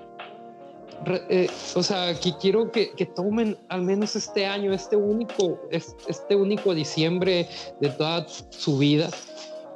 Eh, 1.06 1.48
o 1.74 1.82
sea, 1.82 2.14
que 2.14 2.32
quiero 2.40 2.70
que, 2.70 2.92
que, 2.92 3.06
tomen 3.06 3.56
al 3.68 3.82
menos 3.82 4.14
este 4.14 4.46
año, 4.46 4.72
este 4.72 4.94
único, 4.94 5.58
este 5.70 6.36
único 6.36 6.74
diciembre 6.74 7.48
de 7.80 7.88
toda 7.88 8.26
su 8.28 8.78
vida, 8.78 9.10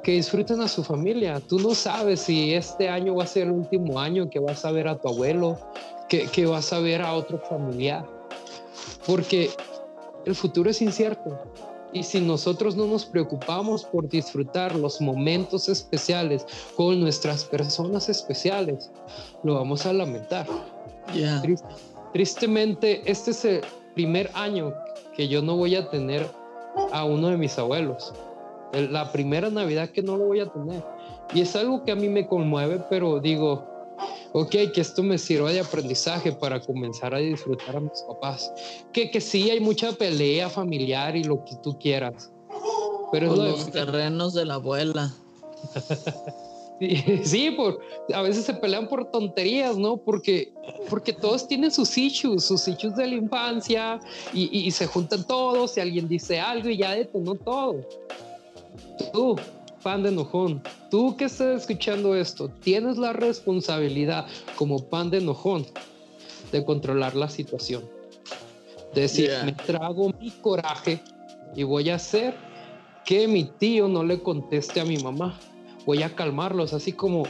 que 0.03 0.13
disfruten 0.13 0.61
a 0.61 0.69
su 0.69 0.85
familia. 0.85 1.41
Tú 1.41 1.59
no 1.59 1.75
sabes 1.75 2.21
si 2.21 2.53
este 2.53 2.87
año 2.87 3.15
va 3.15 3.25
a 3.25 3.27
ser 3.27 3.47
el 3.47 3.51
último 3.51 3.99
año 3.99 4.29
que 4.29 4.39
vas 4.39 4.63
a 4.63 4.71
ver 4.71 4.87
a 4.87 4.97
tu 4.97 5.09
abuelo, 5.09 5.59
que, 6.07 6.27
que 6.27 6.45
vas 6.45 6.71
a 6.71 6.79
ver 6.79 7.01
a 7.01 7.13
otro 7.13 7.39
familiar, 7.39 8.05
porque 9.05 9.49
el 10.25 10.33
futuro 10.33 10.69
es 10.69 10.81
incierto. 10.81 11.37
Y 11.93 12.03
si 12.03 12.19
nosotros 12.19 12.75
no 12.75 12.85
nos 12.85 13.05
preocupamos 13.05 13.83
por 13.85 14.07
disfrutar 14.09 14.75
los 14.75 14.99
momentos 14.99 15.69
especiales 15.69 16.45
con 16.75 16.99
nuestras 16.99 17.45
personas 17.45 18.09
especiales, 18.09 18.91
lo 19.43 19.55
vamos 19.55 19.85
a 19.85 19.93
lamentar. 19.93 20.47
tristemente, 22.13 23.01
este 23.09 23.31
es 23.31 23.45
el 23.45 23.61
primer 23.95 24.29
año 24.33 24.73
que 25.15 25.27
yo 25.27 25.41
no 25.41 25.55
voy 25.55 25.75
a 25.75 25.89
tener 25.89 26.29
a 26.91 27.05
uno 27.05 27.29
de 27.29 27.37
mis 27.37 27.57
abuelos. 27.57 28.13
La 28.73 29.11
primera 29.11 29.49
Navidad 29.49 29.89
que 29.89 30.03
no 30.03 30.17
lo 30.17 30.25
voy 30.25 30.41
a 30.41 30.47
tener. 30.47 30.83
Y 31.33 31.41
es 31.41 31.55
algo 31.55 31.83
que 31.83 31.91
a 31.91 31.95
mí 31.95 32.09
me 32.09 32.27
conmueve, 32.27 32.81
pero 32.89 33.19
digo, 33.19 33.65
ok, 34.33 34.55
que 34.73 34.81
esto 34.81 35.03
me 35.03 35.17
sirva 35.17 35.51
de 35.51 35.59
aprendizaje 35.59 36.31
para 36.31 36.59
comenzar 36.59 37.13
a 37.13 37.19
disfrutar 37.19 37.75
a 37.77 37.79
mis 37.79 38.01
papás. 38.07 38.51
Que, 38.91 39.09
que 39.11 39.21
sí, 39.21 39.49
hay 39.49 39.59
mucha 39.59 39.91
pelea 39.93 40.49
familiar 40.49 41.15
y 41.15 41.23
lo 41.23 41.43
que 41.45 41.55
tú 41.63 41.77
quieras. 41.79 42.31
Pero 43.11 43.35
los 43.35 43.71
terrenos 43.71 44.33
de 44.33 44.45
la 44.45 44.55
abuela. 44.55 45.13
Sí, 47.23 47.51
por, 47.51 47.79
a 48.13 48.21
veces 48.21 48.45
se 48.45 48.53
pelean 48.53 48.87
por 48.87 49.09
tonterías, 49.09 49.77
¿no? 49.77 49.97
Porque, 49.97 50.53
porque 50.89 51.11
todos 51.11 51.47
tienen 51.47 51.71
sus 51.71 51.97
issues, 51.97 52.43
sus 52.43 52.67
issues 52.67 52.95
de 52.95 53.07
la 53.07 53.15
infancia 53.15 53.99
y, 54.31 54.55
y 54.55 54.69
se 54.69 54.85
juntan 54.85 55.25
todos 55.25 55.75
y 55.75 55.79
alguien 55.79 56.07
dice 56.07 56.39
algo 56.39 56.69
y 56.69 56.77
ya 56.77 56.91
detonó 56.91 57.33
todo. 57.33 57.77
Tú, 59.11 59.35
pan 59.83 60.03
de 60.03 60.09
enojón, 60.09 60.61
tú 60.89 61.15
que 61.17 61.25
estás 61.25 61.61
escuchando 61.61 62.15
esto, 62.15 62.49
tienes 62.61 62.97
la 62.97 63.13
responsabilidad 63.13 64.25
como 64.55 64.83
pan 64.89 65.09
de 65.09 65.19
enojón 65.19 65.65
de 66.51 66.63
controlar 66.63 67.15
la 67.15 67.29
situación. 67.29 67.83
De 68.93 69.01
decir, 69.01 69.31
me 69.45 69.51
trago 69.51 70.13
mi 70.19 70.31
coraje 70.31 71.01
y 71.55 71.63
voy 71.63 71.89
a 71.89 71.95
hacer 71.95 72.35
que 73.05 73.27
mi 73.27 73.45
tío 73.45 73.87
no 73.87 74.03
le 74.03 74.21
conteste 74.21 74.79
a 74.79 74.85
mi 74.85 74.97
mamá. 74.97 75.39
Voy 75.85 76.03
a 76.03 76.13
calmarlos, 76.13 76.73
así 76.73 76.91
como, 76.91 77.23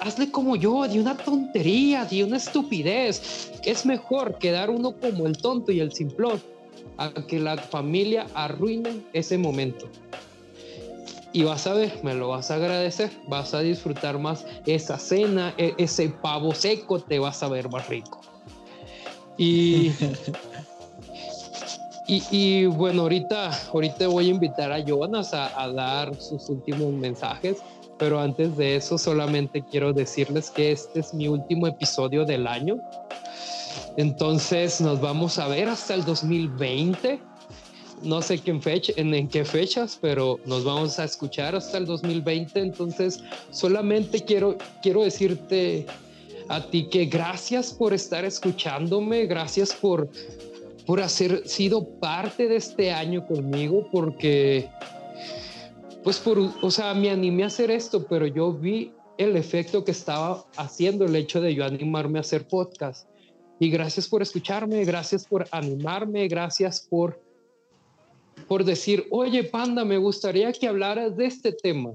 hazle 0.00 0.30
como 0.30 0.56
yo, 0.56 0.86
de 0.86 1.00
una 1.00 1.16
tontería, 1.16 2.04
de 2.04 2.22
una 2.22 2.36
estupidez. 2.36 3.52
Es 3.64 3.84
mejor 3.84 4.38
quedar 4.38 4.70
uno 4.70 4.92
como 4.92 5.26
el 5.26 5.36
tonto 5.36 5.72
y 5.72 5.80
el 5.80 5.92
simplón 5.92 6.40
a 6.98 7.12
que 7.12 7.40
la 7.40 7.56
familia 7.56 8.26
arruine 8.34 9.02
ese 9.12 9.36
momento. 9.38 9.88
Y 11.36 11.44
vas 11.44 11.66
a 11.66 11.74
ver, 11.74 12.00
me 12.02 12.14
lo 12.14 12.28
vas 12.28 12.50
a 12.50 12.54
agradecer, 12.54 13.10
vas 13.28 13.52
a 13.52 13.60
disfrutar 13.60 14.18
más 14.18 14.46
esa 14.64 14.98
cena, 14.98 15.52
e, 15.58 15.74
ese 15.76 16.08
pavo 16.08 16.54
seco 16.54 16.98
te 16.98 17.18
vas 17.18 17.42
a 17.42 17.48
ver 17.48 17.68
más 17.68 17.86
rico. 17.90 18.22
Y, 22.08 22.22
y, 22.30 22.66
bueno, 22.66 23.02
ahorita, 23.02 23.50
ahorita 23.72 24.06
voy 24.06 24.28
a 24.28 24.30
invitar 24.30 24.70
a 24.70 24.78
Jonas 24.78 25.34
a, 25.34 25.60
a 25.60 25.72
dar 25.72 26.14
sus 26.14 26.48
últimos 26.48 26.92
mensajes, 26.92 27.58
pero 27.98 28.20
antes 28.20 28.56
de 28.56 28.76
eso 28.76 28.96
solamente 28.96 29.64
quiero 29.72 29.92
decirles 29.92 30.52
que 30.52 30.70
este 30.70 31.00
es 31.00 31.12
mi 31.12 31.26
último 31.26 31.66
episodio 31.66 32.24
del 32.24 32.46
año. 32.46 32.76
Entonces 33.96 34.80
nos 34.80 35.00
vamos 35.00 35.40
a 35.40 35.48
ver 35.48 35.68
hasta 35.68 35.94
el 35.94 36.04
2020 36.04 37.18
no 38.02 38.22
sé 38.22 38.38
qué 38.38 38.58
fecha, 38.60 38.92
en, 38.96 39.28
qué 39.28 39.44
fechas, 39.44 39.98
pero 40.00 40.38
nos 40.44 40.64
vamos 40.64 40.98
a 40.98 41.04
escuchar 41.04 41.54
hasta 41.54 41.78
el 41.78 41.86
2020. 41.86 42.60
Entonces, 42.60 43.22
solamente 43.50 44.20
quiero, 44.24 44.56
quiero 44.82 45.02
decirte 45.02 45.86
a 46.48 46.64
ti 46.70 46.88
que 46.88 47.06
gracias 47.06 47.72
por 47.72 47.92
estar 47.92 48.24
escuchándome, 48.24 49.26
gracias 49.26 49.72
por, 49.72 50.08
por 50.86 51.00
haber 51.00 51.48
sido 51.48 51.84
parte 51.98 52.48
de 52.48 52.56
este 52.56 52.92
año 52.92 53.26
conmigo, 53.26 53.88
porque, 53.90 54.68
pues, 56.04 56.18
por, 56.18 56.38
o 56.38 56.70
sea, 56.70 56.94
me 56.94 57.10
animé 57.10 57.44
a 57.44 57.46
hacer 57.46 57.70
esto, 57.70 58.06
pero 58.06 58.26
yo 58.26 58.52
vi 58.52 58.92
el 59.18 59.36
efecto 59.36 59.84
que 59.84 59.92
estaba 59.92 60.44
haciendo 60.56 61.04
el 61.06 61.16
hecho 61.16 61.40
de 61.40 61.54
yo 61.54 61.64
animarme 61.64 62.18
a 62.18 62.20
hacer 62.20 62.46
podcast. 62.46 63.08
Y 63.58 63.70
gracias 63.70 64.06
por 64.06 64.20
escucharme, 64.20 64.84
gracias 64.84 65.26
por 65.26 65.46
animarme, 65.50 66.28
gracias 66.28 66.86
por 66.88 67.25
por 68.48 68.64
decir, 68.64 69.06
oye, 69.10 69.44
Panda, 69.44 69.84
me 69.84 69.98
gustaría 69.98 70.52
que 70.52 70.68
hablaras 70.68 71.16
de 71.16 71.26
este 71.26 71.52
tema. 71.52 71.92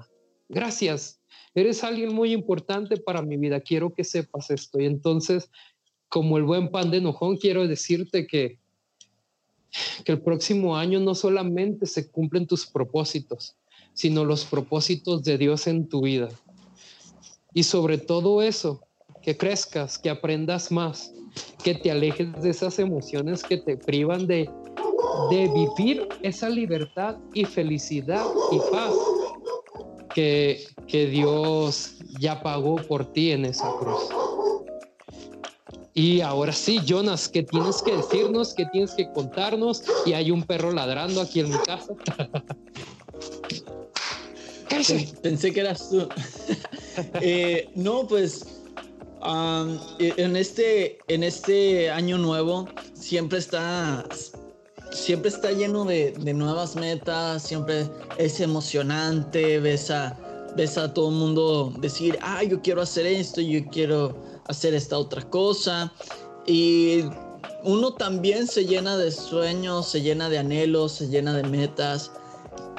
Gracias. 0.49 1.21
Eres 1.53 1.83
alguien 1.83 2.13
muy 2.13 2.33
importante 2.33 2.97
para 2.97 3.21
mi 3.21 3.37
vida. 3.37 3.59
Quiero 3.59 3.93
que 3.93 4.03
sepas 4.03 4.49
esto. 4.49 4.79
Y 4.79 4.85
entonces, 4.85 5.49
como 6.09 6.37
el 6.37 6.43
buen 6.43 6.69
pan 6.69 6.91
de 6.91 6.97
enojón, 6.97 7.37
quiero 7.37 7.67
decirte 7.67 8.27
que, 8.27 8.59
que 10.03 10.11
el 10.11 10.21
próximo 10.21 10.75
año 10.75 10.99
no 10.99 11.15
solamente 11.15 11.85
se 11.85 12.09
cumplen 12.11 12.47
tus 12.47 12.65
propósitos, 12.65 13.55
sino 13.93 14.25
los 14.25 14.45
propósitos 14.45 15.23
de 15.23 15.37
Dios 15.37 15.67
en 15.67 15.87
tu 15.87 16.01
vida. 16.01 16.29
Y 17.53 17.63
sobre 17.63 17.97
todo 17.97 18.41
eso, 18.41 18.81
que 19.21 19.37
crezcas, 19.37 19.97
que 19.97 20.09
aprendas 20.09 20.71
más, 20.71 21.13
que 21.63 21.75
te 21.75 21.91
alejes 21.91 22.41
de 22.41 22.49
esas 22.49 22.79
emociones 22.79 23.43
que 23.43 23.57
te 23.57 23.77
privan 23.77 24.27
de 24.27 24.49
de 25.29 25.47
vivir 25.49 26.07
esa 26.21 26.49
libertad 26.49 27.17
y 27.33 27.45
felicidad 27.45 28.25
y 28.51 28.59
paz 28.71 28.93
que, 30.13 30.65
que 30.87 31.07
Dios 31.07 31.95
ya 32.19 32.41
pagó 32.41 32.75
por 32.75 33.05
ti 33.13 33.31
en 33.31 33.45
esa 33.45 33.71
cruz. 33.79 34.09
Y 35.93 36.21
ahora 36.21 36.53
sí, 36.53 36.79
Jonas, 36.85 37.27
¿qué 37.27 37.43
tienes 37.43 37.81
que 37.81 37.97
decirnos? 37.97 38.53
¿Qué 38.53 38.65
tienes 38.67 38.91
que 38.91 39.11
contarnos? 39.11 39.83
Y 40.05 40.13
hay 40.13 40.31
un 40.31 40.43
perro 40.43 40.71
ladrando 40.71 41.21
aquí 41.21 41.41
en 41.41 41.49
mi 41.49 41.57
casa. 41.59 41.93
Pensé 45.21 45.51
que 45.53 45.59
eras 45.59 45.89
tú. 45.89 46.07
Eh, 47.21 47.69
no, 47.73 48.05
pues 48.05 48.45
e, 49.99 50.13
en, 50.17 50.35
este, 50.35 50.99
en 51.07 51.23
este 51.23 51.89
año 51.89 52.17
nuevo 52.17 52.67
siempre 52.93 53.39
está, 53.39 54.05
siempre 54.91 55.29
está 55.29 55.51
lleno 55.51 55.85
de, 55.85 56.13
nuevas 56.33 56.75
metas, 56.75 57.43
siempre 57.43 57.89
es 58.17 58.39
emocionante, 58.39 59.59
ves 59.59 59.89
a, 59.89 60.17
ves 60.55 60.77
a 60.77 60.93
todo 60.93 61.09
el 61.09 61.15
mundo 61.15 61.73
decir, 61.79 62.17
ah, 62.21 62.43
yo 62.43 62.61
quiero 62.61 62.81
hacer 62.81 63.05
esto, 63.05 63.41
yo 63.41 63.65
quiero 63.69 64.15
hacer 64.47 64.73
esta 64.73 64.97
otra 64.97 65.21
cosa. 65.29 65.91
Y 66.45 67.03
uno 67.63 67.93
también 67.93 68.47
se 68.47 68.65
llena 68.65 68.97
de 68.97 69.11
sueños, 69.11 69.87
se 69.87 70.01
llena 70.01 70.29
de 70.29 70.39
anhelos, 70.39 70.93
se 70.93 71.07
llena 71.07 71.33
de 71.33 71.43
metas. 71.43 72.11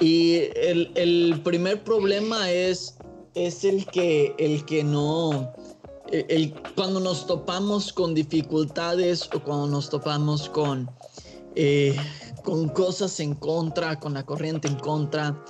Y 0.01 0.49
el, 0.57 1.41
primer 1.45 1.83
problema 1.85 2.51
es, 2.51 2.97
es 3.35 3.65
el, 3.65 3.87
que, 3.87 4.35
el 4.39 4.65
que 4.65 4.85
no... 4.85 5.53
El, 6.11 6.53
cuando 6.75 7.01
nos 7.01 7.27
topamos 7.27 7.91
con 7.91 8.13
dificultades 8.13 9.31
o 9.35 9.43
cuando 9.43 9.67
nos 9.69 9.89
topamos 9.89 10.47
con, 10.51 10.91
eh, 11.55 11.97
con 12.43 12.69
cosas 12.69 13.21
en 13.21 13.35
contra, 13.35 13.99
con 13.99 14.15
la 14.15 14.25
corriente 14.25 14.69
en 14.69 14.77
contra, 14.77 15.43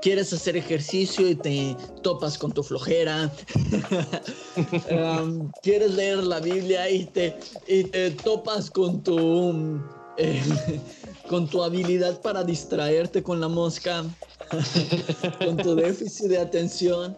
quieres 0.00 0.32
hacer 0.32 0.56
ejercicio 0.56 1.28
y 1.28 1.34
te 1.34 1.76
topas 2.02 2.38
con 2.38 2.52
tu 2.52 2.62
flojera, 2.62 3.32
um, 4.90 5.50
quieres 5.62 5.92
leer 5.92 6.18
la 6.18 6.40
Biblia 6.40 6.88
y 6.88 7.06
te, 7.06 7.36
y 7.66 7.84
te 7.84 8.10
topas 8.12 8.70
con 8.70 9.02
tu, 9.02 9.80
eh, 10.16 10.42
con 11.28 11.48
tu 11.48 11.62
habilidad 11.62 12.20
para 12.20 12.44
distraerte 12.44 13.22
con 13.22 13.40
la 13.40 13.48
mosca, 13.48 14.04
con 15.44 15.56
tu 15.56 15.74
déficit 15.74 16.28
de 16.28 16.38
atención, 16.38 17.16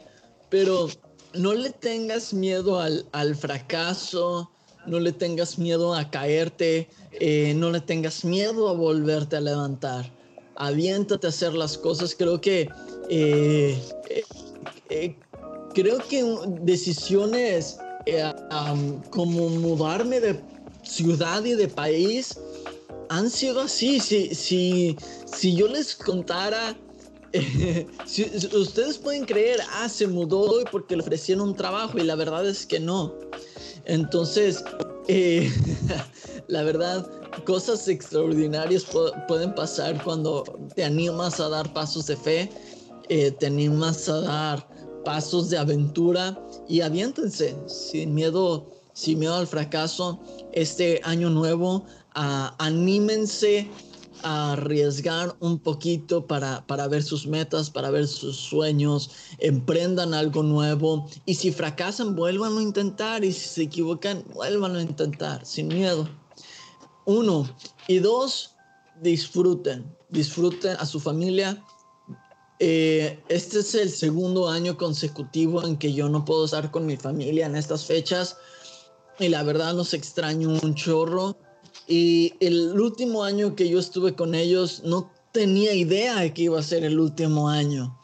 pero 0.49 0.89
no 1.35 1.53
le 1.53 1.71
tengas 1.71 2.33
miedo 2.33 2.81
al, 2.81 3.07
al 3.13 3.37
fracaso, 3.37 4.51
no 4.87 5.01
le 5.01 5.13
tengas 5.13 5.59
miedo 5.59 5.95
a 5.95 6.11
caerte, 6.11 6.89
eh, 7.13 7.55
no 7.55 7.71
le 7.71 7.81
tengas 7.81 8.25
miedo 8.25 8.69
a 8.69 8.73
volverte 8.73 9.37
a 9.37 9.41
levantar 9.41 10.21
aviéntate 10.61 11.27
a 11.27 11.31
hacer 11.31 11.55
las 11.55 11.77
cosas. 11.77 12.15
Creo 12.15 12.41
que, 12.41 12.69
eh, 13.09 13.83
eh, 14.91 15.17
creo 15.75 15.99
que 15.99 16.23
decisiones 16.63 17.79
como 19.11 19.49
mudarme 19.49 20.21
de 20.21 20.41
ciudad 20.83 21.45
y 21.45 21.55
de 21.55 21.69
país 21.69 22.39
han 23.09 23.31
sido 23.31 23.63
así. 23.63 24.01
Si, 24.01 24.35
si, 24.35 24.97
si 25.25 25.55
yo 25.55 25.67
les 25.67 25.95
contara, 25.97 26.77
ustedes 28.55 28.99
pueden 28.99 29.25
creer, 29.25 29.61
ah, 29.75 29.89
se 29.89 30.07
mudó 30.07 30.65
porque 30.71 30.97
le 30.97 31.03
ofrecieron 31.03 31.49
un 31.49 31.55
trabajo 31.57 31.99
y 31.99 32.03
la 32.03 32.17
verdad 32.17 32.47
es 32.47 32.67
que 32.67 32.81
no. 32.81 33.15
Entonces, 33.91 34.63
la 36.47 36.63
verdad, 36.63 37.05
cosas 37.45 37.89
extraordinarias 37.89 38.87
pueden 39.27 39.53
pasar 39.57 40.01
cuando 40.05 40.45
te 40.77 40.85
animas 40.85 41.41
a 41.41 41.49
dar 41.49 41.73
pasos 41.73 42.07
de 42.07 42.17
fe, 42.17 42.51
eh, 43.09 43.33
te 43.33 43.47
animas 43.47 44.09
a 44.09 44.21
dar 44.21 44.69
pasos 45.05 45.51
de 45.51 45.59
aventura 45.59 46.41
y 46.69 46.83
aviéntense 46.83 47.57
sin 47.67 48.15
miedo, 48.15 48.69
sin 48.93 49.19
miedo 49.19 49.35
al 49.35 49.49
fracaso. 49.49 50.21
Este 50.53 51.01
año 51.03 51.29
nuevo, 51.29 51.85
anímense 52.15 53.69
arriesgar 54.23 55.37
un 55.41 55.59
poquito 55.59 56.27
para, 56.27 56.67
para 56.67 56.89
ver 56.89 57.03
sus 57.03 57.27
metas, 57.27 57.71
para 57.71 57.91
ver 57.91 58.07
sus 58.07 58.37
sueños, 58.37 59.11
emprendan 59.39 60.15
algo 60.15 60.43
nuevo 60.43 61.09
y 61.27 61.35
si 61.35 61.53
fracasan, 61.53 62.15
vuelvan 62.15 62.59
a 62.59 62.63
intentar 62.63 63.25
y 63.25 63.33
si 63.33 63.49
se 63.49 63.63
equivocan, 63.63 64.25
vuelvan 64.35 64.77
a 64.77 64.83
intentar 64.83 65.45
sin 65.45 65.69
miedo. 65.69 66.09
Uno. 67.05 67.49
Y 67.89 67.99
dos, 67.99 68.55
disfruten. 69.01 69.97
Disfruten 70.11 70.77
a 70.79 70.87
su 70.87 71.01
familia. 71.01 71.65
Eh, 72.59 73.19
este 73.29 73.61
es 73.61 73.75
el 73.75 73.91
segundo 73.91 74.49
año 74.49 74.77
consecutivo 74.77 75.65
en 75.65 75.77
que 75.77 75.93
yo 75.93 76.09
no 76.09 76.25
puedo 76.25 76.45
estar 76.45 76.71
con 76.71 76.87
mi 76.87 76.97
familia 76.97 77.47
en 77.47 77.57
estas 77.57 77.87
fechas. 77.87 78.37
Y 79.19 79.29
la 79.29 79.43
verdad 79.43 79.75
los 79.75 79.95
extraño 79.95 80.51
un 80.63 80.75
chorro. 80.75 81.37
Y 81.91 82.35
el 82.39 82.81
último 82.81 83.25
año 83.25 83.57
que 83.57 83.69
yo 83.69 83.81
estuve 83.81 84.15
con 84.15 84.35
ellos, 84.35 84.83
no 84.85 85.11
tenía 85.33 85.75
idea 85.75 86.21
de 86.21 86.33
que 86.33 86.43
iba 86.43 86.59
a 86.59 86.63
ser 86.63 86.85
el 86.85 87.01
último 87.01 87.49
año. 87.49 87.99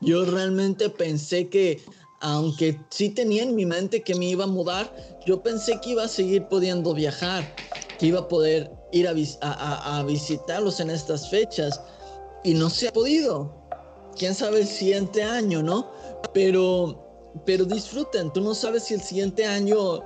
Yo 0.00 0.24
realmente 0.24 0.88
pensé 0.88 1.48
que, 1.48 1.82
aunque 2.20 2.80
sí 2.90 3.10
tenía 3.10 3.42
en 3.42 3.56
mi 3.56 3.66
mente 3.66 4.02
que 4.02 4.14
me 4.14 4.26
iba 4.26 4.44
a 4.44 4.46
mudar, 4.46 4.94
yo 5.26 5.42
pensé 5.42 5.80
que 5.82 5.90
iba 5.90 6.04
a 6.04 6.08
seguir 6.08 6.46
pudiendo 6.46 6.94
viajar 6.94 7.44
que 7.98 8.06
iba 8.06 8.20
a 8.20 8.28
poder 8.28 8.70
ir 8.92 9.08
a, 9.08 10.02
visitarlos 10.06 10.80
en 10.80 10.90
estas 10.90 11.28
fechas 11.28 11.80
y 12.44 12.54
no 12.54 12.70
se 12.70 12.88
ha 12.88 12.92
podido. 12.92 13.52
Quién 14.16 14.34
sabe 14.34 14.60
el 14.60 14.68
siguiente 14.68 15.22
año, 15.22 15.62
¿no? 15.62 15.90
Pero, 16.32 17.03
pero 17.44 17.64
disfruten. 17.64 18.32
Tú 18.32 18.40
no 18.40 18.54
sabes 18.54 18.84
si 18.84 18.94
el 18.94 19.02
siguiente 19.02 19.44
año 19.44 20.00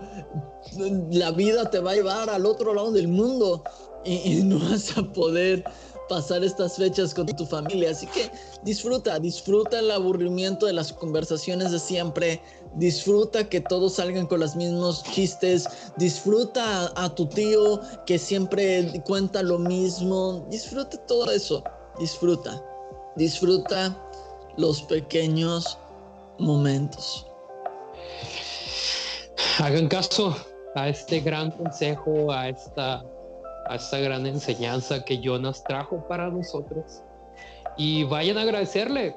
la 1.11 1.31
vida 1.33 1.71
te 1.71 1.79
va 1.81 1.93
a 1.93 1.95
llevar 1.95 2.31
al 2.31 2.47
otro 2.47 2.75
lado 2.75 2.93
del 2.93 3.09
mundo 3.09 3.63
y 4.05 4.43
no 4.45 4.59
vas 4.59 4.97
a 4.97 5.03
poder 5.03 5.65
pasar 6.09 6.43
estas 6.43 6.77
fechas 6.77 7.15
con 7.15 7.27
tu 7.27 7.47
familia. 7.47 7.91
Así 7.91 8.07
que 8.07 8.31
disfruta, 8.63 9.19
disfruta 9.19 9.79
el 9.79 9.91
aburrimiento 9.91 10.67
de 10.67 10.73
las 10.73 10.93
conversaciones 10.93 11.71
de 11.71 11.79
siempre, 11.79 12.43
disfruta 12.77 13.49
que 13.49 13.61
todos 13.61 13.95
salgan 13.95 14.27
con 14.27 14.41
los 14.41 14.57
mismos 14.57 15.03
chistes, 15.05 15.69
disfruta 15.97 16.93
a, 16.97 17.15
tu 17.15 17.27
tío 17.27 17.81
que 18.07 18.19
siempre 18.19 19.03
cuenta 19.07 19.43
lo 19.43 19.59
mismo, 19.59 20.47
disfruta 20.51 20.97
todo 21.07 21.31
eso, 21.31 21.63
disfruta, 21.99 22.63
disfruta 23.17 23.97
los 24.57 24.83
pequeños 24.83 25.79
momentos. 26.39 27.27
Hagan 29.59 29.89
caso 29.89 30.37
a 30.75 30.89
este 30.89 31.21
gran 31.21 31.51
consejo, 31.51 32.31
a 32.31 32.49
esta 32.49 33.05
a 33.69 33.77
esta 33.77 33.99
gran 33.99 34.27
enseñanza 34.27 35.05
que 35.05 35.21
Jonas 35.21 35.63
trajo 35.65 36.07
para 36.09 36.31
nosotros. 36.31 37.03
Y 37.77 38.05
vayan 38.05 38.39
a 38.39 38.43
agradecerle. 38.43 39.15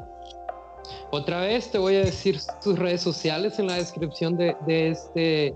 Otra 1.11 1.41
vez 1.41 1.71
te 1.71 1.77
voy 1.77 1.95
a 1.95 1.99
decir 2.01 2.39
sus 2.61 2.77
redes 2.77 3.01
sociales 3.01 3.59
en 3.59 3.67
la 3.67 3.75
descripción 3.75 4.37
de, 4.37 4.55
este, 4.67 5.55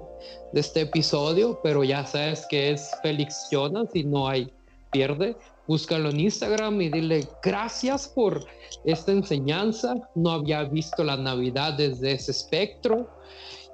de 0.53 0.59
este 0.59 0.81
episodio, 0.81 1.59
pero 1.61 1.83
ya 1.83 2.05
sabes 2.05 2.45
que 2.49 2.71
es 2.71 2.91
Félix 3.01 3.47
Jonas 3.51 3.89
y 3.93 4.03
no 4.03 4.27
hay 4.27 4.51
pierde. 4.91 5.35
Búscalo 5.67 6.09
en 6.09 6.19
Instagram 6.19 6.79
y 6.81 6.89
dile 6.89 7.27
gracias 7.41 8.07
por 8.07 8.45
esta 8.83 9.11
enseñanza. 9.11 9.95
No 10.13 10.31
había 10.31 10.63
visto 10.63 11.03
la 11.03 11.17
Navidad 11.17 11.73
desde 11.73 12.13
ese 12.13 12.31
espectro. 12.31 13.09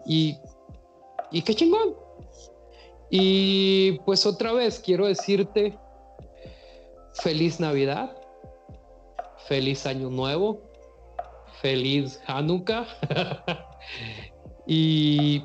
Y, 0.06 0.38
y 1.32 1.42
qué 1.42 1.54
chingón. 1.54 1.96
Y 3.10 4.00
pues 4.06 4.26
otra 4.26 4.54
vez 4.54 4.80
quiero 4.80 5.06
decirte 5.06 5.78
feliz 7.16 7.60
Navidad, 7.60 8.16
feliz 9.48 9.86
Año 9.86 10.10
Nuevo, 10.10 10.62
feliz 11.62 12.22
Hanukkah. 12.26 12.88
y 14.66 15.44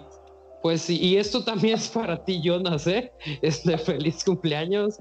pues 0.62 0.88
y 0.88 1.16
esto 1.16 1.42
también 1.44 1.74
es 1.74 1.88
para 1.88 2.24
ti, 2.24 2.40
Jonas, 2.42 2.86
¿eh? 2.86 3.12
Este 3.42 3.76
feliz 3.78 4.24
cumpleaños. 4.24 5.00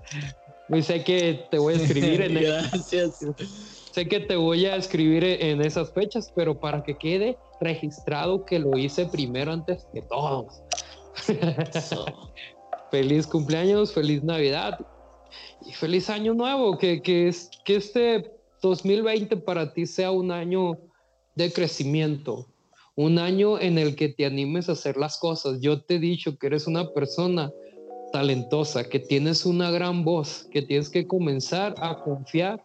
Y 0.69 0.81
sé 0.81 1.03
que 1.03 1.45
te 1.51 1.59
voy 1.59 1.75
a 1.75 1.77
escribir 1.77 2.21
en 2.21 2.33
Gracias. 2.41 3.19
sé 3.91 4.07
que 4.07 4.19
te 4.19 4.35
voy 4.35 4.65
a 4.65 4.75
escribir 4.75 5.23
en 5.23 5.61
esas 5.61 5.91
fechas, 5.91 6.31
pero 6.35 6.59
para 6.59 6.83
que 6.83 6.97
quede 6.97 7.37
registrado 7.61 8.45
que 8.45 8.59
lo 8.59 8.77
hice 8.77 9.05
primero 9.05 9.53
antes 9.53 9.85
que 9.93 10.01
todos 10.01 10.61
feliz 12.91 13.27
cumpleaños, 13.27 13.93
feliz 13.93 14.23
Navidad 14.23 14.79
y 15.65 15.71
feliz 15.71 16.09
año 16.09 16.33
nuevo. 16.33 16.77
Que, 16.77 17.01
que, 17.01 17.27
es, 17.27 17.49
que 17.63 17.77
este 17.77 18.31
2020 18.61 19.37
para 19.37 19.73
ti 19.73 19.85
sea 19.85 20.11
un 20.11 20.31
año 20.31 20.77
de 21.35 21.51
crecimiento, 21.51 22.47
un 22.95 23.19
año 23.19 23.59
en 23.59 23.77
el 23.77 23.95
que 23.95 24.09
te 24.09 24.25
animes 24.25 24.69
a 24.69 24.73
hacer 24.73 24.97
las 24.97 25.17
cosas. 25.17 25.59
Yo 25.61 25.81
te 25.81 25.95
he 25.95 25.99
dicho 25.99 26.37
que 26.37 26.47
eres 26.47 26.67
una 26.67 26.91
persona 26.93 27.51
talentosa, 28.11 28.83
que 28.83 28.99
tienes 28.99 29.45
una 29.45 29.71
gran 29.71 30.03
voz, 30.03 30.47
que 30.51 30.61
tienes 30.61 30.89
que 30.89 31.07
comenzar 31.07 31.75
a 31.79 32.01
confiar 32.01 32.63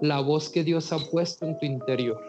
la 0.00 0.20
voz 0.20 0.48
que 0.48 0.64
Dios 0.64 0.92
ha 0.92 0.98
puesto 1.10 1.46
en 1.46 1.58
tu 1.58 1.66
interior. 1.66 2.20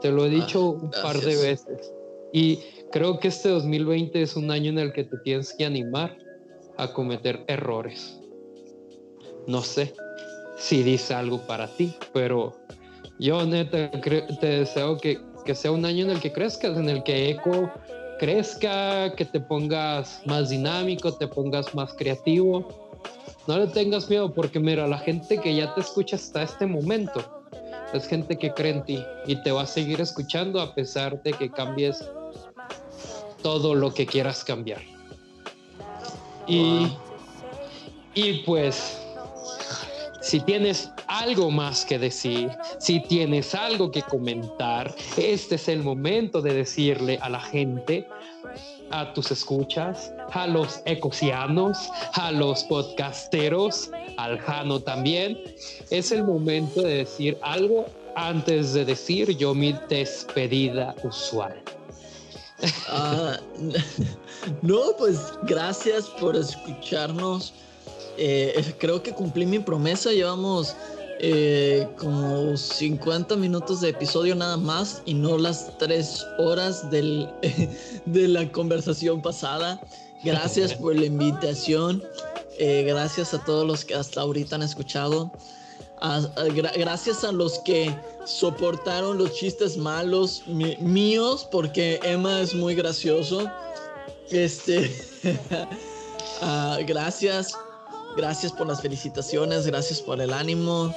Te 0.00 0.10
lo 0.10 0.24
he 0.24 0.30
dicho 0.30 0.76
ah, 0.78 0.84
un 0.84 0.90
par 0.90 1.18
de 1.20 1.36
veces. 1.36 1.92
Y 2.32 2.58
creo 2.90 3.18
que 3.18 3.28
este 3.28 3.48
2020 3.50 4.22
es 4.22 4.36
un 4.36 4.50
año 4.50 4.70
en 4.70 4.78
el 4.78 4.92
que 4.92 5.04
te 5.04 5.18
tienes 5.18 5.52
que 5.52 5.64
animar 5.64 6.16
a 6.78 6.92
cometer 6.92 7.44
errores. 7.46 8.18
No 9.46 9.62
sé 9.62 9.94
si 10.56 10.82
dice 10.82 11.14
algo 11.14 11.38
para 11.46 11.68
ti, 11.76 11.94
pero 12.12 12.54
yo 13.18 13.44
neta 13.44 13.90
te 13.90 14.46
deseo 14.46 14.96
que, 14.96 15.18
que 15.44 15.54
sea 15.54 15.72
un 15.72 15.84
año 15.84 16.04
en 16.04 16.12
el 16.12 16.20
que 16.20 16.32
crezcas, 16.32 16.76
en 16.76 16.88
el 16.88 17.02
que 17.02 17.30
Eco 17.30 17.70
crezca, 18.22 19.12
que 19.16 19.24
te 19.24 19.40
pongas 19.40 20.22
más 20.26 20.50
dinámico, 20.50 21.12
te 21.12 21.26
pongas 21.26 21.74
más 21.74 21.92
creativo. 21.94 22.68
No 23.48 23.58
le 23.58 23.66
tengas 23.66 24.08
miedo 24.08 24.32
porque 24.32 24.60
mira, 24.60 24.86
la 24.86 24.98
gente 24.98 25.38
que 25.38 25.56
ya 25.56 25.74
te 25.74 25.80
escucha 25.80 26.14
hasta 26.14 26.44
este 26.44 26.64
momento 26.64 27.42
es 27.92 28.06
gente 28.06 28.38
que 28.38 28.54
cree 28.54 28.74
en 28.74 28.84
ti 28.84 29.04
y 29.26 29.42
te 29.42 29.50
va 29.50 29.62
a 29.62 29.66
seguir 29.66 30.00
escuchando 30.00 30.60
a 30.60 30.72
pesar 30.72 31.20
de 31.24 31.32
que 31.32 31.50
cambies 31.50 32.08
todo 33.42 33.74
lo 33.74 33.92
que 33.92 34.06
quieras 34.06 34.44
cambiar. 34.44 34.82
Y, 36.46 36.96
y 38.14 38.34
pues, 38.44 39.01
si 40.22 40.40
tienes 40.40 40.90
algo 41.08 41.50
más 41.50 41.84
que 41.84 41.98
decir, 41.98 42.50
si 42.78 43.00
tienes 43.00 43.54
algo 43.54 43.90
que 43.90 44.02
comentar, 44.02 44.94
este 45.16 45.56
es 45.56 45.68
el 45.68 45.82
momento 45.82 46.40
de 46.40 46.54
decirle 46.54 47.18
a 47.20 47.28
la 47.28 47.40
gente, 47.40 48.06
a 48.90 49.12
tus 49.14 49.30
escuchas, 49.32 50.12
a 50.32 50.46
los 50.46 50.80
ecosianos, 50.86 51.90
a 52.14 52.30
los 52.30 52.62
podcasteros, 52.64 53.90
al 54.16 54.38
Jano 54.38 54.80
también. 54.80 55.38
Es 55.90 56.12
el 56.12 56.24
momento 56.24 56.82
de 56.82 56.98
decir 56.98 57.38
algo 57.42 57.86
antes 58.14 58.74
de 58.74 58.84
decir 58.84 59.36
yo 59.36 59.54
mi 59.54 59.74
despedida 59.88 60.94
usual. 61.02 61.60
Ah, 62.88 63.38
no, 64.62 64.80
pues 64.98 65.32
gracias 65.42 66.06
por 66.20 66.36
escucharnos. 66.36 67.54
Eh, 68.16 68.74
creo 68.78 69.02
que 69.02 69.12
cumplí 69.12 69.46
mi 69.46 69.58
promesa. 69.58 70.12
Llevamos 70.12 70.76
eh, 71.20 71.88
como 71.98 72.56
50 72.56 73.36
minutos 73.36 73.80
de 73.80 73.90
episodio 73.90 74.34
nada 74.34 74.56
más 74.56 75.02
y 75.04 75.14
no 75.14 75.38
las 75.38 75.76
3 75.78 76.26
horas 76.38 76.90
del, 76.90 77.28
de 78.06 78.28
la 78.28 78.50
conversación 78.50 79.22
pasada. 79.22 79.80
Gracias 80.24 80.74
por 80.74 80.94
la 80.94 81.06
invitación. 81.06 82.02
Eh, 82.58 82.84
gracias 82.86 83.34
a 83.34 83.44
todos 83.44 83.66
los 83.66 83.84
que 83.84 83.94
hasta 83.94 84.20
ahorita 84.20 84.56
han 84.56 84.62
escuchado. 84.62 85.32
gracias 86.76 87.24
a 87.24 87.32
los 87.32 87.58
que 87.60 87.94
soportaron 88.24 89.18
los 89.18 89.32
chistes 89.34 89.76
malos 89.76 90.44
míos 90.46 91.48
porque 91.50 91.98
Emma 92.02 92.40
es 92.40 92.54
muy 92.54 92.74
gracioso. 92.74 93.50
Este, 94.30 94.90
ah, 96.40 96.78
gracias, 96.86 97.54
gracias 98.16 98.52
por 98.52 98.66
las 98.66 98.80
felicitaciones, 98.80 99.66
gracias 99.66 100.00
por 100.00 100.20
el 100.20 100.32
ánimo. 100.32 100.94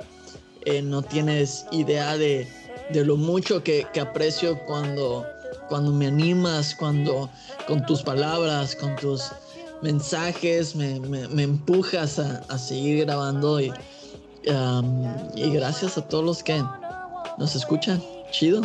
Eh, 0.66 0.82
no 0.82 1.02
tienes 1.02 1.66
idea 1.72 2.18
de, 2.18 2.48
lo 2.94 3.18
mucho 3.18 3.64
que, 3.64 3.88
aprecio 4.00 4.60
cuando, 4.66 5.26
cuando 5.70 5.92
me 5.92 6.08
animas, 6.08 6.76
cuando 6.76 7.30
con 7.68 7.86
tus 7.86 8.02
palabras, 8.02 8.76
con 8.76 8.96
tus 8.96 9.32
mensajes 9.82 10.76
me, 10.76 10.96
empujas 11.44 12.20
a, 12.20 12.58
seguir 12.58 13.06
grabando 13.06 13.60
y, 13.60 13.72
y 15.36 15.50
gracias 15.52 15.98
a 15.98 16.08
todos 16.08 16.24
los 16.24 16.44
que 16.44 16.64
nos 17.38 17.56
escuchan. 17.56 18.04
Chido. 18.32 18.62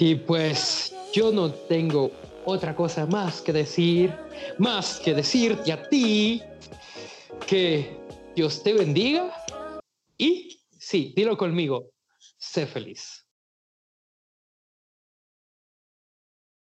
Y 0.00 0.14
pues 0.14 0.92
yo 1.12 1.32
no 1.32 1.50
tengo 1.50 2.10
otra 2.50 2.74
cosa 2.74 3.04
más 3.04 3.42
que 3.42 3.52
decir, 3.52 4.14
más 4.56 4.98
que 5.00 5.12
decirte 5.12 5.70
a 5.70 5.86
ti 5.86 6.42
que 7.46 8.00
Dios 8.34 8.62
te 8.62 8.72
bendiga 8.72 9.30
y 10.16 10.58
sí, 10.78 11.12
dilo 11.14 11.36
conmigo, 11.36 11.90
sé 12.38 12.66
feliz. 12.66 13.27